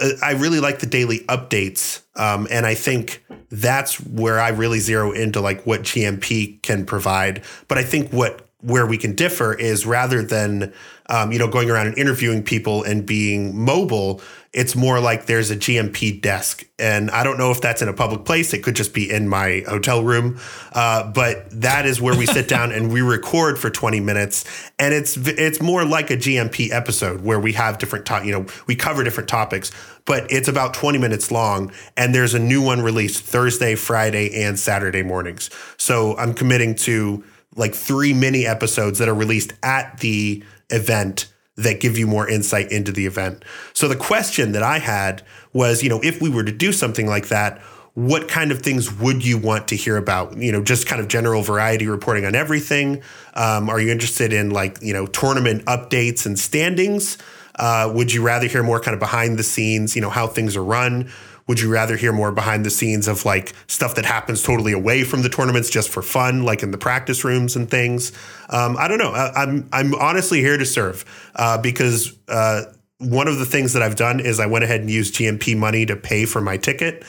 Uh, 0.00 0.10
I 0.22 0.32
really 0.32 0.60
like 0.60 0.80
the 0.80 0.86
daily 0.86 1.20
updates, 1.20 2.02
um, 2.16 2.48
and 2.50 2.66
I 2.66 2.74
think 2.74 3.24
that's 3.50 4.00
where 4.00 4.40
I 4.40 4.48
really 4.48 4.80
zero 4.80 5.12
into 5.12 5.40
like 5.40 5.64
what 5.66 5.82
GMP 5.82 6.60
can 6.62 6.84
provide. 6.84 7.42
But 7.68 7.78
I 7.78 7.84
think 7.84 8.12
what 8.12 8.48
where 8.64 8.86
we 8.86 8.96
can 8.96 9.14
differ 9.14 9.54
is 9.54 9.84
rather 9.84 10.22
than 10.22 10.72
um, 11.08 11.32
you 11.32 11.38
know 11.38 11.48
going 11.48 11.70
around 11.70 11.86
and 11.86 11.98
interviewing 11.98 12.42
people 12.42 12.82
and 12.82 13.04
being 13.04 13.56
mobile 13.56 14.22
it's 14.54 14.76
more 14.76 15.00
like 15.00 15.26
there's 15.26 15.50
a 15.50 15.56
gmp 15.56 16.20
desk. 16.22 16.64
And 16.78 17.10
i 17.10 17.24
don't 17.24 17.36
know 17.36 17.50
if 17.50 17.60
that's 17.60 17.82
in 17.82 17.88
a 17.88 17.92
public 17.92 18.24
place. 18.24 18.54
It 18.54 18.62
could 18.62 18.76
just 18.76 18.94
be 18.94 19.10
in 19.10 19.28
my 19.28 19.64
hotel 19.68 20.02
room. 20.02 20.40
Uh, 20.72 21.10
but 21.10 21.50
that 21.60 21.84
is 21.86 22.00
where 22.00 22.16
we 22.16 22.24
sit 22.26 22.48
down 22.56 22.72
and 22.72 22.90
we 22.92 23.02
record 23.02 23.58
for 23.58 23.68
20 23.68 24.00
minutes. 24.00 24.44
And 24.78 24.94
it's 24.94 25.16
it's 25.16 25.60
more 25.60 25.84
like 25.84 26.10
a 26.10 26.16
gmp 26.16 26.70
episode 26.72 27.20
where 27.20 27.40
we 27.40 27.52
have 27.52 27.78
different 27.78 28.06
to- 28.06 28.22
you 28.24 28.32
know 28.32 28.46
we 28.66 28.76
cover 28.76 29.04
different 29.04 29.28
topics 29.28 29.70
but 30.06 30.30
it's 30.30 30.48
about 30.48 30.74
20 30.74 30.98
minutes 30.98 31.30
long. 31.30 31.72
And 31.96 32.14
there's 32.14 32.34
a 32.34 32.38
new 32.38 32.62
one 32.62 32.80
released 32.80 33.24
thursday 33.24 33.74
friday 33.74 34.42
and 34.42 34.58
saturday 34.58 35.02
mornings. 35.02 35.50
So 35.76 36.16
i'm 36.16 36.32
committing 36.32 36.76
to 36.76 37.24
like 37.56 37.74
three 37.74 38.12
mini 38.12 38.46
episodes 38.46 38.98
that 38.98 39.08
are 39.08 39.14
released 39.14 39.52
at 39.62 39.98
the 40.00 40.42
event 40.70 41.26
that 41.56 41.80
give 41.80 41.96
you 41.96 42.06
more 42.06 42.28
insight 42.28 42.72
into 42.72 42.90
the 42.90 43.06
event. 43.06 43.44
So 43.72 43.86
the 43.86 43.96
question 43.96 44.52
that 44.52 44.62
I 44.62 44.78
had 44.78 45.22
was, 45.52 45.82
you 45.82 45.88
know, 45.88 46.00
if 46.02 46.20
we 46.20 46.28
were 46.28 46.42
to 46.42 46.52
do 46.52 46.72
something 46.72 47.06
like 47.06 47.28
that, 47.28 47.60
what 47.94 48.26
kind 48.26 48.50
of 48.50 48.60
things 48.60 48.92
would 48.92 49.24
you 49.24 49.38
want 49.38 49.68
to 49.68 49.76
hear 49.76 49.96
about? 49.96 50.36
You 50.36 50.50
know, 50.50 50.62
just 50.62 50.88
kind 50.88 51.00
of 51.00 51.06
general 51.06 51.42
variety 51.42 51.86
reporting 51.86 52.24
on 52.24 52.34
everything. 52.34 53.02
Um, 53.34 53.70
are 53.70 53.80
you 53.80 53.92
interested 53.92 54.32
in 54.32 54.50
like, 54.50 54.78
you 54.82 54.92
know, 54.92 55.06
tournament 55.06 55.64
updates 55.66 56.26
and 56.26 56.36
standings? 56.36 57.18
Uh, 57.56 57.88
would 57.94 58.12
you 58.12 58.20
rather 58.20 58.48
hear 58.48 58.64
more 58.64 58.80
kind 58.80 58.94
of 58.94 59.00
behind 59.00 59.38
the 59.38 59.44
scenes, 59.44 59.94
you 59.94 60.02
know, 60.02 60.10
how 60.10 60.26
things 60.26 60.56
are 60.56 60.64
run? 60.64 61.08
Would 61.46 61.60
you 61.60 61.70
rather 61.70 61.96
hear 61.96 62.12
more 62.12 62.32
behind 62.32 62.64
the 62.64 62.70
scenes 62.70 63.06
of 63.06 63.24
like 63.24 63.52
stuff 63.66 63.94
that 63.96 64.06
happens 64.06 64.42
totally 64.42 64.72
away 64.72 65.04
from 65.04 65.22
the 65.22 65.28
tournaments 65.28 65.68
just 65.68 65.90
for 65.90 66.02
fun, 66.02 66.44
like 66.44 66.62
in 66.62 66.70
the 66.70 66.78
practice 66.78 67.24
rooms 67.24 67.54
and 67.54 67.70
things? 67.70 68.12
Um, 68.48 68.76
I 68.78 68.88
don't 68.88 68.98
know. 68.98 69.12
I, 69.12 69.42
am 69.42 69.68
I'm, 69.72 69.94
I'm 69.94 69.94
honestly 69.96 70.40
here 70.40 70.56
to 70.56 70.64
serve 70.64 71.04
uh, 71.36 71.58
because 71.58 72.16
uh, 72.28 72.62
one 72.98 73.28
of 73.28 73.38
the 73.38 73.46
things 73.46 73.74
that 73.74 73.82
I've 73.82 73.96
done 73.96 74.20
is 74.20 74.40
I 74.40 74.46
went 74.46 74.64
ahead 74.64 74.80
and 74.80 74.90
used 74.90 75.14
GMP 75.14 75.56
money 75.56 75.84
to 75.86 75.96
pay 75.96 76.24
for 76.24 76.40
my 76.40 76.56
ticket. 76.56 77.04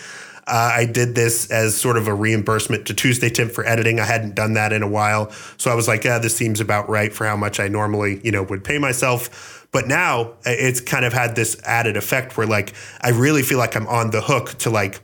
Uh, 0.48 0.74
I 0.76 0.86
did 0.86 1.16
this 1.16 1.50
as 1.50 1.76
sort 1.76 1.98
of 1.98 2.08
a 2.08 2.14
reimbursement 2.14 2.86
to 2.88 2.94
Tuesday 2.94 3.30
Tim 3.30 3.50
for 3.50 3.66
editing. 3.66 4.00
I 4.00 4.06
hadn't 4.06 4.36
done 4.36 4.54
that 4.54 4.74
in 4.74 4.84
a 4.84 4.88
while, 4.88 5.32
so 5.58 5.72
I 5.72 5.76
was 5.76 5.88
like, 5.88 6.04
"Yeah, 6.04 6.20
this 6.20 6.36
seems 6.36 6.60
about 6.60 6.88
right 6.88 7.12
for 7.12 7.26
how 7.26 7.36
much 7.36 7.60
I 7.60 7.68
normally, 7.68 8.22
you 8.24 8.32
know, 8.32 8.44
would 8.44 8.64
pay 8.64 8.78
myself." 8.78 9.65
But 9.76 9.90
now 9.90 10.22
uh, 10.22 10.52
it's 10.52 10.80
kind 10.80 11.04
of 11.04 11.12
had 11.12 11.36
this 11.36 11.62
added 11.66 11.98
effect 11.98 12.38
where 12.38 12.48
like 12.48 12.72
I 13.02 13.10
really 13.10 13.44
feel 13.44 13.58
like 13.58 13.76
I'm 13.76 13.88
on 13.88 14.10
the 14.10 14.22
hook 14.22 14.54
to 14.60 14.70
like 14.70 15.02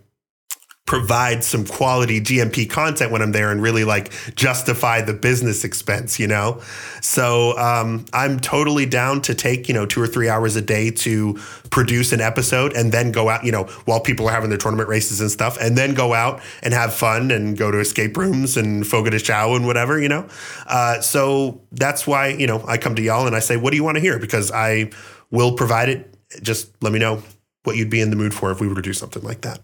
provide 0.86 1.42
some 1.44 1.66
quality 1.66 2.20
GMP 2.20 2.70
content 2.70 3.12
when 3.12 3.22
I'm 3.22 3.32
there 3.32 3.50
and 3.50 3.62
really 3.62 3.86
like 3.86 4.12
justify 4.36 5.02
the 5.02 5.14
business 5.14 5.64
expense, 5.64 6.20
you 6.20 6.28
know? 6.28 6.62
So 7.02 7.58
um, 7.58 8.06
I'm 8.12 8.40
totally 8.42 8.86
down 8.86 9.22
to 9.22 9.34
take, 9.34 9.70
you 9.70 9.74
know, 9.74 9.86
two 9.86 10.02
or 10.02 10.08
three 10.08 10.28
hours 10.28 10.58
a 10.58 10.62
day 10.62 10.92
to 10.92 11.40
produce 11.70 12.12
an 12.12 12.20
episode 12.20 12.74
and 12.74 12.92
then 12.92 13.14
go 13.14 13.30
out, 13.30 13.46
you 13.46 13.54
know, 13.54 13.64
while 13.86 14.02
people 14.02 14.28
are 14.28 14.32
having 14.32 14.50
their 14.50 14.58
tournament 14.58 14.90
races 14.90 15.22
and 15.22 15.32
stuff, 15.32 15.58
and 15.62 15.78
then 15.78 15.94
go 15.94 16.14
out 16.14 16.42
and 16.62 16.74
have 16.74 16.94
fun 16.94 17.32
and 17.32 17.58
go 17.58 17.72
to 17.72 17.80
escape 17.80 18.18
rooms 18.18 18.58
and 18.58 18.86
Fogo 18.86 19.12
de 19.12 19.20
Chao 19.20 19.56
and 19.56 19.66
whatever, 19.66 19.98
you 19.98 20.10
know? 20.10 20.28
Uh, 20.68 21.00
so 21.00 21.62
that's 21.72 22.06
why, 22.06 22.28
you 22.28 22.48
know, 22.48 22.66
I 22.68 22.78
come 22.78 22.96
to 22.96 23.02
y'all 23.02 23.28
and 23.28 23.36
I 23.36 23.40
say, 23.40 23.56
what 23.56 23.72
do 23.72 23.78
you 23.78 23.84
want 23.84 23.96
to 23.96 24.02
hear? 24.02 24.20
Because 24.20 24.52
I 24.52 24.90
will 25.30 25.54
provide 25.54 25.88
it. 25.88 26.14
Just 26.42 26.72
let 26.84 26.92
me 26.92 27.00
know 27.00 27.24
what 27.64 27.78
you'd 27.78 27.90
be 27.90 28.02
in 28.02 28.10
the 28.10 28.16
mood 28.18 28.34
for 28.34 28.52
if 28.52 28.60
we 28.60 28.68
were 28.68 28.76
to 28.76 28.82
do 28.82 28.94
something 28.94 29.24
like 29.24 29.42
that. 29.42 29.62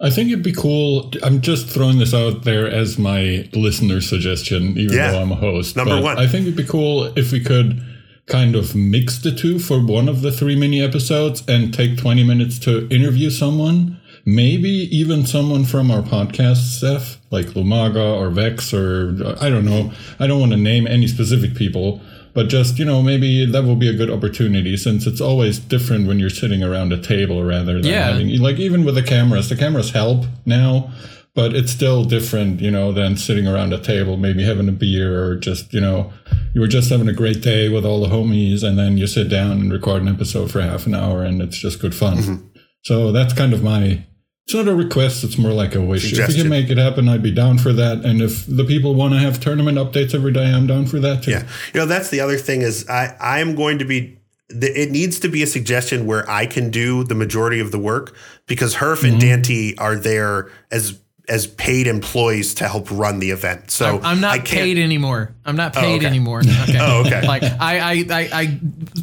I 0.00 0.10
think 0.10 0.30
it'd 0.30 0.44
be 0.44 0.52
cool. 0.52 1.10
I'm 1.24 1.40
just 1.40 1.68
throwing 1.68 1.98
this 1.98 2.14
out 2.14 2.44
there 2.44 2.68
as 2.68 2.98
my 2.98 3.48
listener 3.52 4.00
suggestion, 4.00 4.78
even 4.78 4.96
yeah. 4.96 5.10
though 5.10 5.22
I'm 5.22 5.32
a 5.32 5.36
host. 5.36 5.76
Number 5.76 6.00
one. 6.00 6.18
I 6.18 6.28
think 6.28 6.42
it'd 6.42 6.56
be 6.56 6.64
cool 6.64 7.06
if 7.18 7.32
we 7.32 7.42
could 7.42 7.82
kind 8.26 8.54
of 8.54 8.76
mix 8.76 9.18
the 9.18 9.32
two 9.32 9.58
for 9.58 9.84
one 9.84 10.08
of 10.08 10.20
the 10.22 10.30
three 10.30 10.54
mini 10.54 10.80
episodes 10.80 11.42
and 11.48 11.74
take 11.74 11.98
20 11.98 12.22
minutes 12.22 12.58
to 12.60 12.88
interview 12.90 13.30
someone. 13.30 14.00
Maybe 14.24 14.68
even 14.68 15.26
someone 15.26 15.64
from 15.64 15.90
our 15.90 16.02
podcast 16.02 16.76
staff, 16.76 17.18
like 17.30 17.46
Lumaga 17.46 18.16
or 18.16 18.28
Vex, 18.30 18.72
or 18.74 19.16
I 19.40 19.48
don't 19.48 19.64
know. 19.64 19.90
I 20.20 20.26
don't 20.26 20.38
want 20.38 20.52
to 20.52 20.58
name 20.58 20.86
any 20.86 21.08
specific 21.08 21.54
people, 21.54 22.00
but 22.34 22.48
just 22.48 22.78
you 22.78 22.84
know 22.84 23.02
maybe 23.02 23.44
that 23.44 23.64
will 23.64 23.76
be 23.76 23.88
a 23.88 23.94
good 23.94 24.10
opportunity 24.10 24.76
since 24.76 25.06
it's 25.06 25.20
always 25.20 25.58
different 25.58 26.06
when 26.06 26.18
you're 26.18 26.30
sitting 26.30 26.62
around 26.62 26.92
a 26.92 27.00
table 27.00 27.42
rather 27.44 27.80
than 27.80 27.90
yeah. 27.90 28.10
having 28.10 28.38
like 28.40 28.58
even 28.58 28.84
with 28.84 28.94
the 28.94 29.02
cameras 29.02 29.48
the 29.48 29.56
cameras 29.56 29.90
help 29.90 30.24
now 30.46 30.90
but 31.34 31.54
it's 31.54 31.70
still 31.70 32.04
different 32.04 32.60
you 32.60 32.70
know 32.70 32.92
than 32.92 33.16
sitting 33.16 33.46
around 33.46 33.72
a 33.72 33.78
table 33.78 34.16
maybe 34.16 34.42
having 34.42 34.68
a 34.68 34.72
beer 34.72 35.22
or 35.22 35.36
just 35.36 35.72
you 35.72 35.80
know 35.80 36.12
you 36.54 36.60
were 36.60 36.66
just 36.66 36.90
having 36.90 37.08
a 37.08 37.12
great 37.12 37.40
day 37.42 37.68
with 37.68 37.84
all 37.84 38.00
the 38.00 38.08
homies 38.08 38.64
and 38.64 38.78
then 38.78 38.98
you 38.98 39.06
sit 39.06 39.28
down 39.28 39.52
and 39.52 39.72
record 39.72 40.02
an 40.02 40.08
episode 40.08 40.50
for 40.50 40.60
half 40.60 40.86
an 40.86 40.94
hour 40.94 41.22
and 41.22 41.40
it's 41.40 41.56
just 41.56 41.80
good 41.80 41.94
fun 41.94 42.16
mm-hmm. 42.16 42.46
so 42.82 43.12
that's 43.12 43.32
kind 43.32 43.52
of 43.52 43.62
my 43.62 44.04
it's 44.48 44.54
not 44.54 44.66
a 44.66 44.74
request, 44.74 45.24
it's 45.24 45.36
more 45.36 45.52
like 45.52 45.74
a 45.74 45.80
wish. 45.82 46.08
Suggestion. 46.08 46.24
If 46.24 46.36
we 46.36 46.40
can 46.40 46.48
make 46.48 46.70
it 46.70 46.78
happen, 46.78 47.06
I'd 47.06 47.22
be 47.22 47.30
down 47.30 47.58
for 47.58 47.70
that. 47.74 48.02
And 48.06 48.22
if 48.22 48.46
the 48.46 48.64
people 48.64 48.94
want 48.94 49.12
to 49.12 49.20
have 49.20 49.40
tournament 49.40 49.76
updates 49.76 50.14
every 50.14 50.32
day, 50.32 50.46
I'm 50.46 50.66
down 50.66 50.86
for 50.86 50.98
that 51.00 51.22
too. 51.22 51.32
Yeah. 51.32 51.46
You 51.74 51.80
know, 51.80 51.84
that's 51.86 52.08
the 52.08 52.20
other 52.20 52.38
thing 52.38 52.62
is 52.62 52.88
I, 52.88 53.14
I 53.20 53.40
am 53.40 53.54
going 53.54 53.78
to 53.80 53.84
be 53.84 54.16
it 54.48 54.90
needs 54.90 55.20
to 55.20 55.28
be 55.28 55.42
a 55.42 55.46
suggestion 55.46 56.06
where 56.06 56.28
I 56.30 56.46
can 56.46 56.70
do 56.70 57.04
the 57.04 57.14
majority 57.14 57.60
of 57.60 57.72
the 57.72 57.78
work 57.78 58.16
because 58.46 58.76
Herf 58.76 59.02
mm-hmm. 59.02 59.12
and 59.12 59.20
Dante 59.20 59.74
are 59.76 59.96
there 59.96 60.50
as 60.70 60.98
as 61.28 61.46
paid 61.46 61.86
employees 61.86 62.54
to 62.54 62.66
help 62.66 62.90
run 62.90 63.18
the 63.18 63.28
event. 63.28 63.70
So 63.70 64.00
I'm 64.02 64.22
not 64.22 64.46
paid 64.46 64.78
anymore. 64.78 65.34
I'm 65.44 65.56
not 65.56 65.74
paid 65.74 65.92
oh, 65.92 65.96
okay. 65.96 66.06
anymore. 66.06 66.40
Okay. 66.62 66.78
oh, 66.80 67.02
okay. 67.04 67.26
Like 67.26 67.42
I, 67.42 67.78
I, 67.78 67.92
I, 68.10 68.28
I, 68.32 68.60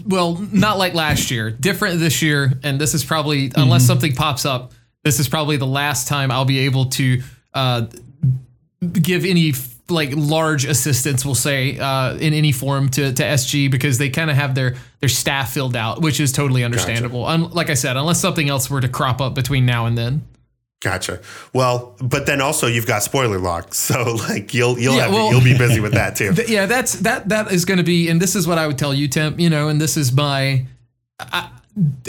well, 0.08 0.38
not 0.52 0.80
like 0.80 0.96
last 0.96 1.30
year. 1.30 1.52
Different 1.52 2.00
this 2.00 2.24
year, 2.24 2.54
and 2.64 2.82
this 2.82 2.96
is 2.96 3.06
probably 3.06 3.50
mm-hmm. 3.50 3.62
unless 3.62 3.86
something 3.86 4.16
pops 4.16 4.43
up 4.43 4.74
this 5.06 5.20
is 5.20 5.30
probably 5.30 5.56
the 5.56 5.68
last 5.68 6.08
time 6.08 6.32
I'll 6.32 6.45
be 6.45 6.60
able 6.60 6.86
to 6.86 7.22
uh, 7.53 7.86
give 8.91 9.24
any 9.24 9.53
like 9.88 10.10
large 10.16 10.66
assistance, 10.66 11.24
we'll 11.24 11.36
say, 11.36 11.78
uh, 11.78 12.16
in 12.16 12.34
any 12.34 12.51
form 12.51 12.89
to, 12.89 13.14
to 13.14 13.24
SG 13.24 13.70
because 13.70 13.99
they 13.99 14.10
kind 14.10 14.32
of 14.32 14.36
have 14.36 14.56
their 14.56 14.76
their 14.99 15.10
staff 15.10 15.53
filled 15.53 15.76
out, 15.76 16.01
which 16.01 16.20
is 16.20 16.32
totally 16.32 16.64
understandable. 16.64 17.24
Gotcha. 17.24 17.53
Like 17.53 17.70
I 17.70 17.76
said, 17.76 17.95
unless 17.95 18.20
something 18.20 18.49
else 18.49 18.70
were 18.70 18.82
to 18.82 18.89
crop 18.89 19.22
up 19.22 19.36
between 19.36 19.66
now 19.66 19.86
and 19.86 19.95
then. 19.95 20.26
Gotcha. 20.82 21.22
Well, 21.53 21.95
but 22.01 22.26
then 22.26 22.41
also 22.41 22.66
you've 22.68 22.88
got 22.88 23.03
spoiler 23.03 23.38
log, 23.38 23.74
so 23.76 24.18
like 24.28 24.56
you'll 24.56 24.80
you'll 24.80 24.95
yeah, 24.95 25.03
have, 25.03 25.14
well, 25.14 25.32
you'll 25.32 25.43
be 25.43 25.58
busy 25.58 25.82
with 25.82 25.93
that 25.93 26.16
too. 26.16 26.34
Th- 26.36 26.49
yeah, 26.49 26.66
that's 26.66 26.93
that 27.01 27.30
that 27.30 27.51
is 27.51 27.64
going 27.66 27.78
to 27.78 27.84
be, 27.84 28.10
and 28.10 28.20
this 28.20 28.36
is 28.36 28.47
what 28.47 28.58
I 28.58 28.66
would 28.66 28.80
tell 28.80 28.93
you, 28.93 29.08
Tim. 29.08 29.39
You 29.39 29.51
know, 29.51 29.70
and 29.70 29.80
this 29.80 29.97
is 29.97 30.12
my, 30.12 30.66
I, 31.20 31.51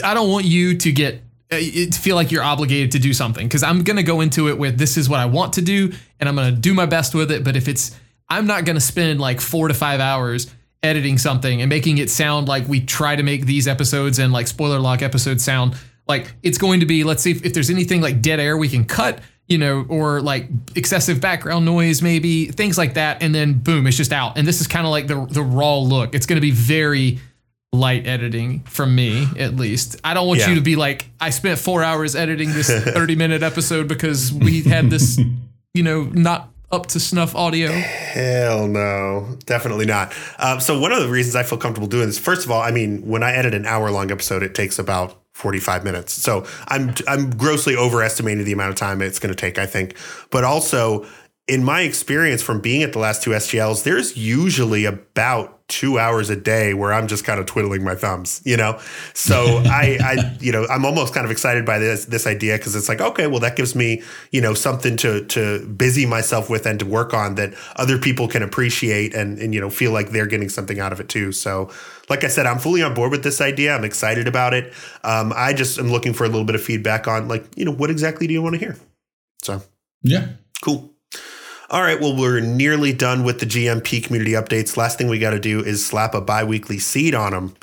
I 0.02 0.14
don't 0.14 0.30
want 0.30 0.46
you 0.46 0.78
to 0.78 0.92
get 0.92 1.22
Uh, 1.50 1.58
feel 1.92 2.16
like 2.16 2.32
you're 2.32 2.42
obligated 2.42 2.90
to 2.90 2.98
do 2.98 3.12
something 3.12 3.46
because 3.46 3.62
I'm 3.62 3.84
going 3.84 3.96
to 3.98 4.02
go 4.02 4.20
into 4.20 4.48
it 4.48 4.58
with 4.58 4.78
this 4.78 4.96
is 4.96 5.08
what 5.08 5.20
I 5.20 5.26
want 5.26 5.52
to 5.52 5.62
do 5.62 5.92
and 6.18 6.28
I'm 6.28 6.34
going 6.34 6.52
to 6.52 6.60
do 6.60 6.74
my 6.74 6.86
best 6.86 7.14
with 7.14 7.30
it. 7.30 7.44
But 7.44 7.54
if 7.54 7.68
it's, 7.68 7.96
I'm 8.28 8.48
not 8.48 8.64
going 8.64 8.74
to 8.74 8.80
spend 8.80 9.20
like 9.20 9.40
four 9.40 9.68
to 9.68 9.74
five 9.74 10.00
hours 10.00 10.52
editing 10.82 11.18
something 11.18 11.60
and 11.60 11.68
making 11.68 11.98
it 11.98 12.10
sound 12.10 12.48
like 12.48 12.66
we 12.66 12.80
try 12.80 13.14
to 13.14 13.22
make 13.22 13.46
these 13.46 13.68
episodes 13.68 14.18
and 14.18 14.32
like 14.32 14.48
spoiler 14.48 14.80
log 14.80 15.02
episodes 15.02 15.44
sound 15.44 15.76
like 16.08 16.32
it's 16.42 16.58
going 16.58 16.80
to 16.80 16.86
be, 16.86 17.04
let's 17.04 17.22
see 17.22 17.32
if, 17.32 17.44
if 17.44 17.54
there's 17.54 17.70
anything 17.70 18.00
like 18.00 18.22
dead 18.22 18.40
air 18.40 18.56
we 18.56 18.68
can 18.68 18.84
cut, 18.84 19.20
you 19.46 19.58
know, 19.58 19.84
or 19.88 20.20
like 20.20 20.48
excessive 20.74 21.20
background 21.20 21.64
noise, 21.64 22.02
maybe 22.02 22.46
things 22.46 22.78
like 22.78 22.94
that. 22.94 23.22
And 23.22 23.34
then 23.34 23.54
boom, 23.54 23.86
it's 23.86 23.96
just 23.96 24.12
out. 24.12 24.38
And 24.38 24.46
this 24.46 24.60
is 24.60 24.66
kind 24.66 24.86
of 24.86 24.90
like 24.90 25.06
the, 25.06 25.26
the 25.26 25.42
raw 25.42 25.78
look. 25.78 26.14
It's 26.14 26.26
going 26.26 26.36
to 26.36 26.40
be 26.40 26.50
very, 26.50 27.20
light 27.72 28.06
editing 28.06 28.60
from 28.60 28.94
me 28.94 29.26
at 29.38 29.56
least. 29.56 30.00
I 30.04 30.14
don't 30.14 30.26
want 30.26 30.40
yeah. 30.40 30.50
you 30.50 30.54
to 30.56 30.60
be 30.60 30.76
like 30.76 31.06
I 31.20 31.30
spent 31.30 31.58
4 31.58 31.82
hours 31.82 32.16
editing 32.16 32.52
this 32.52 32.68
30 32.84 33.16
minute 33.16 33.42
episode 33.42 33.88
because 33.88 34.32
we 34.32 34.62
had 34.62 34.90
this 34.90 35.20
you 35.74 35.82
know 35.82 36.04
not 36.04 36.50
up 36.70 36.86
to 36.86 37.00
snuff 37.00 37.34
audio. 37.34 37.70
Hell 37.70 38.66
no, 38.66 39.38
definitely 39.46 39.86
not. 39.86 40.12
Um, 40.38 40.60
so 40.60 40.78
one 40.78 40.92
of 40.92 41.00
the 41.00 41.08
reasons 41.08 41.36
I 41.36 41.42
feel 41.42 41.58
comfortable 41.58 41.88
doing 41.88 42.06
this, 42.06 42.18
first 42.18 42.44
of 42.44 42.50
all, 42.50 42.60
I 42.60 42.70
mean, 42.70 43.06
when 43.06 43.22
I 43.22 43.32
edit 43.32 43.54
an 43.54 43.66
hour 43.66 43.90
long 43.90 44.10
episode, 44.10 44.42
it 44.42 44.54
takes 44.54 44.78
about 44.78 45.16
45 45.34 45.84
minutes. 45.84 46.12
So 46.12 46.46
I'm 46.68 46.94
I'm 47.06 47.30
grossly 47.30 47.76
overestimating 47.76 48.44
the 48.44 48.52
amount 48.52 48.70
of 48.70 48.76
time 48.76 49.00
it's 49.02 49.18
going 49.18 49.34
to 49.34 49.40
take, 49.40 49.58
I 49.58 49.66
think. 49.66 49.96
But 50.30 50.44
also, 50.44 51.06
in 51.48 51.62
my 51.62 51.82
experience 51.82 52.42
from 52.42 52.60
being 52.60 52.82
at 52.82 52.92
the 52.92 52.98
last 52.98 53.22
two 53.22 53.30
SGLs, 53.30 53.84
there's 53.84 54.16
usually 54.16 54.84
about 54.84 55.52
two 55.68 55.98
hours 55.98 56.28
a 56.28 56.36
day 56.36 56.74
where 56.74 56.92
I'm 56.92 57.06
just 57.06 57.24
kind 57.24 57.38
of 57.38 57.46
twiddling 57.46 57.84
my 57.84 57.94
thumbs, 57.94 58.40
you 58.44 58.56
know? 58.56 58.80
So 59.14 59.34
I, 59.66 59.98
I, 60.00 60.36
you 60.40 60.50
know, 60.50 60.66
I'm 60.66 60.84
almost 60.84 61.14
kind 61.14 61.24
of 61.24 61.30
excited 61.30 61.64
by 61.64 61.78
this, 61.78 62.06
this 62.06 62.26
idea 62.26 62.56
because 62.56 62.74
it's 62.74 62.88
like, 62.88 63.00
okay, 63.00 63.28
well, 63.28 63.40
that 63.40 63.54
gives 63.56 63.76
me, 63.76 64.02
you 64.32 64.40
know, 64.40 64.54
something 64.54 64.96
to, 64.98 65.24
to 65.26 65.66
busy 65.68 66.04
myself 66.04 66.50
with 66.50 66.66
and 66.66 66.80
to 66.80 66.86
work 66.86 67.14
on 67.14 67.36
that 67.36 67.54
other 67.76 67.98
people 67.98 68.26
can 68.26 68.42
appreciate 68.42 69.14
and, 69.14 69.38
and, 69.38 69.54
you 69.54 69.60
know, 69.60 69.70
feel 69.70 69.92
like 69.92 70.10
they're 70.10 70.26
getting 70.26 70.48
something 70.48 70.80
out 70.80 70.92
of 70.92 70.98
it 70.98 71.08
too. 71.08 71.30
So 71.30 71.70
like 72.08 72.24
I 72.24 72.28
said, 72.28 72.46
I'm 72.46 72.58
fully 72.58 72.82
on 72.82 72.94
board 72.94 73.12
with 73.12 73.22
this 73.22 73.40
idea. 73.40 73.74
I'm 73.74 73.84
excited 73.84 74.26
about 74.26 74.52
it. 74.52 74.72
Um, 75.04 75.32
I 75.34 75.52
just 75.52 75.78
am 75.78 75.90
looking 75.90 76.12
for 76.12 76.24
a 76.24 76.28
little 76.28 76.44
bit 76.44 76.56
of 76.56 76.62
feedback 76.62 77.06
on 77.06 77.28
like, 77.28 77.44
you 77.56 77.64
know, 77.64 77.72
what 77.72 77.90
exactly 77.90 78.26
do 78.26 78.32
you 78.32 78.42
want 78.42 78.54
to 78.54 78.60
hear? 78.60 78.76
So, 79.42 79.62
yeah, 80.02 80.28
cool. 80.62 80.95
All 81.68 81.82
right, 81.82 82.00
well, 82.00 82.16
we're 82.16 82.40
nearly 82.40 82.92
done 82.92 83.24
with 83.24 83.40
the 83.40 83.46
GMP 83.46 84.02
community 84.02 84.32
updates. 84.32 84.76
Last 84.76 84.98
thing 84.98 85.08
we 85.08 85.18
got 85.18 85.30
to 85.30 85.40
do 85.40 85.60
is 85.60 85.84
slap 85.84 86.14
a 86.14 86.20
bi 86.20 86.44
weekly 86.44 86.78
seed 86.78 87.14
on 87.14 87.32
them. 87.32 87.56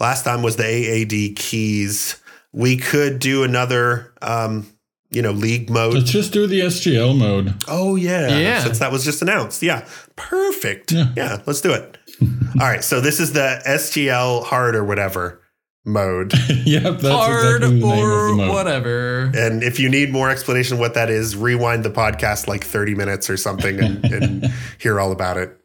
Last 0.00 0.24
time 0.24 0.42
was 0.42 0.56
the 0.56 0.64
AAD 0.64 1.36
keys. 1.36 2.20
We 2.52 2.76
could 2.76 3.20
do 3.20 3.44
another, 3.44 4.12
um, 4.20 4.66
you 5.10 5.22
know, 5.22 5.30
league 5.30 5.70
mode. 5.70 5.94
Let's 5.94 6.10
just 6.10 6.32
do 6.32 6.48
the 6.48 6.60
SGL 6.60 7.16
mode. 7.16 7.54
Oh, 7.68 7.94
yeah. 7.94 8.36
Yeah. 8.36 8.64
Since 8.64 8.80
that 8.80 8.90
was 8.90 9.04
just 9.04 9.22
announced. 9.22 9.62
Yeah. 9.62 9.86
Perfect. 10.16 10.90
Yeah. 10.90 11.12
Yeah, 11.16 11.42
let's 11.46 11.60
do 11.60 11.72
it. 11.72 11.98
All 12.60 12.66
right, 12.66 12.82
so 12.82 13.00
this 13.00 13.20
is 13.20 13.32
the 13.32 13.62
SGL 13.66 14.44
hard 14.44 14.74
or 14.74 14.84
whatever 14.84 15.40
mode. 15.86 16.32
yep, 16.64 16.98
that's 16.98 17.06
Hard 17.06 17.62
exactly 17.62 17.80
the 17.80 17.86
name 17.86 18.04
of 18.04 18.08
or 18.08 18.26
the 18.28 18.36
mode. 18.36 18.48
whatever. 18.50 19.32
And 19.34 19.62
if 19.62 19.78
you 19.78 19.88
need 19.88 20.12
more 20.12 20.28
explanation 20.28 20.74
of 20.74 20.80
what 20.80 20.94
that 20.94 21.08
is, 21.10 21.36
rewind 21.36 21.84
the 21.84 21.90
podcast 21.90 22.48
like 22.48 22.64
30 22.64 22.94
minutes 22.94 23.30
or 23.30 23.36
something 23.36 23.80
and, 23.80 24.04
and 24.04 24.44
hear 24.78 25.00
all 25.00 25.12
about 25.12 25.36
it. 25.36 25.56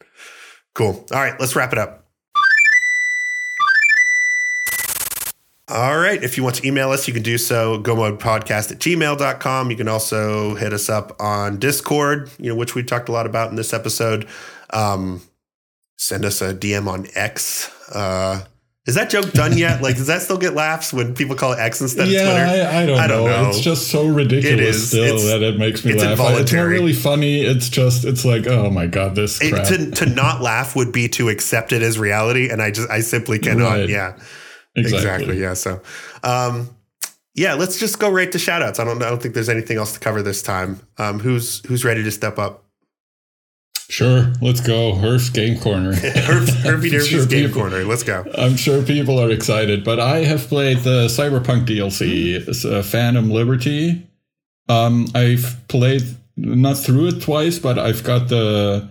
Cool. 0.74 1.04
All 1.12 1.18
right, 1.20 1.38
let's 1.38 1.54
wrap 1.54 1.72
it 1.72 1.78
up. 1.78 1.98
All 5.68 5.96
right. 5.96 6.22
If 6.22 6.36
you 6.36 6.42
want 6.42 6.56
to 6.56 6.66
email 6.66 6.90
us, 6.90 7.08
you 7.08 7.14
can 7.14 7.22
do 7.22 7.38
so. 7.38 7.80
GoModePodcast 7.82 8.72
at 8.72 8.78
gmail.com. 8.78 9.70
You 9.70 9.76
can 9.76 9.88
also 9.88 10.54
hit 10.56 10.72
us 10.74 10.90
up 10.90 11.16
on 11.18 11.58
Discord, 11.58 12.30
you 12.38 12.50
know, 12.50 12.56
which 12.56 12.74
we 12.74 12.82
talked 12.82 13.08
a 13.08 13.12
lot 13.12 13.24
about 13.24 13.48
in 13.48 13.56
this 13.56 13.72
episode. 13.72 14.28
Um, 14.70 15.22
send 15.96 16.26
us 16.26 16.42
a 16.42 16.52
DM 16.52 16.88
on 16.88 17.06
X. 17.14 17.70
Uh, 17.90 18.44
is 18.86 18.96
that 18.96 19.10
joke 19.10 19.30
done 19.32 19.56
yet? 19.56 19.80
like, 19.80 19.96
does 19.96 20.08
that 20.08 20.22
still 20.22 20.38
get 20.38 20.54
laughs 20.54 20.92
when 20.92 21.14
people 21.14 21.36
call 21.36 21.52
it 21.52 21.58
X 21.60 21.80
instead 21.80 22.08
yeah, 22.08 22.20
of 22.20 22.26
Twitter? 22.26 22.44
I, 22.44 22.82
I, 22.82 22.86
don't 22.86 22.98
I 22.98 23.06
don't 23.06 23.24
know. 23.26 23.42
know. 23.42 23.48
It's 23.50 23.60
just 23.60 23.88
so 23.88 24.06
ridiculous 24.06 24.76
It 24.76 24.86
still 24.86 25.04
It's- 25.04 25.26
that 25.26 25.42
it 25.42 25.58
makes 25.58 25.84
me 25.84 25.92
it's 25.92 26.02
laugh. 26.02 26.18
It's 26.40 26.52
not 26.52 26.62
really 26.62 26.92
funny. 26.92 27.42
It's 27.42 27.68
just, 27.68 28.04
it's 28.04 28.24
like, 28.24 28.46
oh 28.46 28.70
my 28.70 28.86
God, 28.86 29.14
this 29.14 29.40
It- 29.40 29.66
to, 29.66 29.90
to 29.92 30.06
not 30.06 30.40
laugh 30.42 30.74
would 30.74 30.92
be 30.92 31.08
to 31.10 31.28
accept 31.28 31.72
it 31.72 31.82
as 31.82 31.98
reality. 31.98 32.50
And 32.50 32.60
I 32.60 32.70
just, 32.72 32.90
I 32.90 33.00
simply 33.00 33.38
cannot. 33.38 33.70
Right. 33.70 33.88
Yeah. 33.88 34.16
exactly. 34.74 35.36
Exactly. 35.36 35.40
Yeah. 35.40 35.54
So, 35.54 35.80
um, 36.24 36.70
yeah, 37.34 37.54
let's 37.54 37.78
just 37.78 37.98
go 37.98 38.10
right 38.10 38.30
to 38.30 38.38
shout 38.38 38.62
outs. 38.62 38.78
I 38.78 38.84
don't 38.84 39.02
I 39.02 39.08
don't 39.08 39.22
think 39.22 39.34
there's 39.34 39.48
anything 39.48 39.78
else 39.78 39.94
to 39.94 40.00
cover 40.00 40.22
this 40.22 40.42
time. 40.42 40.80
Um, 40.98 41.18
who's 41.18 41.64
who's 41.66 41.84
ready 41.84 42.02
to 42.02 42.10
step 42.10 42.38
up? 42.38 42.61
Sure, 43.92 44.32
let's 44.40 44.62
go. 44.62 44.94
Herf's 44.94 45.28
Game 45.28 45.60
Corner. 45.60 45.92
Herb, 45.94 46.48
Herbie 46.48 46.94
I'm 46.96 47.04
sure 47.04 47.26
Game 47.26 47.48
people- 47.48 47.60
Corner. 47.60 47.84
Let's 47.84 48.02
go. 48.02 48.24
I'm 48.38 48.56
sure 48.56 48.82
people 48.82 49.20
are 49.20 49.30
excited, 49.30 49.84
but 49.84 50.00
I 50.00 50.24
have 50.24 50.48
played 50.48 50.78
the 50.78 51.08
Cyberpunk 51.08 51.66
DLC, 51.66 52.64
uh, 52.64 52.82
Phantom 52.82 53.30
Liberty. 53.30 54.08
Um, 54.70 55.08
I've 55.14 55.60
played 55.68 56.04
not 56.38 56.78
through 56.78 57.08
it 57.08 57.20
twice, 57.20 57.58
but 57.58 57.78
I've 57.78 58.02
got 58.02 58.30
the 58.30 58.88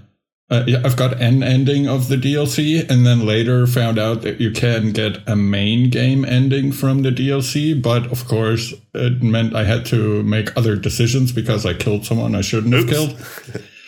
uh, 0.52 0.66
I've 0.86 0.98
got 0.98 1.20
an 1.20 1.42
ending 1.42 1.88
of 1.88 2.08
the 2.08 2.18
DLC, 2.18 2.88
and 2.88 3.04
then 3.04 3.26
later 3.26 3.66
found 3.66 3.98
out 3.98 4.22
that 4.22 4.40
you 4.40 4.52
can 4.52 4.92
get 4.92 5.28
a 5.28 5.36
main 5.36 5.90
game 5.90 6.24
ending 6.26 6.72
from 6.72 7.02
the 7.02 7.10
DLC. 7.10 7.82
But 7.82 8.06
of 8.12 8.28
course, 8.28 8.72
it 8.94 9.24
meant 9.24 9.56
I 9.56 9.64
had 9.64 9.84
to 9.88 10.22
make 10.22 10.56
other 10.56 10.76
decisions 10.76 11.32
because 11.32 11.66
I 11.66 11.74
killed 11.74 12.06
someone 12.06 12.36
I 12.36 12.42
shouldn't 12.42 12.76
have 12.76 12.88
killed. 12.88 13.18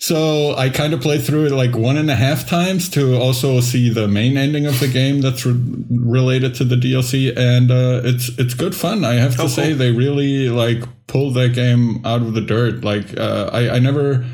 So 0.00 0.54
I 0.56 0.68
kind 0.70 0.94
of 0.94 1.00
played 1.00 1.22
through 1.22 1.46
it 1.46 1.52
like 1.52 1.74
one 1.76 1.96
and 1.96 2.08
a 2.10 2.14
half 2.14 2.48
times 2.48 2.88
to 2.90 3.16
also 3.16 3.60
see 3.60 3.88
the 3.90 4.06
main 4.06 4.36
ending 4.36 4.64
of 4.66 4.78
the 4.78 4.86
game 4.88 5.20
that's 5.20 5.44
re- 5.44 5.54
related 5.90 6.54
to 6.56 6.64
the 6.64 6.76
DLC, 6.76 7.36
and 7.36 7.70
uh, 7.70 8.02
it's 8.04 8.28
it's 8.38 8.54
good 8.54 8.74
fun. 8.76 9.04
I 9.04 9.14
have 9.14 9.36
to 9.36 9.42
Oh, 9.42 9.48
say 9.48 9.70
cool. 9.70 9.78
they 9.78 9.90
really 9.92 10.48
like 10.50 10.84
pulled 11.08 11.34
that 11.34 11.52
game 11.52 12.00
out 12.06 12.22
of 12.22 12.34
the 12.34 12.40
dirt. 12.40 12.84
Like 12.84 13.18
uh, 13.18 13.50
I 13.52 13.70
I 13.70 13.78
never. 13.80 14.24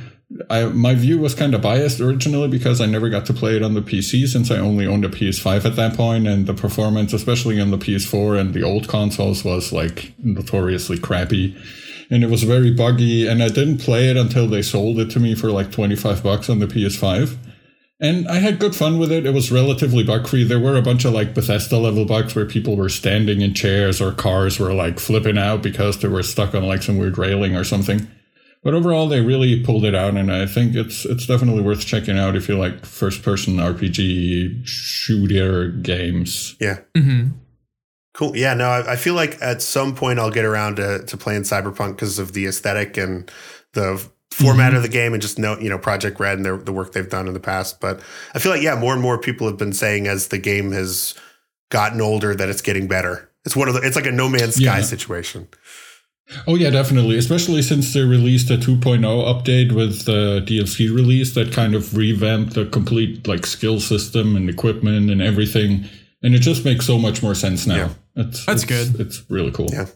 I, 0.50 0.64
my 0.64 0.94
view 0.96 1.18
was 1.20 1.32
kind 1.34 1.54
of 1.54 1.62
biased 1.62 2.00
originally 2.00 2.48
because 2.48 2.80
I 2.80 2.86
never 2.86 3.08
got 3.08 3.24
to 3.26 3.32
play 3.32 3.54
it 3.56 3.62
on 3.62 3.74
the 3.74 3.82
PC 3.82 4.26
since 4.26 4.50
I 4.50 4.56
only 4.58 4.84
owned 4.84 5.04
a 5.04 5.08
PS5 5.08 5.64
at 5.64 5.76
that 5.76 5.94
point, 5.96 6.26
and 6.26 6.46
the 6.46 6.54
performance, 6.54 7.12
especially 7.12 7.60
on 7.60 7.70
the 7.70 7.78
PS4 7.78 8.40
and 8.40 8.52
the 8.52 8.62
old 8.64 8.88
consoles, 8.88 9.44
was 9.44 9.72
like 9.72 10.12
notoriously 10.18 10.98
crappy 10.98 11.56
and 12.10 12.22
it 12.22 12.30
was 12.30 12.42
very 12.42 12.70
buggy 12.70 13.26
and 13.26 13.42
i 13.42 13.48
didn't 13.48 13.78
play 13.78 14.08
it 14.10 14.16
until 14.16 14.46
they 14.46 14.62
sold 14.62 14.98
it 14.98 15.10
to 15.10 15.20
me 15.20 15.34
for 15.34 15.50
like 15.50 15.70
25 15.72 16.22
bucks 16.22 16.48
on 16.50 16.58
the 16.58 16.66
ps5 16.66 17.36
and 18.00 18.26
i 18.28 18.38
had 18.38 18.58
good 18.58 18.74
fun 18.74 18.98
with 18.98 19.12
it. 19.12 19.24
It 19.24 19.32
was 19.32 19.52
relatively 19.52 20.02
bug 20.02 20.26
free 20.26 20.44
there 20.44 20.60
were 20.60 20.76
a 20.76 20.82
bunch 20.82 21.04
of 21.04 21.12
like 21.12 21.32
bethesda 21.34 21.78
level 21.78 22.04
bugs 22.04 22.34
where 22.34 22.44
people 22.46 22.76
were 22.76 22.88
standing 22.88 23.40
in 23.40 23.54
chairs 23.54 24.00
or 24.00 24.12
cars 24.12 24.58
were 24.58 24.72
like 24.74 24.98
flipping 24.98 25.38
out 25.38 25.62
because 25.62 25.98
they 25.98 26.08
were 26.08 26.22
stuck 26.22 26.54
on 26.54 26.64
like 26.66 26.82
some 26.82 26.98
weird 26.98 27.16
railing 27.16 27.54
or 27.56 27.64
something. 27.64 28.06
But 28.62 28.74
overall 28.74 29.08
they 29.08 29.20
really 29.20 29.62
pulled 29.62 29.84
it 29.84 29.94
out 29.94 30.14
and 30.16 30.32
i 30.32 30.46
think 30.46 30.74
it's 30.74 31.04
it's 31.04 31.26
definitely 31.26 31.62
worth 31.62 31.86
checking 31.86 32.18
out 32.18 32.34
if 32.34 32.48
you 32.48 32.56
like 32.58 32.84
first 32.84 33.22
person 33.22 33.56
rpg 33.56 34.66
shooter 34.66 35.68
games. 35.68 36.56
Yeah. 36.60 36.78
hmm 36.96 37.28
Cool. 38.14 38.36
Yeah. 38.36 38.54
No, 38.54 38.68
I, 38.68 38.92
I 38.92 38.96
feel 38.96 39.14
like 39.14 39.36
at 39.42 39.60
some 39.60 39.94
point 39.94 40.18
I'll 40.18 40.30
get 40.30 40.44
around 40.44 40.76
to 40.76 41.04
to 41.04 41.16
playing 41.16 41.42
Cyberpunk 41.42 41.96
because 41.96 42.18
of 42.18 42.32
the 42.32 42.46
aesthetic 42.46 42.96
and 42.96 43.30
the 43.72 44.02
format 44.30 44.68
Mm-hmm. 44.68 44.76
of 44.78 44.82
the 44.82 44.88
game 44.88 45.12
and 45.12 45.20
just 45.22 45.38
know 45.38 45.58
you 45.58 45.68
know 45.68 45.78
Project 45.78 46.18
Red 46.18 46.36
and 46.38 46.44
their, 46.46 46.56
the 46.56 46.72
work 46.72 46.92
they've 46.92 47.08
done 47.08 47.26
in 47.28 47.34
the 47.34 47.40
past. 47.40 47.80
But 47.80 48.00
I 48.34 48.38
feel 48.38 48.52
like 48.52 48.62
yeah, 48.62 48.74
more 48.76 48.92
and 48.92 49.02
more 49.02 49.18
people 49.18 49.46
have 49.48 49.58
been 49.58 49.72
saying 49.72 50.06
as 50.06 50.28
the 50.28 50.38
game 50.38 50.72
has 50.72 51.14
gotten 51.70 52.00
older 52.00 52.34
that 52.34 52.48
it's 52.48 52.62
getting 52.62 52.86
better. 52.88 53.28
It's 53.44 53.54
one 53.56 53.68
of 53.68 53.74
the 53.74 53.80
it's 53.82 53.96
like 53.96 54.06
a 54.06 54.12
No 54.12 54.28
Man's 54.28 54.54
Sky 54.54 54.78
Yeah. 54.78 54.80
situation. 54.82 55.48
Oh 56.46 56.54
yeah, 56.54 56.70
definitely. 56.70 57.18
Especially 57.18 57.60
since 57.62 57.92
they 57.92 58.00
released 58.00 58.48
a 58.50 58.56
2.0 58.56 59.00
update 59.02 59.72
with 59.72 60.04
the 60.06 60.40
DLC 60.46 60.88
release 60.94 61.34
that 61.34 61.52
kind 61.52 61.74
of 61.74 61.94
revamped 61.96 62.54
the 62.54 62.64
complete 62.66 63.26
like 63.28 63.44
skill 63.44 63.78
system 63.80 64.34
and 64.34 64.48
equipment 64.48 65.10
and 65.10 65.20
everything, 65.20 65.84
and 66.22 66.34
it 66.34 66.38
just 66.38 66.64
makes 66.64 66.86
so 66.86 66.96
much 66.98 67.22
more 67.22 67.34
sense 67.34 67.66
now. 67.66 67.76
Yeah. 67.76 67.88
It's, 68.16 68.44
That's 68.46 68.62
it's- 68.64 68.88
good. 68.92 69.00
It's 69.00 69.28
really 69.28 69.50
cool. 69.50 69.68
Yeah. 69.72 69.86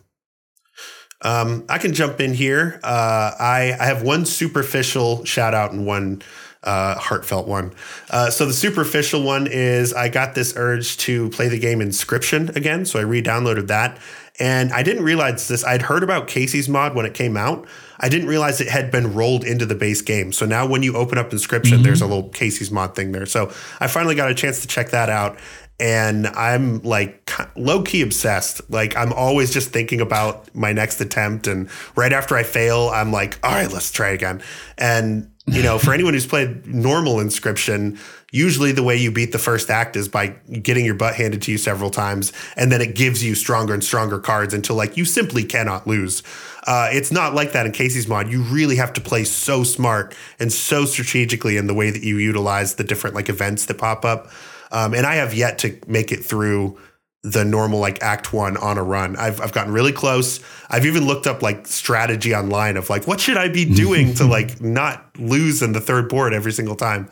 Um, 1.23 1.65
I 1.69 1.79
can 1.79 1.95
jump 1.95 2.21
in 2.21 2.33
here. 2.33 2.79
Uh, 2.85 3.33
I, 3.41 3.77
I 3.79 3.87
have 3.87 4.03
one 4.03 4.25
superficial 4.25 5.25
shout 5.25 5.53
out 5.53 5.73
and 5.73 5.85
one 5.85 6.23
uh, 6.63 6.95
heartfelt 6.97 7.49
one. 7.49 7.73
Uh, 8.11 8.31
so 8.31 8.47
the 8.47 8.53
superficial 8.53 9.23
one 9.25 9.49
is 9.51 9.93
I 9.93 10.09
got 10.11 10.35
this 10.37 10.55
urge 10.57 10.97
to 10.99 11.29
play 11.31 11.49
the 11.49 11.59
game 11.59 11.81
Inscryption 11.81 12.55
again, 12.55 12.85
so 12.85 13.01
I 13.01 13.03
re-downloaded 13.03 13.67
that, 13.69 13.99
and 14.39 14.73
I 14.73 14.83
didn't 14.85 15.03
realize 15.05 15.49
this. 15.49 15.65
I'd 15.65 15.83
heard 15.83 16.03
about 16.05 16.29
Kaycee's 16.29 16.69
mod 16.69 16.95
when 16.95 17.05
it 17.07 17.15
came 17.15 17.37
out. 17.37 17.67
I 17.99 18.09
didn't 18.09 18.29
realize 18.29 18.61
it 18.61 18.69
had 18.69 18.93
been 18.93 19.15
rolled 19.15 19.43
into 19.45 19.67
the 19.67 19.75
base 19.75 20.03
game. 20.03 20.33
So 20.33 20.47
now 20.47 20.67
when 20.67 20.85
you 20.85 20.97
open 20.97 21.19
up 21.19 21.31
Inscryption, 21.31 21.83
there's 21.83 22.01
a 22.01 22.07
little 22.07 22.31
Kaycee's 22.31 22.71
mod 22.71 22.95
thing 22.95 23.11
there. 23.11 23.27
So 23.27 23.51
I 23.81 23.89
finally 23.89 24.15
got 24.15 24.31
a 24.31 24.35
chance 24.35 24.61
to 24.63 24.69
check 24.69 24.91
that 24.91 25.09
out. 25.11 25.37
And 25.81 26.27
I'm 26.29 26.83
like 26.83 27.31
low 27.57 27.83
key 27.83 28.03
obsessed. 28.03 28.69
Like 28.71 28.97
I'm 28.97 29.13
always 29.13 29.53
just 29.53 29.71
thinking 29.71 30.01
about 30.01 30.53
my 30.55 30.73
next 30.73 31.01
attempt. 31.01 31.47
And 31.47 31.69
right 31.95 32.13
after 32.13 32.37
I 32.37 32.43
fail, 32.43 32.91
I'm 32.93 33.13
like, 33.13 33.39
all 33.45 33.53
right, 33.53 33.73
let's 33.73 33.93
try 33.93 34.09
again. 34.09 34.43
And 34.77 35.31
you 35.47 35.63
know, 35.63 35.79
for 35.79 35.95
anyone 35.95 36.13
who's 36.13 36.27
played 36.27 36.67
normal 36.67 37.17
inscryption, 37.17 37.99
usually 38.31 38.73
the 38.73 38.83
way 38.83 38.97
you 38.97 39.11
beat 39.11 39.33
the 39.33 39.39
first 39.39 39.71
act 39.71 39.97
is 39.97 40.09
by 40.09 40.29
getting 40.63 40.85
your 40.85 40.95
butt 40.95 41.15
handed 41.15 41.41
to 41.43 41.53
you 41.53 41.59
several 41.59 41.91
times, 41.91 42.33
and 42.57 42.71
then 42.71 42.83
it 42.83 42.95
gives 42.95 43.25
you 43.25 43.35
stronger 43.35 43.73
and 43.73 43.83
stronger 43.83 44.19
cards 44.19 44.53
until 44.53 44.77
like 44.77 44.97
you 44.97 45.05
simply 45.05 45.45
cannot 45.45 45.87
lose. 45.87 46.23
Uh, 46.67 46.91
it's 46.93 47.11
not 47.11 47.35
like 47.35 47.53
that 47.53 47.65
in 47.65 47.73
Kaycee's 47.73 48.07
mod. 48.07 48.29
You 48.29 48.43
really 48.43 48.77
have 48.77 48.93
to 48.95 49.01
play 49.01 49.25
so 49.25 49.65
smart 49.65 50.15
and 50.39 50.53
so 50.53 50.85
strategically 50.85 51.57
in 51.57 51.67
the 51.67 51.75
way 51.75 51.91
that 51.91 52.03
you 52.03 52.19
utilize 52.19 52.75
the 52.75 52.85
different 52.85 53.17
like 53.17 53.31
events 53.31 53.65
that 53.67 53.79
pop 53.79 54.05
up. 54.05 54.31
Um, 54.71 54.95
and 54.95 55.07
I 55.07 55.17
have 55.17 55.35
yet 55.35 55.59
to 55.59 55.79
make 55.87 56.13
it 56.13 56.25
through 56.25 56.79
the 57.23 57.45
normal 57.45 57.81
like 57.81 58.01
act 58.03 58.33
one 58.33 58.57
on 58.57 58.79
a 58.79 58.83
run. 58.83 59.17
I've 59.17 59.41
I've 59.41 59.53
gotten 59.53 59.73
really 59.73 59.93
close. 59.93 60.41
I've 60.71 60.87
even 60.87 61.07
looked 61.07 61.27
up 61.27 61.43
like 61.43 61.67
strategy 61.67 62.35
online 62.35 62.77
of 62.77 62.89
like 62.91 63.07
what 63.07 63.21
should 63.21 63.37
I 63.37 63.49
be 63.49 63.65
doing 63.65 64.15
to 64.15 64.25
like 64.27 64.61
not 64.61 65.19
lose 65.19 65.63
in 65.63 65.73
the 65.73 65.81
third 65.81 66.09
board 66.09 66.33
every 66.33 66.53
single 66.53 66.77
time. 66.77 67.11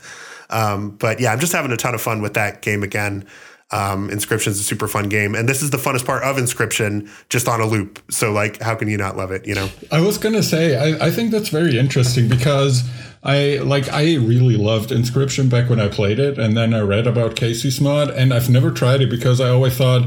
Um, 0.48 0.90
but 0.90 1.18
yeah, 1.18 1.32
I'm 1.32 1.40
just 1.40 1.52
having 1.52 1.72
a 1.72 1.76
ton 1.76 1.94
of 1.94 2.00
fun 2.00 2.22
with 2.22 2.34
that 2.34 2.62
game 2.62 2.82
again. 2.82 3.26
Um, 3.72 4.10
is 4.10 4.30
a 4.30 4.54
super 4.54 4.86
fun 4.86 5.08
game, 5.08 5.34
and 5.34 5.48
this 5.48 5.60
is 5.60 5.70
the 5.70 5.76
funnest 5.76 6.06
part 6.06 6.22
of 6.22 6.36
Inscryption, 6.36 7.10
just 7.28 7.48
on 7.48 7.60
a 7.60 7.66
loop. 7.66 8.00
So 8.12 8.30
like, 8.30 8.62
how 8.62 8.76
can 8.76 8.86
you 8.86 8.96
not 8.96 9.16
love 9.16 9.32
it? 9.32 9.44
You 9.44 9.56
know? 9.56 9.68
I 9.90 10.00
was 10.00 10.18
gonna 10.18 10.44
say, 10.44 10.76
I, 10.76 11.06
I 11.06 11.10
think 11.10 11.32
that's 11.32 11.48
very 11.48 11.76
interesting 11.76 12.28
because 12.28 12.88
I 13.26 13.58
like 13.58 13.92
I 13.92 14.14
really 14.14 14.56
loved 14.56 14.90
Inscryption 14.90 15.50
back 15.50 15.68
when 15.68 15.80
I 15.80 15.88
played 15.88 16.20
it, 16.20 16.38
and 16.38 16.56
then 16.56 16.72
I 16.72 16.80
read 16.80 17.08
about 17.08 17.34
Kaycee's 17.34 17.80
mod, 17.80 18.08
and 18.08 18.32
I've 18.32 18.48
never 18.48 18.70
tried 18.70 19.00
it 19.00 19.10
because 19.10 19.40
I 19.40 19.48
always 19.48 19.76
thought, 19.76 20.06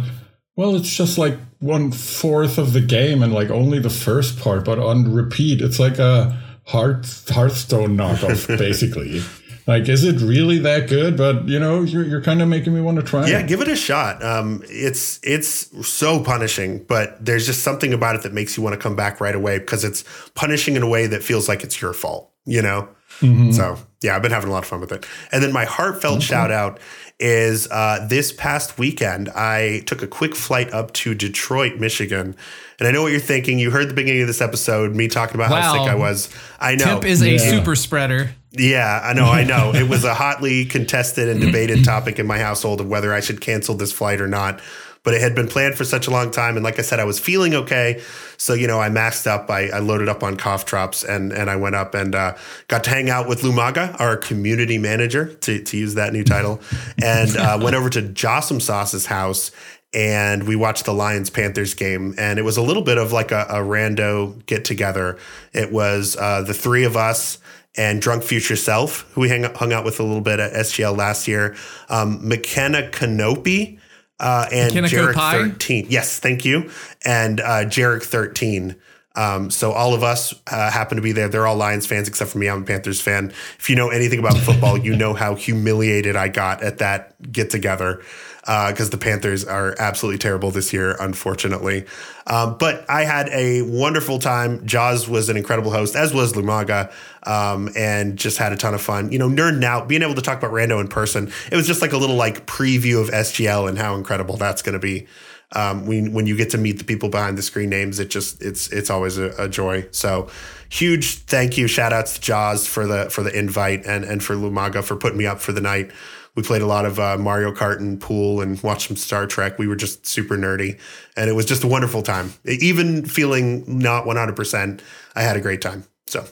well, 0.56 0.74
it's 0.78 0.96
just 0.96 1.18
like 1.18 1.38
one 1.60 1.92
fourth 1.92 2.58
of 2.58 2.72
the 2.72 2.80
game 2.80 3.22
and 3.22 3.34
like 3.34 3.50
only 3.50 3.78
the 3.78 3.90
first 3.90 4.40
part, 4.40 4.64
but 4.64 4.80
on 4.80 5.14
repeat, 5.14 5.62
it's 5.62 5.80
like 5.80 6.00
a 6.00 6.42
Hearth 6.68 7.28
Hearthstone 7.30 7.98
knockoff, 7.98 8.48
basically. 8.58 9.22
Like, 9.68 9.88
is 9.88 10.04
it 10.04 10.22
really 10.22 10.58
that 10.60 10.88
good? 10.88 11.18
But 11.18 11.48
you 11.50 11.60
know, 11.60 11.82
you're 11.82 12.06
you're 12.06 12.22
kind 12.22 12.42
of 12.42 12.48
making 12.48 12.74
me 12.74 12.80
want 12.80 12.98
to 12.98 13.04
try 13.04 13.24
it. 13.24 13.30
Yeah, 13.30 13.40
it. 13.40 13.48
give 13.48 13.60
it 13.60 13.68
a 13.68 13.76
shot. 13.76 14.24
Um, 14.24 14.64
it's 14.70 15.20
it's 15.24 15.88
so 15.88 16.24
punishing, 16.24 16.86
but 16.86 17.24
there's 17.24 17.46
just 17.46 17.64
something 17.64 17.92
about 17.92 18.16
it 18.16 18.24
that 18.24 18.32
makes 18.32 18.56
you 18.56 18.64
want 18.64 18.76
to 18.76 18.80
come 18.80 18.96
back 18.96 19.20
right 19.20 19.36
away 19.36 19.60
because 19.60 19.84
it's 19.84 20.06
punishing 20.36 20.78
in 20.78 20.84
a 20.84 20.88
way 20.88 21.06
that 21.06 21.22
feels 21.22 21.50
like 21.50 21.66
it's 21.66 21.82
your 21.82 21.92
fault. 21.92 22.32
You 22.50 22.62
know? 22.62 22.90
Mm-hmm. 23.22 23.52
So 23.52 23.78
yeah, 24.02 24.16
I've 24.16 24.22
been 24.22 24.32
having 24.32 24.50
a 24.50 24.52
lot 24.52 24.64
of 24.64 24.70
fun 24.70 24.80
with 24.80 24.92
it. 24.92 25.06
And 25.32 25.44
then 25.44 25.52
my 25.52 25.66
heartfelt 25.66 26.22
shout 26.24 26.52
out 26.52 26.80
is 27.20 27.68
uh, 27.70 28.06
this 28.10 28.32
past 28.32 28.78
weekend, 28.78 29.28
I 29.30 29.84
took 29.86 30.02
a 30.02 30.08
quick 30.08 30.36
flight 30.36 30.72
up 30.72 30.94
to 30.94 31.14
Detroit, 31.14 31.78
Michigan. 31.80 32.34
And 32.80 32.88
I 32.88 32.92
know 32.92 33.02
what 33.02 33.12
you're 33.12 33.20
thinking. 33.20 33.60
You 33.60 33.72
heard 33.72 33.90
the 33.90 33.94
beginning 33.94 34.22
of 34.22 34.28
this 34.28 34.40
episode, 34.40 34.96
me 34.96 35.10
talking 35.10 35.36
about 35.36 35.50
how 35.50 35.74
sick 35.74 35.82
I 35.92 35.96
was. 35.96 36.30
I 36.62 36.76
know. 36.76 36.86
Timp 36.86 37.06
is 37.06 37.22
a 37.22 37.32
Yeah. 37.32 37.38
super 37.40 37.76
spreader. 37.76 38.32
Yeah, 38.52 39.02
I 39.04 39.12
know, 39.14 39.26
I 39.26 39.44
know. 39.44 39.74
it 39.76 39.90
was 39.90 40.06
a 40.06 40.14
hotly 40.16 40.64
contested 40.66 41.28
and 41.28 41.42
debated 41.42 41.84
topic 41.84 42.20
in 42.20 42.26
my 42.26 42.40
household 42.40 42.80
of 42.82 42.88
whether 42.88 43.14
I 43.14 43.20
should 43.20 43.42
cancel 43.42 43.76
this 43.76 43.92
flight 43.92 44.22
or 44.22 44.28
not. 44.28 44.62
But 45.04 45.14
it 45.14 45.22
had 45.22 45.34
been 45.34 45.48
planned 45.48 45.76
for 45.76 45.86
such 45.86 46.08
a 46.08 46.12
long 46.12 46.30
time, 46.32 46.56
and 46.56 46.64
like 46.64 46.78
I 46.78 46.82
said, 46.82 47.00
I 47.00 47.06
was 47.06 47.20
feeling 47.20 47.54
okay. 47.56 48.02
So 48.38 48.54
you 48.54 48.68
know, 48.68 48.80
I 48.80 48.90
masked 48.90 49.28
up. 49.28 49.50
I, 49.50 49.70
I 49.70 49.80
loaded 49.80 50.10
up 50.10 50.24
on 50.24 50.38
cough 50.38 50.66
drops, 50.66 51.04
and 51.04 51.32
and 51.32 51.50
I 51.50 51.56
went 51.56 51.76
up 51.76 51.94
and 51.96 52.16
uh, 52.16 52.36
got 52.68 52.84
to 52.86 52.90
hang 52.90 53.10
out 53.10 53.28
with 53.28 53.42
Lumaga, 53.42 54.00
our 54.00 54.18
community 54.18 54.78
manager, 54.78 55.34
to 55.36 55.64
to 55.64 55.78
use 55.78 55.96
that 55.96 56.14
new 56.14 56.24
title, 56.24 56.60
and 57.02 57.36
uh, 57.38 57.58
went 57.62 57.76
over 57.76 57.90
to 57.90 58.02
Jossum 58.02 58.62
Sauce's 58.62 59.06
house. 59.06 59.52
And 59.92 60.48
we 60.48 60.56
watched 60.56 60.86
the 60.86 60.94
Lions 60.94 61.32
Panthers 61.32 61.74
game, 61.74 62.14
and 62.20 62.38
it 62.38 62.44
was 62.44 62.58
a 62.58 62.62
little 62.62 62.84
bit 62.84 63.00
of 63.00 63.12
like 63.12 63.32
a, 63.32 63.48
a 63.50 63.56
rando 63.56 64.46
get 64.46 64.64
together. 64.64 65.18
It 65.52 65.72
was 65.72 66.16
uh, 66.16 66.44
the 66.44 66.54
three 66.54 66.84
of 66.84 66.96
us 66.96 67.40
and 67.76 68.02
Drunk 68.02 68.24
Future 68.24 68.56
Self, 68.56 69.10
who 69.14 69.22
we 69.22 69.30
hang, 69.30 69.44
hung 69.44 69.72
out 69.72 69.86
with 69.86 70.00
a 70.00 70.04
little 70.04 70.22
bit 70.22 70.40
at 70.40 70.54
SGL 70.54 70.98
last 70.98 71.28
year, 71.28 71.56
um, 71.90 72.28
McKenna 72.28 72.90
Canopy, 72.90 73.79
uh, 74.20 74.48
and 74.52 74.74
Jarek 74.74 75.14
13. 75.14 75.88
Yes, 75.90 76.20
thank 76.20 76.46
you. 76.46 76.70
And 77.06 77.40
uh, 77.40 77.66
Jarek 77.66 78.04
13. 78.04 78.76
Um, 79.16 79.50
so 79.50 79.72
all 79.72 79.94
of 79.94 80.04
us 80.04 80.34
uh, 80.48 80.72
happen 80.72 80.96
to 80.96 81.02
be 81.02 81.12
there. 81.12 81.28
They're 81.28 81.48
all 81.48 81.56
Lions 81.56 81.86
fans 81.86 82.08
except 82.08 82.32
for 82.32 82.38
me. 82.38 82.48
I'm 82.48 82.62
a 82.62 82.66
Panthers 82.66 83.02
fan. 83.02 83.34
If 83.58 83.70
you 83.70 83.76
know 83.76 83.90
anything 83.90 84.20
about 84.20 84.38
football, 84.38 84.78
you 84.78 84.96
know 84.96 85.14
how 85.14 85.36
humiliated 85.36 86.16
I 86.16 86.28
got 86.28 86.64
at 86.64 86.78
that 86.78 87.32
get 87.32 87.50
together 87.50 88.02
because 88.50 88.90
the 88.90 88.98
Panthers 88.98 89.46
are 89.46 89.76
absolutely 89.78 90.18
terrible 90.18 90.50
this 90.50 90.74
year, 90.74 90.96
unfortunately. 91.00 91.86
Um, 92.26 92.58
but 92.58 92.84
I 92.90 93.04
had 93.04 93.30
a 93.30 93.62
wonderful 93.62 94.18
time. 94.18 94.66
Jaws 94.66 95.08
was 95.08 95.30
an 95.30 95.38
incredible 95.38 95.72
host, 95.72 95.96
as 95.96 96.16
was 96.16 96.34
Lumaga, 96.34 96.92
um, 97.28 97.70
and 97.76 98.18
just 98.18 98.40
had 98.40 98.52
a 98.52 98.58
ton 98.58 98.74
of 98.74 98.82
fun. 98.82 99.12
You 99.12 99.20
know, 99.20 99.30
nerding 99.30 99.64
out, 99.64 99.88
being 99.88 100.02
able 100.02 100.16
to 100.16 100.22
talk 100.22 100.40
about 100.40 100.52
Rando 100.52 100.82
in 100.82 100.88
person. 100.88 101.32
It 101.52 101.56
was 101.56 101.68
just 101.68 101.84
like 101.84 101.94
a 101.94 101.98
little 101.98 102.16
like 102.16 102.48
preview 102.48 103.00
of 103.00 103.10
SGL 103.10 103.70
and 103.70 103.78
how 103.78 103.96
incredible 103.96 104.36
that's 104.38 104.64
going 104.64 104.74
to 104.74 104.80
be. 104.80 105.06
Um, 105.52 105.86
when 105.86 106.14
when 106.14 106.26
you 106.26 106.36
get 106.36 106.52
to 106.52 106.58
meet 106.58 106.78
the 106.78 106.84
people 106.84 107.10
behind 107.10 107.38
the 107.38 107.42
screen 107.44 107.70
names, 107.70 108.00
it 108.00 108.10
just 108.10 108.42
it's 108.42 108.72
it's 108.72 108.90
always 108.90 109.20
a, 109.20 109.34
a 109.38 109.48
joy. 109.48 109.88
So 109.92 110.30
huge 110.70 111.16
thank 111.16 111.58
you, 111.58 111.68
shout 111.68 111.94
outs 111.94 112.16
to 112.16 112.22
Jaws 112.22 112.68
for 112.68 112.88
the 112.88 113.10
for 113.10 113.24
the 113.24 113.38
invite 113.38 113.86
and 113.86 114.04
and 114.06 114.24
for 114.24 114.36
Lumaga 114.36 114.84
for 114.84 114.96
putting 114.96 115.18
me 115.18 115.26
up 115.26 115.40
for 115.40 115.52
the 115.52 115.62
night. 115.62 115.92
We 116.36 116.44
played 116.44 116.62
a 116.62 116.68
lot 116.68 116.86
of 116.86 117.00
uh, 117.00 117.18
Mario 117.18 117.54
Kart 117.54 117.80
and 117.80 118.00
pool 118.00 118.42
and 118.42 118.62
watched 118.64 118.88
some 118.88 118.98
Star 118.98 119.28
Trek. 119.28 119.58
We 119.60 119.68
were 119.68 119.76
just 119.76 120.06
super 120.06 120.38
nerdy, 120.38 120.80
and 121.18 121.30
it 121.30 121.34
was 121.34 121.46
just 121.46 121.64
a 121.64 121.68
wonderful 121.68 122.02
time. 122.02 122.34
Even 122.46 123.06
feeling 123.06 123.80
not 123.80 124.06
one 124.06 124.16
hundred 124.16 124.36
percent, 124.36 124.82
I 125.16 125.24
had 125.24 125.36
a 125.36 125.42
great 125.42 125.62
time. 125.62 125.84
So 126.08 126.26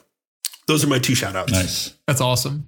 those 0.67 0.83
are 0.83 0.87
my 0.87 0.99
two 0.99 1.15
shout 1.15 1.35
outs. 1.35 1.51
Nice. 1.51 1.93
That's 2.07 2.21
awesome. 2.21 2.67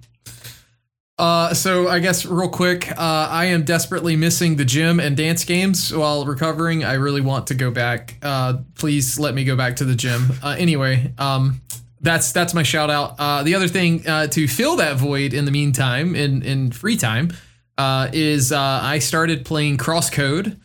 Uh, 1.18 1.52
so 1.52 1.86
I 1.86 1.98
guess 1.98 2.24
real 2.24 2.48
quick, 2.48 2.90
uh, 2.92 3.28
I 3.30 3.46
am 3.46 3.64
desperately 3.64 4.16
missing 4.16 4.56
the 4.56 4.64
gym 4.64 4.98
and 4.98 5.14
dance 5.14 5.44
games 5.44 5.94
while 5.94 6.24
recovering. 6.24 6.82
I 6.82 6.94
really 6.94 7.20
want 7.20 7.48
to 7.48 7.54
go 7.54 7.70
back. 7.70 8.16
Uh, 8.22 8.58
please 8.74 9.18
let 9.18 9.34
me 9.34 9.44
go 9.44 9.54
back 9.54 9.76
to 9.76 9.84
the 9.84 9.94
gym. 9.94 10.28
Uh, 10.42 10.56
anyway, 10.58 11.12
um, 11.18 11.60
that's 12.00 12.32
that's 12.32 12.54
my 12.54 12.62
shout 12.62 12.90
out. 12.90 13.16
Uh, 13.18 13.42
the 13.42 13.54
other 13.54 13.68
thing 13.68 14.06
uh, 14.06 14.26
to 14.28 14.48
fill 14.48 14.76
that 14.76 14.96
void 14.96 15.34
in 15.34 15.44
the 15.44 15.50
meantime, 15.50 16.14
in 16.14 16.42
in 16.42 16.72
free 16.72 16.96
time, 16.96 17.32
uh, 17.78 18.08
is 18.12 18.52
uh, 18.52 18.58
I 18.82 18.98
started 18.98 19.44
playing 19.44 19.78
CrossCode 19.78 20.58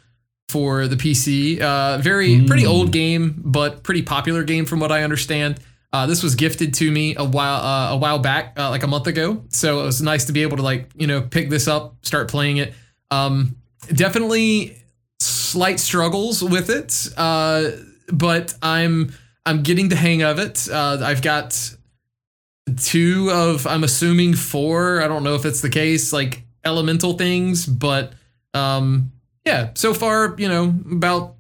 for 0.49 0.87
the 0.87 0.95
PC. 0.95 1.59
Uh, 1.59 1.97
very 1.97 2.45
pretty 2.45 2.65
old 2.65 2.91
game, 2.91 3.35
but 3.37 3.83
pretty 3.83 4.01
popular 4.01 4.43
game 4.43 4.65
from 4.65 4.79
what 4.79 4.91
I 4.91 5.03
understand. 5.03 5.59
Uh, 5.91 6.05
this 6.05 6.21
was 6.21 6.35
gifted 6.35 6.73
to 6.73 6.91
me 6.91 7.15
a 7.15 7.23
while 7.23 7.61
uh, 7.61 7.93
a 7.93 7.97
while 7.97 8.19
back, 8.19 8.53
uh, 8.57 8.69
like 8.69 8.83
a 8.83 8.87
month 8.87 9.07
ago. 9.07 9.43
So 9.49 9.81
it 9.81 9.85
was 9.85 10.01
nice 10.01 10.25
to 10.25 10.33
be 10.33 10.41
able 10.41 10.57
to 10.57 10.63
like 10.63 10.91
you 10.95 11.07
know 11.07 11.21
pick 11.21 11.49
this 11.49 11.67
up, 11.67 11.95
start 12.05 12.29
playing 12.29 12.57
it. 12.57 12.73
Um, 13.11 13.55
definitely 13.93 14.77
slight 15.21 15.79
struggles 15.79 16.43
with 16.43 16.69
it, 16.69 17.07
uh, 17.17 17.71
but 18.11 18.53
I'm 18.61 19.13
I'm 19.45 19.63
getting 19.63 19.89
the 19.89 19.95
hang 19.95 20.23
of 20.23 20.39
it. 20.39 20.67
Uh, 20.69 20.99
I've 21.01 21.21
got 21.21 21.75
two 22.77 23.29
of 23.31 23.67
I'm 23.67 23.83
assuming 23.83 24.33
four. 24.33 25.01
I 25.01 25.07
don't 25.07 25.23
know 25.23 25.35
if 25.35 25.45
it's 25.45 25.61
the 25.61 25.69
case, 25.69 26.11
like 26.11 26.43
elemental 26.63 27.13
things, 27.13 27.65
but 27.65 28.13
um, 28.53 29.11
yeah. 29.45 29.69
So 29.75 29.93
far, 29.93 30.35
you 30.37 30.47
know, 30.47 30.73
about 30.91 31.35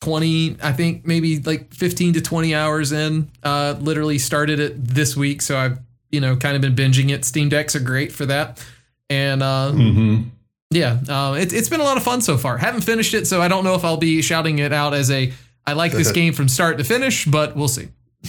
20 0.00 0.58
i 0.62 0.72
think 0.72 1.06
maybe 1.06 1.40
like 1.40 1.74
15 1.74 2.14
to 2.14 2.20
20 2.20 2.54
hours 2.54 2.92
in 2.92 3.28
uh 3.42 3.74
literally 3.80 4.18
started 4.18 4.60
it 4.60 4.72
this 4.76 5.16
week 5.16 5.42
so 5.42 5.58
i've 5.58 5.78
you 6.10 6.20
know 6.20 6.36
kind 6.36 6.54
of 6.54 6.62
been 6.62 6.76
binging 6.76 7.10
it 7.10 7.24
steam 7.24 7.48
decks 7.48 7.74
are 7.74 7.80
great 7.80 8.12
for 8.12 8.24
that 8.26 8.64
and 9.10 9.42
uh 9.42 9.72
hmm 9.72 10.22
yeah 10.70 10.98
uh, 11.08 11.34
it, 11.34 11.52
it's 11.52 11.68
been 11.68 11.80
a 11.80 11.82
lot 11.82 11.96
of 11.96 12.02
fun 12.02 12.20
so 12.20 12.36
far 12.36 12.58
haven't 12.58 12.82
finished 12.82 13.12
it 13.14 13.26
so 13.26 13.42
i 13.42 13.48
don't 13.48 13.64
know 13.64 13.74
if 13.74 13.84
i'll 13.84 13.96
be 13.96 14.22
shouting 14.22 14.58
it 14.58 14.72
out 14.72 14.94
as 14.94 15.10
a 15.10 15.32
i 15.68 15.72
like 15.72 15.92
this 15.92 16.12
game 16.20 16.32
from 16.32 16.48
start 16.48 16.78
to 16.78 16.84
finish 16.84 17.24
but 17.24 17.56
we'll 17.56 17.68
see 17.68 17.88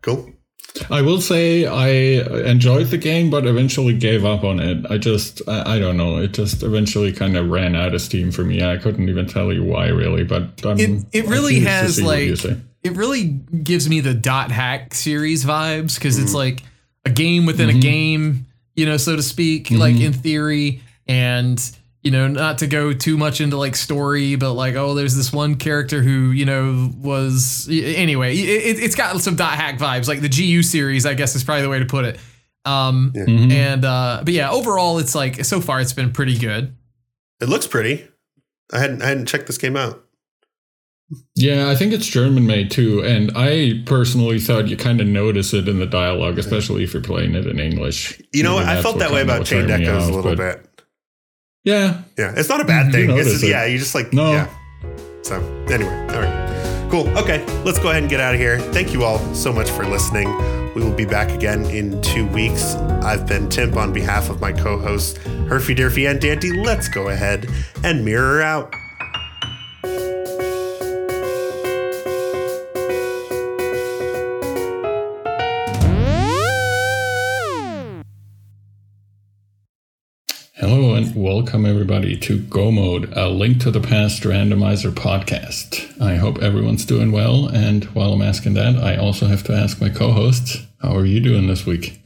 Cool. 0.00 0.32
I 0.90 1.02
will 1.02 1.20
say 1.20 1.66
I 1.66 1.88
enjoyed 2.48 2.86
the 2.86 2.98
game, 2.98 3.30
but 3.30 3.46
eventually 3.46 3.98
gave 3.98 4.24
up 4.24 4.44
on 4.44 4.60
it. 4.60 4.86
I 4.88 4.96
just, 4.96 5.42
I, 5.48 5.74
I 5.74 5.78
don't 5.78 5.96
know. 5.96 6.18
It 6.18 6.32
just 6.32 6.62
eventually 6.62 7.12
kind 7.12 7.36
of 7.36 7.50
ran 7.50 7.74
out 7.74 7.94
of 7.94 8.00
steam 8.00 8.30
for 8.30 8.44
me. 8.44 8.62
I 8.62 8.76
couldn't 8.76 9.08
even 9.08 9.26
tell 9.26 9.52
you 9.52 9.64
why, 9.64 9.88
really. 9.88 10.24
But 10.24 10.64
I'm, 10.64 10.78
it, 10.78 11.04
it 11.12 11.24
I'm 11.24 11.30
really 11.30 11.60
has 11.60 11.96
see 11.96 12.04
what 12.04 12.22
you 12.22 12.36
like 12.36 12.58
it 12.82 12.96
really 12.96 13.24
gives 13.24 13.88
me 13.88 14.00
the 14.00 14.14
dot 14.14 14.50
hack 14.50 14.94
series 14.94 15.44
vibes 15.44 15.96
because 15.96 16.18
it's 16.18 16.28
mm-hmm. 16.28 16.36
like 16.36 16.62
a 17.04 17.10
game 17.10 17.44
within 17.44 17.68
a 17.68 17.72
mm-hmm. 17.72 17.80
game 17.80 18.46
you 18.76 18.86
know 18.86 18.96
so 18.96 19.16
to 19.16 19.22
speak 19.22 19.70
like 19.70 19.94
mm-hmm. 19.94 20.04
in 20.04 20.12
theory 20.12 20.82
and 21.06 21.76
you 22.08 22.12
know 22.12 22.26
not 22.26 22.56
to 22.58 22.66
go 22.66 22.92
too 22.94 23.16
much 23.18 23.40
into 23.42 23.56
like 23.58 23.76
story 23.76 24.34
but 24.36 24.54
like 24.54 24.74
oh 24.76 24.94
there's 24.94 25.14
this 25.14 25.30
one 25.30 25.56
character 25.56 26.00
who 26.02 26.30
you 26.30 26.46
know 26.46 26.90
was 26.96 27.68
anyway 27.70 28.34
it, 28.34 28.78
it's 28.80 28.94
got 28.94 29.20
some 29.20 29.36
dot 29.36 29.52
hack 29.52 29.78
vibes 29.78 30.08
like 30.08 30.20
the 30.22 30.28
gu 30.28 30.62
series 30.62 31.04
i 31.04 31.12
guess 31.14 31.34
is 31.36 31.44
probably 31.44 31.62
the 31.62 31.68
way 31.68 31.78
to 31.78 31.84
put 31.84 32.04
it 32.06 32.18
um 32.64 33.12
Mhm. 33.14 33.52
and 33.52 33.84
uh 33.84 34.22
but 34.24 34.32
yeah 34.32 34.50
overall 34.50 34.98
it's 34.98 35.14
like 35.14 35.44
so 35.44 35.60
far 35.60 35.80
it's 35.80 35.92
been 35.92 36.12
pretty 36.12 36.38
good 36.38 36.74
It 37.40 37.48
looks 37.48 37.66
pretty. 37.66 38.08
I 38.72 38.78
hadn't 38.80 39.02
I 39.02 39.06
hadn't 39.08 39.26
checked 39.26 39.46
this 39.46 39.58
game 39.58 39.76
out. 39.76 40.02
Yeah, 41.34 41.70
I 41.70 41.74
think 41.74 41.92
it's 41.94 42.06
German 42.06 42.46
made 42.46 42.70
too, 42.70 43.02
and 43.02 43.30
I 43.34 43.82
personally 43.86 44.38
thought 44.38 44.68
you 44.68 44.76
kind 44.76 45.00
of 45.00 45.06
notice 45.06 45.54
it 45.54 45.66
in 45.66 45.78
the 45.78 45.86
dialogue, 45.86 46.38
especially 46.38 46.84
if 46.84 46.92
you're 46.92 47.02
playing 47.02 47.34
it 47.34 47.46
in 47.46 47.58
English. 47.58 48.20
You 48.34 48.42
know, 48.42 48.56
what? 48.56 48.66
I 48.66 48.82
felt 48.82 48.98
that 48.98 49.10
way 49.10 49.22
about 49.22 49.38
what 49.38 49.46
Chained 49.48 49.70
Echoes 49.70 50.06
a 50.08 50.12
little 50.12 50.36
but- 50.36 50.60
bit. 50.62 50.67
Yeah, 51.68 52.02
Yeah, 52.16 52.32
it's 52.34 52.48
not 52.48 52.62
a 52.62 52.64
bad 52.64 52.86
mm-hmm. 52.86 52.98
You 52.98 53.06
thing. 53.08 53.18
It's 53.18 53.30
just, 53.30 53.44
it. 53.44 53.50
yeah, 53.50 53.66
you 53.66 53.76
just 53.76 53.94
like 53.94 54.10
No. 54.14 54.32
yeah. 54.32 54.48
So 55.22 55.36
anyway, 55.68 55.92
all 56.14 56.20
right, 56.22 56.88
cool. 56.90 57.06
Okay, 57.18 57.44
let's 57.64 57.78
go 57.78 57.90
ahead 57.90 58.02
and 58.02 58.08
get 58.08 58.20
out 58.20 58.32
of 58.34 58.40
here. 58.40 58.58
Thank 58.72 58.94
you 58.94 59.04
all 59.04 59.18
so 59.34 59.52
much 59.52 59.68
for 59.68 59.84
listening. 59.84 60.28
We 60.74 60.82
will 60.82 60.94
be 60.94 61.04
back 61.04 61.30
again 61.30 61.66
in 61.66 62.00
two 62.00 62.26
weeks. 62.28 62.74
I've 63.04 63.26
been 63.26 63.50
Timp 63.50 63.76
on 63.76 63.92
behalf 63.92 64.30
of 64.30 64.40
my 64.40 64.52
co-hosts 64.52 65.18
Herfy 65.18 65.76
Durfy 65.76 66.10
and 66.10 66.18
Dante. 66.18 66.50
Let's 66.52 66.88
go 66.88 67.08
ahead 67.08 67.46
and 67.84 68.02
mirror 68.02 68.40
out. 68.40 68.74
Hello 80.68 80.92
and 80.92 81.16
welcome 81.16 81.64
everybody 81.64 82.14
to 82.18 82.40
Go 82.40 82.70
Mode, 82.70 83.10
a 83.16 83.30
link 83.30 83.62
to 83.62 83.70
the 83.70 83.80
past 83.80 84.24
randomizer 84.24 84.90
podcast. 84.90 85.98
I 85.98 86.16
hope 86.16 86.42
everyone's 86.42 86.84
doing 86.84 87.10
well, 87.10 87.46
and 87.48 87.84
while 87.94 88.12
I'm 88.12 88.20
asking 88.20 88.52
that, 88.54 88.76
I 88.76 88.96
also 88.96 89.28
have 89.28 89.42
to 89.44 89.54
ask 89.54 89.80
my 89.80 89.88
co-hosts, 89.88 90.58
how 90.82 90.94
are 90.94 91.06
you 91.06 91.20
doing 91.20 91.46
this 91.46 91.64
week? 91.64 92.02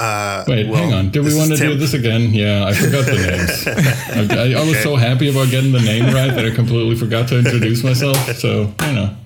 Uh, 0.00 0.44
Wait, 0.48 0.68
well, 0.68 0.82
hang 0.82 0.92
on. 0.94 1.10
Did 1.10 1.26
we 1.26 1.36
want 1.36 1.50
to 1.50 1.54
is 1.54 1.60
do 1.60 1.76
this 1.76 1.94
again? 1.94 2.32
Yeah, 2.32 2.66
I 2.66 2.74
forgot 2.74 3.06
the 3.06 3.12
names. 3.14 4.32
I, 4.32 4.60
I, 4.60 4.66
was 4.66 4.82
so 4.82 4.96
happy 4.96 5.30
about 5.30 5.50
getting 5.52 5.70
the 5.70 5.78
name 5.78 6.12
right 6.12 6.34
that 6.34 6.44
I 6.44 6.50
completely 6.50 6.96
forgot 6.96 7.28
to 7.28 7.38
introduce 7.38 7.84
myself. 7.84 8.16
So, 8.34 8.74
you 8.80 8.92
know. 8.94 9.16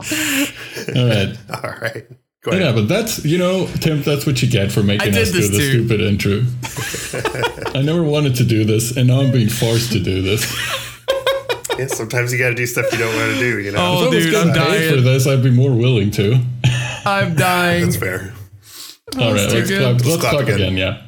All 0.96 1.08
right. 1.08 1.38
All 1.64 1.80
right. 1.80 2.06
Yeah, 2.44 2.72
but 2.72 2.88
that's, 2.88 3.24
you 3.24 3.38
know, 3.38 3.66
Tim, 3.80 4.02
that's 4.02 4.26
what 4.26 4.42
you 4.42 4.48
get 4.50 4.72
for 4.72 4.82
making 4.82 5.08
I 5.08 5.10
did 5.12 5.28
us 5.28 5.30
do 5.30 5.46
the 5.48 5.60
stupid 5.60 6.00
intro. 6.00 6.42
I 7.78 7.82
never 7.82 8.02
wanted 8.02 8.34
to 8.36 8.44
do 8.44 8.64
this, 8.64 8.96
and 8.96 9.06
now 9.08 9.20
I'm 9.20 9.30
being 9.30 9.48
forced 9.48 9.92
to 9.92 10.00
do 10.00 10.22
this. 10.22 10.42
Yeah, 11.78 11.86
sometimes 11.86 12.30
you 12.32 12.38
got 12.38 12.50
to 12.50 12.54
do 12.54 12.66
stuff 12.66 12.92
you 12.92 12.98
don't 12.98 13.16
want 13.16 13.32
to 13.32 13.38
do. 13.38 13.58
You 13.58 13.72
know. 13.72 13.78
Oh, 13.80 14.02
if 14.02 14.12
I 14.12 14.14
was 14.14 14.24
dude, 14.24 14.32
getting 14.34 14.50
I'm 14.50 14.54
dying. 14.54 14.94
for 14.94 15.00
this, 15.00 15.26
I'd 15.26 15.42
be 15.42 15.50
more 15.50 15.70
willing 15.74 16.10
to. 16.12 16.38
I'm 17.06 17.34
dying. 17.34 17.84
That's 17.84 17.96
fair. 17.96 18.34
All 19.18 19.32
right, 19.32 19.50
let's 19.50 19.68
good. 19.70 19.80
clap, 19.80 19.92
Let's 19.94 20.04
let's 20.06 20.20
clap 20.20 20.32
clap 20.32 20.42
again. 20.42 20.54
again. 20.60 20.76
Yeah. 20.76 21.02